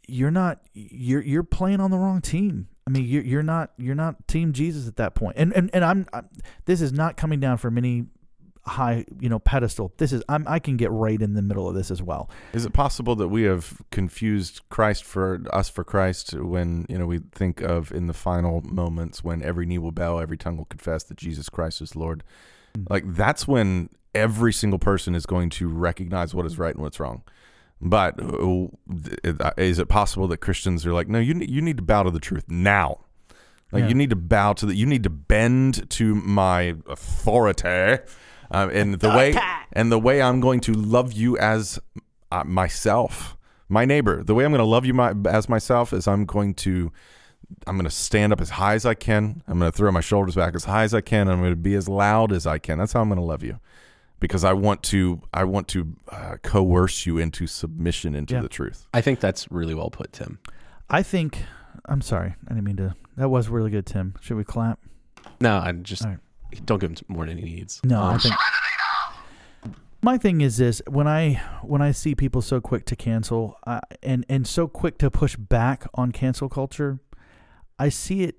[0.06, 2.68] you're not you're you're playing on the wrong team.
[2.86, 5.36] I mean, you're you're not you're not Team Jesus at that point.
[5.36, 6.28] And and and I'm, I'm
[6.66, 8.06] this is not coming down from any
[8.64, 9.92] high you know pedestal.
[9.96, 12.30] This is I'm I can get right in the middle of this as well.
[12.52, 17.06] Is it possible that we have confused Christ for us for Christ when you know
[17.06, 20.66] we think of in the final moments when every knee will bow, every tongue will
[20.66, 22.22] confess that Jesus Christ is Lord?
[22.89, 26.98] Like that's when every single person is going to recognize what is right and what's
[27.01, 27.23] wrong.
[27.81, 31.82] But uh, is it possible that Christians are like, no, you need, you need to
[31.82, 33.01] bow to the truth now.
[33.73, 33.89] Like Yeah.
[33.89, 38.03] you need to bow to the, you need to bend to my authority,
[38.51, 39.36] um, and the way
[39.73, 41.78] and the way I'm going to love you as
[42.31, 43.36] uh, myself,
[43.69, 44.23] my neighbor.
[44.23, 46.93] The way I'm going to love you my, as myself is I'm going to
[47.66, 49.43] I'm going to stand up as high as I can.
[49.47, 51.28] I'm going to throw my shoulders back as high as I can.
[51.28, 52.78] I'm going to be as loud as I can.
[52.78, 53.60] That's how I'm going to love you,
[54.20, 58.40] because I want to I want to uh, coerce you into submission into Yeah.
[58.43, 58.86] the truth.
[58.94, 60.39] I think that's really well put, Tim.
[60.90, 61.39] I think
[61.86, 62.35] I'm sorry.
[62.47, 62.94] I didn't mean to.
[63.16, 64.14] That was really good, Tim.
[64.20, 64.78] Should we clap?
[65.40, 66.66] No, I just All right.
[66.66, 67.81] don't give him more than he needs.
[67.85, 68.35] No, I Um, think
[70.02, 73.81] my thing is this: when I when I see people so quick to cancel uh,
[74.02, 77.01] and and so quick to push back on cancel culture,
[77.78, 78.36] I see it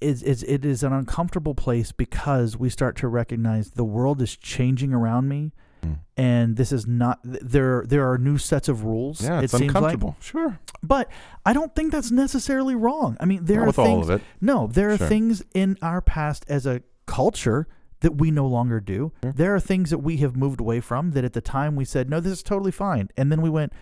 [0.00, 4.36] is is it is an uncomfortable place because we start to recognize the world is
[4.36, 5.98] changing around me, Mm.
[6.16, 7.84] and this is not there.
[7.86, 9.22] There are new sets of rules.
[9.22, 10.16] Yeah, it's it seems like, uncomfortable.
[10.20, 11.10] sure, but
[11.46, 13.16] I don't think that's necessarily wrong.
[13.20, 13.88] I mean, there Not are with things.
[13.88, 14.22] all of it.
[14.42, 17.66] No, there are things in our past as a culture
[18.00, 19.12] that we no longer do.
[19.22, 19.32] Sure.
[19.32, 22.08] There are things that we have moved away from that at the time we said,
[22.10, 23.72] "No, this is totally fine." And then we went,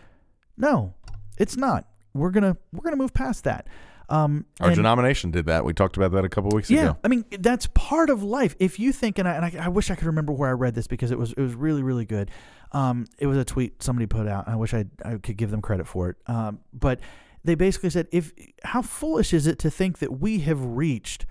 [0.56, 0.94] "No,
[1.36, 1.86] it's not.
[2.14, 3.66] We're going to we're going to move past that."
[4.10, 5.64] Um, Our and- denomination did that.
[5.64, 6.96] We talked about that a couple weeks yeah, ago.
[7.04, 8.56] I mean that's part of life.
[8.58, 10.74] If you think, and I, and I, I wish I could remember where I read
[10.74, 12.30] this because it was it was really really good.
[12.72, 14.46] Um, it was a tweet somebody put out.
[14.46, 16.16] And I wish I I could give them credit for it.
[16.26, 17.00] Um, but
[17.44, 18.32] they basically said, if
[18.64, 21.26] how foolish is it to think that we have reached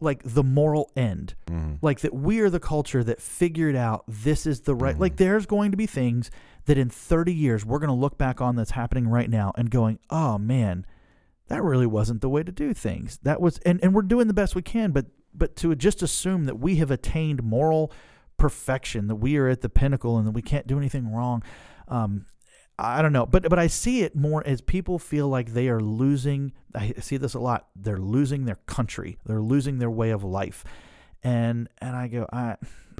[0.00, 1.78] like the moral end, Mhm.
[1.82, 4.92] like that we are the culture that figured out this is the right.
[4.92, 5.00] Mm-hmm.
[5.02, 6.30] Like there's going to be things
[6.66, 9.70] that in 30 years we're going to look back on that's happening right now and
[9.70, 10.86] going, oh man
[11.48, 13.18] that really wasn't the way to do things.
[13.22, 16.44] That was, and, and we're doing the best we can, but but to just assume
[16.44, 17.92] that we have attained moral
[18.38, 21.42] perfection, that we are at the pinnacle, and that we can't do anything wrong,
[21.86, 22.26] um,
[22.78, 23.26] I don't know.
[23.26, 26.52] But but I see it more as people feel like they are losing.
[26.74, 27.68] I see this a lot.
[27.76, 29.18] They're losing their country.
[29.26, 30.64] They're losing their way of life,
[31.22, 32.56] and and I go, I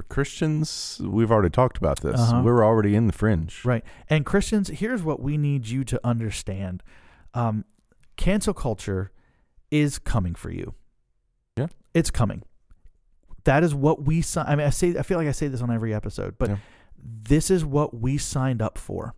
[0.07, 2.19] Christians, we've already talked about this.
[2.19, 2.41] Uh-huh.
[2.43, 3.63] We're already in the fringe.
[3.65, 3.83] Right.
[4.09, 6.83] And Christians, here's what we need you to understand.
[7.33, 7.65] Um,
[8.19, 9.11] cancel culture
[9.71, 10.75] is coming for you.
[11.57, 11.67] Yeah.
[11.93, 12.43] It's coming.
[13.45, 15.61] That is what we si- I mean I say I feel like I say this
[15.61, 16.57] on every episode, but Yeah.
[17.01, 19.15] this is what we signed up for.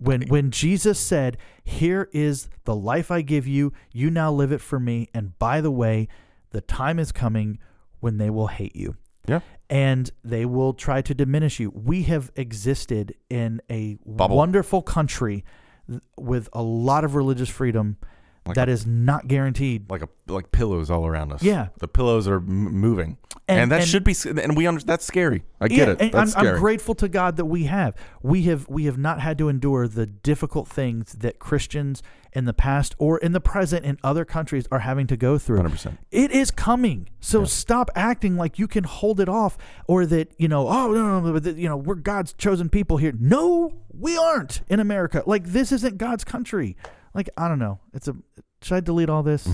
[0.00, 4.60] When when Jesus said, "Here is the life I give you, you now live it
[4.60, 6.08] for me, and by the way,
[6.50, 7.58] the time is coming
[8.00, 8.96] when they will hate you."
[9.28, 9.40] Yeah.
[9.68, 11.70] and they will try to diminish you.
[11.70, 14.36] We have existed in a Bubble.
[14.36, 15.44] wonderful country
[16.18, 17.96] with a lot of religious freedom
[18.46, 19.90] Like that a- is not guaranteed.
[19.90, 21.42] Like a like pillows all around us.
[21.42, 21.68] Yeah.
[21.78, 23.18] the pillows are m- moving,
[23.48, 24.14] and, And- that and- should be.
[24.26, 25.42] And we under, that's scary.
[25.60, 26.00] I get yeah, it.
[26.00, 26.54] and That's I'm, scary.
[26.54, 27.94] I'm grateful to God that we have.
[28.22, 32.02] We have we have not had to endure the difficult things that Christians
[32.32, 35.58] in the past or in the present in other countries are having to go through.
[35.58, 35.98] 100%.
[36.12, 37.08] It is coming.
[37.18, 37.46] So Yeah.
[37.46, 39.58] stop acting like you can hold it off
[39.88, 43.12] or that, you know, oh, no, no, no, you know, we're God's chosen people here.
[43.18, 45.24] No, we aren't in America.
[45.26, 46.76] Like, this isn't God's country.
[47.14, 47.80] Like, I don't know.
[47.92, 48.16] It's a,
[48.62, 49.48] should I delete all this?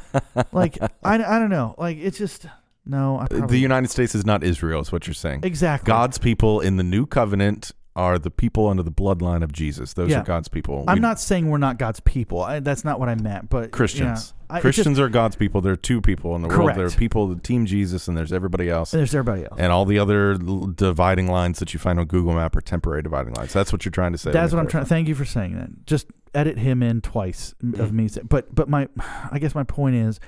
[0.52, 1.74] like, I, I don't know.
[1.78, 2.46] Like, it's just,
[2.86, 3.18] no.
[3.18, 5.40] I The United States is not Israel, is what you're saying.
[5.42, 5.86] exactly.
[5.88, 9.92] God's people in the new covenant are the people under the bloodline of Jesus.
[9.92, 10.20] Those Yeah.
[10.20, 10.82] are God's people.
[10.88, 12.40] I'm We- not saying we're not God's people.
[12.42, 13.50] I, that's not what I meant.
[13.50, 14.32] But Christians.
[14.48, 15.60] Yeah, I, Christians just- are God's people.
[15.60, 16.74] There are two people in the world.
[16.74, 18.94] There are people, the Team Jesus, and there's everybody else.
[18.94, 19.56] And there's everybody else.
[19.58, 23.34] And all the other dividing lines that you find on Google Map are temporary dividing
[23.34, 23.52] lines.
[23.52, 24.30] That's what you're trying to say.
[24.30, 24.86] That's what I'm trying.
[24.86, 25.84] Thank you for saying that.
[25.84, 28.08] Just edit him in twice of me.
[28.28, 28.88] But but my,
[29.30, 30.20] I guess my point is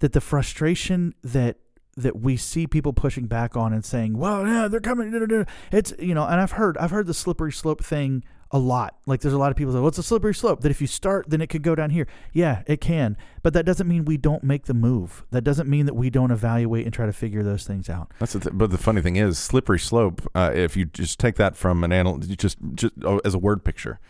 [0.00, 1.58] that the frustration that
[1.96, 5.10] that we see people pushing back on and saying, well, yeah, they're coming.
[5.10, 8.24] da, da, da." It's you know, and I've heard I've heard the slippery slope thing
[8.52, 8.96] a lot.
[9.06, 10.60] Like there's a lot of people say, "Well, it's a slippery slope?
[10.60, 12.06] That if you start, then it could go down here.
[12.32, 13.16] Yeah, it can.
[13.42, 15.24] But that doesn't mean we don't make the move.
[15.30, 18.12] That doesn't mean that we don't evaluate and try to figure those things out.
[18.18, 20.30] That's the th- but the funny thing is, slippery slope.
[20.34, 23.64] Uh, if you just take that from an anal, just just oh, as a word
[23.64, 24.00] picture,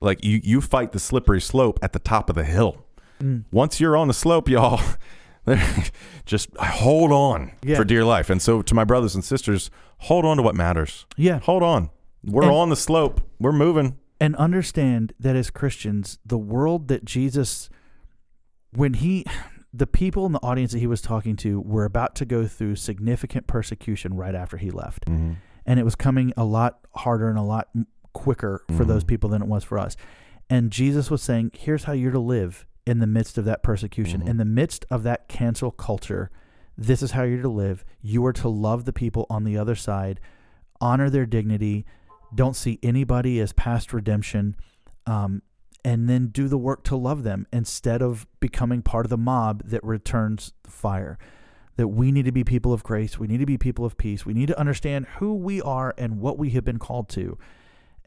[0.00, 2.84] like you you fight the slippery slope at the top of the hill.
[3.20, 3.44] Mm.
[3.50, 4.80] Once you're on the slope, y'all,
[6.26, 7.76] just hold on Yeah.
[7.76, 8.30] for dear life.
[8.30, 11.06] And so, to my brothers and sisters, hold on to what matters.
[11.16, 11.38] Yeah.
[11.40, 11.90] Hold on.
[12.24, 13.20] We're And- on the slope.
[13.38, 13.98] We're moving.
[14.18, 17.68] and understand that as Christians, the world that Jesus,
[18.74, 19.24] when he,
[19.74, 22.76] the people in the audience that he was talking to were about to go through
[22.76, 25.04] significant persecution right after he left.
[25.68, 27.68] And it was coming a lot harder and a lot
[28.16, 29.08] quicker for those Mhm.
[29.08, 29.96] people than it was for us.
[30.48, 34.22] And Jesus was saying, here's how you're to live in the midst of that persecution,
[34.22, 34.28] Mhm.
[34.28, 36.30] in the midst of that cancel culture.
[36.78, 37.84] This is how you're to live.
[38.00, 40.20] You are to love the people on the other side,
[40.80, 41.84] honor their dignity,
[42.34, 44.56] don't see anybody as past redemption,
[45.06, 45.42] um,
[45.84, 49.62] and then do the work to love them instead of becoming part of the mob
[49.64, 51.18] that returns the fire.
[51.76, 53.18] That we need to be people of grace.
[53.18, 54.24] We need to be people of peace.
[54.24, 57.36] We need to understand who we are and what we have been called to,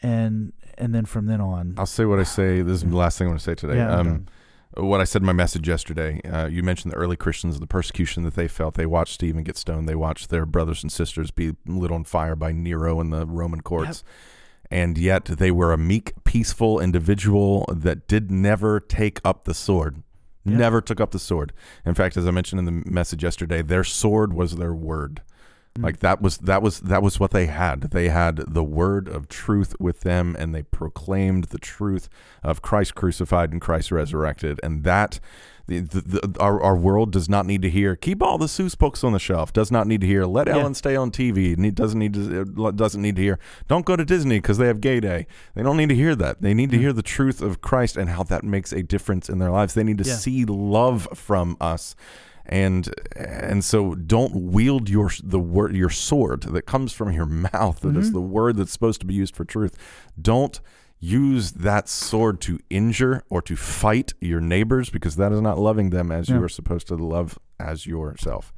[0.02, 2.62] and and then from then on, I'll say what I say.
[2.62, 3.78] This is the last thing I want to say today.
[3.78, 4.26] Yeah, um,
[4.78, 6.22] what I said in my message yesterday.
[6.22, 8.76] Uh, you mentioned the early Christians, the persecution that they felt.
[8.76, 9.90] They watched Stephen get stoned.
[9.90, 13.62] They watched their brothers and sisters be lit on fire by Nero in the Roman
[13.62, 14.04] courts.
[14.72, 20.04] And yet they were a meek, peaceful individual that did never take up the sword.
[20.46, 20.58] Yeah.
[20.58, 21.54] Never took up the sword.
[21.86, 25.22] In fact, as I mentioned in the message yesterday, their sword was their word.
[25.78, 25.84] Mm.
[25.84, 27.92] Like that was that was that was what they had.
[27.92, 32.10] They had the word of truth with them, and they proclaimed the truth
[32.44, 34.60] of Christ crucified and Christ resurrected.
[34.64, 35.20] And that
[35.68, 37.96] the, the, the, our our world does not need to hear.
[37.96, 39.54] Keep all the Seuss books on the shelf.
[39.54, 40.26] Does not need to hear.
[40.26, 40.58] Let Yeah.
[40.58, 41.56] Ellen stay on TV.
[41.56, 43.38] Need, doesn't need to uh, doesn't need to hear.
[43.68, 45.28] Don't go to Disney because they have gay day.
[45.54, 46.42] They don't need to hear that.
[46.42, 49.38] They need to hear the truth of Christ and how that makes a difference in
[49.38, 49.76] their lives.
[49.76, 50.16] They need to Yeah.
[50.16, 51.96] see love from us
[52.50, 57.80] and and so don't wield your the word your sword that comes from your mouth
[57.82, 58.14] that is Mhm.
[58.14, 59.78] the word that's supposed to be used for truth
[60.20, 60.60] don't
[61.00, 65.92] use that sword to injure or to fight your neighbors because that is not loving
[65.92, 66.38] them as Yeah.
[66.38, 68.52] you are supposed to love as yourself.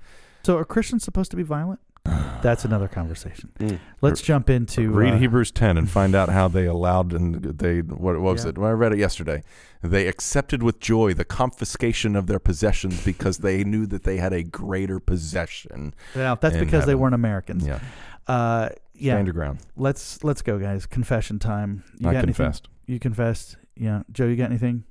[0.43, 1.81] So are Christians supposed to be violent?
[2.05, 3.51] That's another conversation.
[3.59, 3.79] Mm.
[4.01, 7.81] Let's jump into Read uh, Hebrews 10 and find out how they allowed and they
[7.81, 8.49] what, what was Yeah.
[8.49, 8.57] it?
[8.57, 9.43] Well, I read it yesterday.
[9.83, 14.33] They accepted with joy the confiscation of their possessions because they knew that they had
[14.33, 15.93] a greater possession.
[16.15, 17.65] Yeah, that's in because they weren't Americans.
[17.67, 17.79] Yeah,
[18.27, 19.13] Uh, yeah.
[19.13, 19.59] stand your ground.
[19.75, 20.87] Let's let's go, guys.
[20.87, 21.83] Confession time.
[21.99, 22.33] You I got anything?
[22.33, 22.67] confessed.
[22.87, 23.57] You confessed.
[23.75, 24.25] Yeah, Joe.
[24.25, 24.83] You got anything?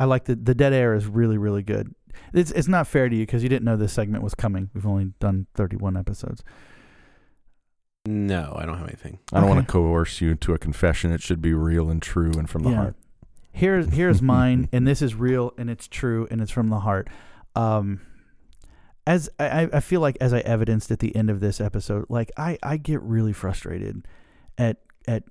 [0.00, 1.94] I like the the dead air is really really good.
[2.32, 4.70] It's it's not fair to you because you didn't know this segment was coming.
[4.74, 6.42] We've only done thirty one episodes.
[8.06, 9.18] No, I don't have anything.
[9.32, 11.10] I don't want to coerce you to a confession.
[11.10, 12.76] It should be real and true and from the Yeah.
[12.76, 12.96] heart.
[13.52, 17.08] Here's here's mine, and this is real and it's true and it's from the heart.
[17.56, 18.00] Um,
[19.06, 22.30] as I, I feel like as I evidenced at the end of this episode, like
[22.36, 24.06] I, I get really frustrated
[24.58, 25.24] at at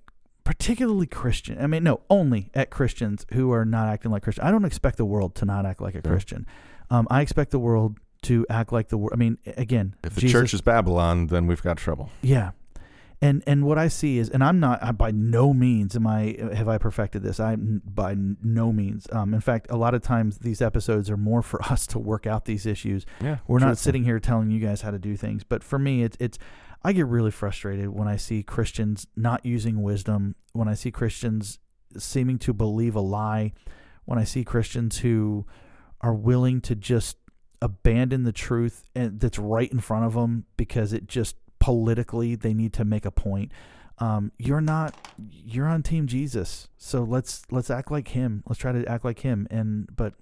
[0.44, 1.58] particularly Christian.
[1.60, 4.44] I mean, no, only at Christians who are not acting like Christian.
[4.44, 6.10] I don't expect the world to not act like a Yeah.
[6.12, 6.46] Christian.
[6.90, 9.12] Um, I expect the world to act like the world.
[9.14, 12.10] I mean, again, If the Jesus- church is Babylon, then we've got trouble.
[12.22, 12.52] yeah.
[13.22, 16.36] And and what I see is, and I'm not I, by no means am I
[16.54, 17.40] have I perfected this.
[17.40, 19.08] I by no means.
[19.14, 22.28] Um, in fact, a lot of times these episodes are more for us to work
[22.28, 23.06] out these issues.
[23.22, 25.46] Yeah, We're not sitting here telling you guys how to do things.
[25.46, 26.38] But for me, it's it's
[26.84, 30.36] I get really frustrated when I see Christians not using wisdom.
[30.52, 31.60] When I see Christians
[31.98, 33.54] seeming to believe a lie.
[34.06, 35.46] When I see Christians who
[36.02, 37.18] are willing to just
[37.62, 42.54] abandon the truth and that's right in front of them because it just politically they
[42.54, 43.52] need to make a point.
[44.00, 44.96] Um, you're not
[45.32, 48.44] you're on team Jesus, so let's let's act like him.
[48.48, 49.48] Let's try to act like him.
[49.50, 50.14] And but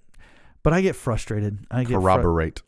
[0.62, 1.66] but I get frustrated.
[1.70, 2.62] I get fru- corroborate.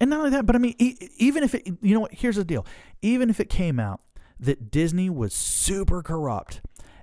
[0.00, 0.74] And not only that, but I mean,
[1.16, 2.66] even if it, you know what, here's the deal.
[3.02, 4.00] Even if it came out
[4.38, 6.62] that Disney was super corrupt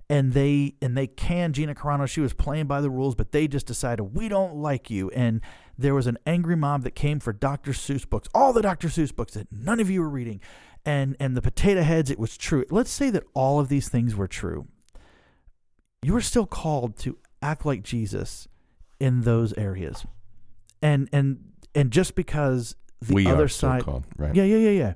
[0.09, 3.47] and they and they canned Gina Carano, she was playing by the rules, but they
[3.47, 5.09] just decided we don't like you.
[5.11, 5.41] And
[5.77, 7.71] there was an angry mob that came for Dr.
[7.71, 8.87] Seuss books, all the Dr.
[8.87, 10.41] Seuss books that none of you were reading,
[10.85, 12.65] and and the Potato Heads, it was true.
[12.69, 14.67] Let's say that all of these things were true.
[16.01, 18.47] You are still called to act like Jesus
[18.99, 20.05] in those areas,
[20.81, 24.35] and and and just because the we other are side, called, right?
[24.35, 24.93] yeah, yeah, yeah, yeah.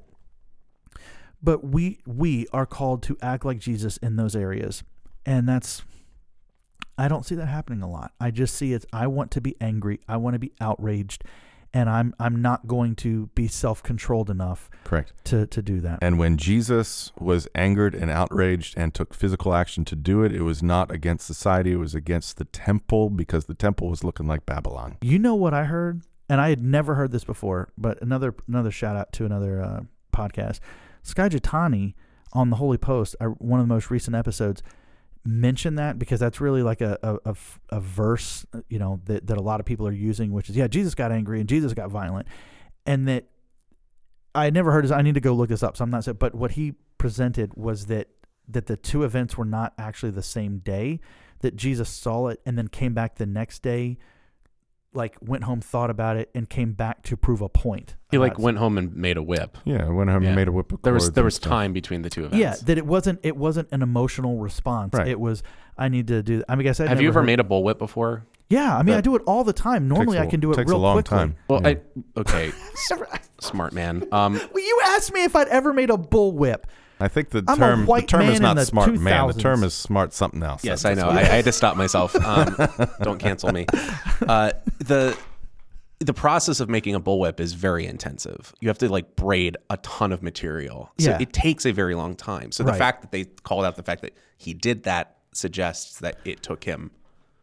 [1.44, 4.84] But we we are called to act like Jesus in those areas,
[5.26, 5.84] and that's.
[6.98, 8.12] I don't see that happening a lot.
[8.20, 8.86] I just see it.
[8.94, 10.02] I want to be angry.
[10.08, 11.24] I want to be outraged,
[11.74, 15.14] and I'm I'm not going to be self controlled enough Correct.
[15.26, 16.00] to to do that.
[16.02, 20.42] And when Jesus was angered and outraged and took physical action to do it, it
[20.42, 24.46] was not against society, it was against the temple because the temple was looking like
[24.46, 24.98] Babylon.
[25.02, 26.02] You know what I heard,
[26.32, 27.74] and I had never heard this before.
[27.78, 29.82] But another another shout out to another uh,
[30.14, 30.62] podcast,
[31.04, 31.94] Skye Jethani
[32.32, 34.64] on the Holy Post, uh, one of the most recent episodes,
[35.26, 37.20] mentioned that because that's really like a
[37.72, 40.56] a verse, uh, you know, that that a lot of people are using, which is
[40.56, 42.30] yeah, Jesus got angry and Jesus got violent,
[42.86, 43.26] and that
[44.34, 44.92] I had never heard this.
[44.92, 45.76] I need to go look this up.
[45.76, 46.06] So I'm not.
[46.06, 48.08] saying- But what he presented was that
[48.48, 51.02] that the two events were not actually the same day.
[51.42, 53.98] That Jesus saw it and then came back the next day
[54.94, 57.96] like went home, thought about it, and came back to prove a point.
[58.12, 59.58] He like went home and made a whip.
[59.64, 60.30] Yeah, went home Yeah.
[60.30, 61.50] and made a whip of There was cords there and was stuff.
[61.50, 62.38] time between the two events.
[62.38, 64.94] Yeah, that it wasn't it wasn't an emotional response.
[64.94, 65.08] Right.
[65.08, 65.44] It was
[65.78, 66.44] I need to do.
[66.50, 68.26] I mean, I guess I Have you ever made a bullwhip before?
[68.50, 69.88] Yeah, I mean, I That do it all the time.
[69.88, 71.18] Normally, Takes I a- can do it takes real a long quickly.
[71.18, 71.36] time.
[71.48, 71.70] Well, Yeah.
[71.70, 72.92] I okay, s-
[73.40, 74.04] smart man.
[74.12, 76.64] Um, Well, you asked me if I'd ever made a bullwhip.
[77.02, 79.28] I think the I'm term the term is not the smart man.
[79.28, 80.64] The term is smart something else.
[80.64, 81.10] yes, That's I know.
[81.10, 82.16] I, I had to stop myself.
[82.26, 82.56] Um,
[83.02, 83.66] don't cancel me.
[84.28, 85.18] Uh, the
[86.00, 88.54] the process of making a bullwhip is very intensive.
[88.60, 91.18] You have to like braid a ton of material, so Yeah.
[91.20, 92.52] it takes a very long time.
[92.52, 92.78] So the Right.
[92.80, 96.64] fact that they called out the fact that he did that suggests that it took
[96.64, 96.92] him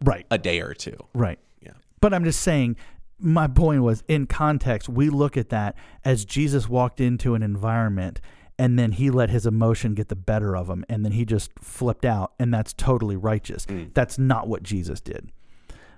[0.05, 0.97] Right, a day or two.
[1.15, 1.39] right.
[1.61, 1.73] Yeah.
[2.01, 2.77] But I'm just saying,
[3.21, 8.21] my point was in context, we look at that as Jesus walked into an environment
[8.59, 11.51] and then he let his emotion get the better of him and then he just
[11.61, 13.67] flipped out and that's totally righteous.
[13.95, 15.31] That's not what Jesus did.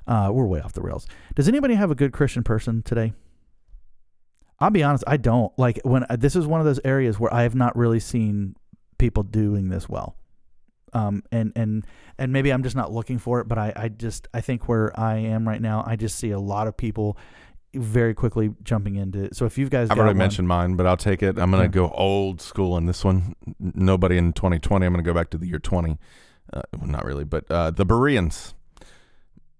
[0.07, 1.07] Uh, we're way off the rails.
[1.35, 3.13] Does anybody have a good Christian person today?
[4.59, 5.57] I'll be honest, I don't.
[5.59, 8.57] Like when uh, this is one of those areas where I have not really seen
[8.99, 10.17] people doing this well.
[10.93, 11.87] Um, and and
[12.19, 14.99] and maybe I'm just not looking for it, but I, I just I think where
[14.99, 17.17] I am right now, I just see a lot of people
[17.75, 19.37] very quickly jumping into it.
[19.37, 21.39] So if you guys, I've already one- mentioned mine, but I'll take it.
[21.39, 21.89] I'm going to Yeah.
[21.89, 23.35] go old school in this one.
[23.59, 24.85] Nobody in 2020.
[24.87, 25.99] I'm going to go back to the year 20.
[26.53, 28.55] Uh, not really, but uh, the Bereans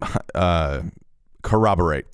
[0.35, 0.83] uh,
[1.43, 2.07] corroborate.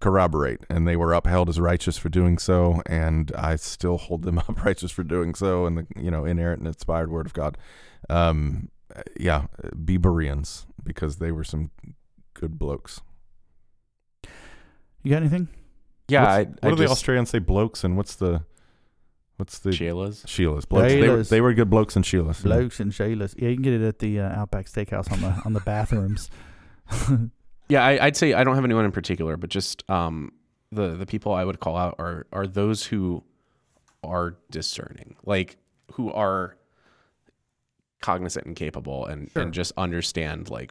[0.00, 4.38] corroborate, and they were upheld as righteous for doing so, and I still hold them
[4.48, 7.58] up righteous for doing so, and the you know inerrant and inspired Word of God.
[8.08, 8.70] Um,
[9.18, 9.46] yeah,
[9.84, 11.70] be Bereans because they were some
[12.34, 13.00] good blokes.
[15.08, 15.48] You got anything?
[16.08, 17.38] Yeah, I, what I do the just, Australians say?
[17.38, 18.42] Blokes, and what's the
[19.38, 20.22] what's the Sheila's.
[20.26, 20.68] Sheilas?
[20.68, 20.92] Blokes.
[20.92, 21.28] They were, Sheilas.
[21.30, 22.42] they were good blokes and Sheilas.
[22.42, 23.34] Blokes and Shaylas.
[23.38, 26.30] Yeah, you can get it at the uh, Outback Steakhouse on the on the bathrooms.
[27.70, 30.32] Yeah, I, I'd say I don't have anyone in particular, but just um,
[30.72, 33.24] the the people I would call out are are those who
[34.04, 35.56] are discerning, like
[35.92, 36.56] who are
[38.02, 39.42] cognizant and capable, and Sure.
[39.42, 40.70] and just understand like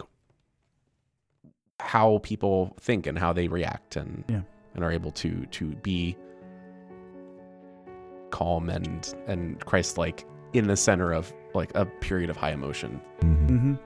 [1.88, 4.42] how people think and how they react, and Yeah.
[4.76, 6.16] and are able to to be
[8.32, 13.00] calm and and Christ like in the center of like a period of high emotion.
[13.22, 13.80] Mhm.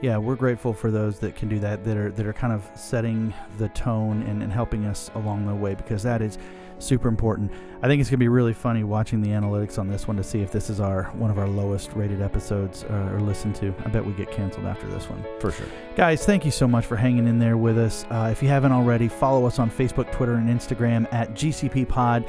[0.00, 2.68] Yeah, we're grateful for those that can do that, that are that are kind of
[2.76, 6.38] setting the tone and, and helping us along the way because that is
[6.78, 7.50] super important.
[7.82, 10.40] I think it's gonna be really funny watching the analytics on this one to see
[10.40, 13.74] if this is our one of our lowest rated episodes uh, or listened to.
[13.84, 15.24] I bet we get canceled after this one.
[15.40, 15.66] For sure.
[15.96, 18.04] Guys, thank you so much for hanging in there with us.
[18.08, 22.24] Uh, if you haven't already, follow us on Facebook, Twitter, and Instagram at GCP Pod.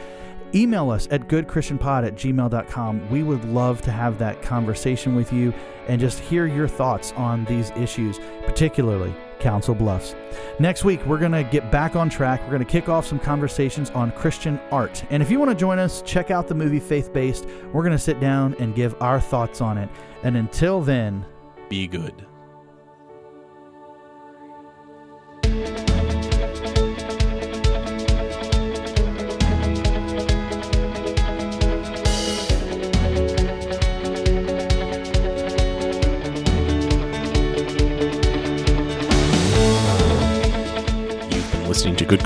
[0.56, 3.10] Email us at goodchristianpod at gmail.com.
[3.10, 5.54] We would love to have that conversation with you
[5.88, 10.16] and just hear your thoughts on these issues, particularly Council Bluffs.
[10.60, 12.42] Next week, we're going to get back on track.
[12.44, 15.04] We're going to kick off some conversations on Christian art.
[15.10, 17.48] And if you want to join us, check out the movie Faith Based.
[17.72, 19.90] We're going to sit down and give our thoughts on it.
[20.24, 21.26] And until then,
[21.70, 22.26] Be good.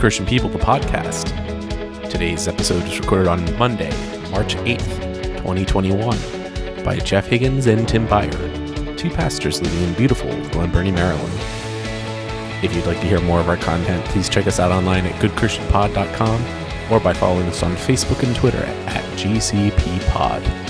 [0.03, 1.29] Christian People, the podcast.
[2.09, 3.89] Today's episode was recorded on Monday,
[4.31, 10.71] March 8th, 2021, by Jeff Higgins and Tim Byer, two pastors living in beautiful Glen
[10.71, 11.31] Burnie, Maryland.
[12.61, 15.15] If you'd like to hear more of our content, please check us out online at
[15.21, 20.62] goodchristianpod.com or by following us on Facebook and Twitter at, at GCPPod.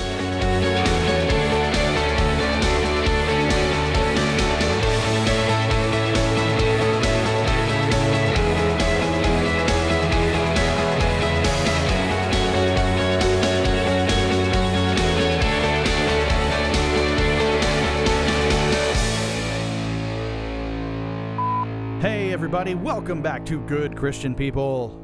[22.66, 24.98] Everybody, welcome back to Good Christian People,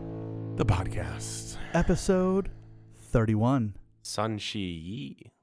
[0.56, 1.57] The podcast.
[1.73, 2.52] episode
[3.11, 3.76] 31.
[4.02, 5.34] Sun Shi Yi.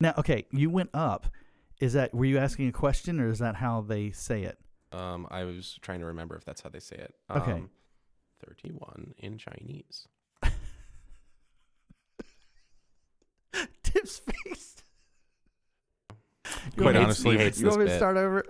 [0.00, 1.26] Now, okay, you went up.
[1.80, 4.58] Is that, were you asking a question or is that how they say it?
[4.90, 7.14] Um, I was trying to remember if that's how they say it.
[7.30, 7.52] Okay.
[7.52, 7.68] Um,
[8.46, 10.08] 31 in Chinese.
[13.82, 14.76] Tip's face.
[16.76, 17.96] Quite hates- honestly, hates You want me to bit.
[17.96, 18.44] start over?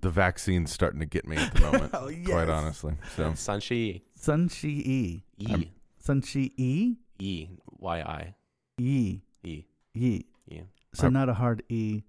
[0.00, 1.90] The vaccine's starting to get me at the moment.
[1.94, 2.26] oh, yes.
[2.28, 2.94] Quite honestly.
[3.16, 5.22] So Sun Shi Sun Shi E.
[5.36, 5.46] Yi.
[5.50, 5.66] I'm- um,
[5.98, 6.96] Sun Shi E?
[7.18, 7.48] E.
[7.78, 8.34] Y I.
[8.78, 9.20] E.
[9.44, 9.64] E.
[9.94, 10.22] E.
[10.48, 10.60] E.
[10.94, 12.02] So I'm- not a hard E.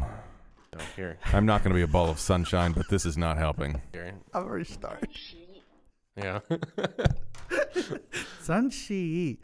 [0.00, 1.18] Oh, here.
[1.32, 3.80] I'm not going to be a ball of sunshine, but this is not helping.
[3.92, 4.14] Here.
[4.32, 5.08] I've already started.
[6.16, 6.40] Yeah.
[8.42, 9.38] Sun Shi E.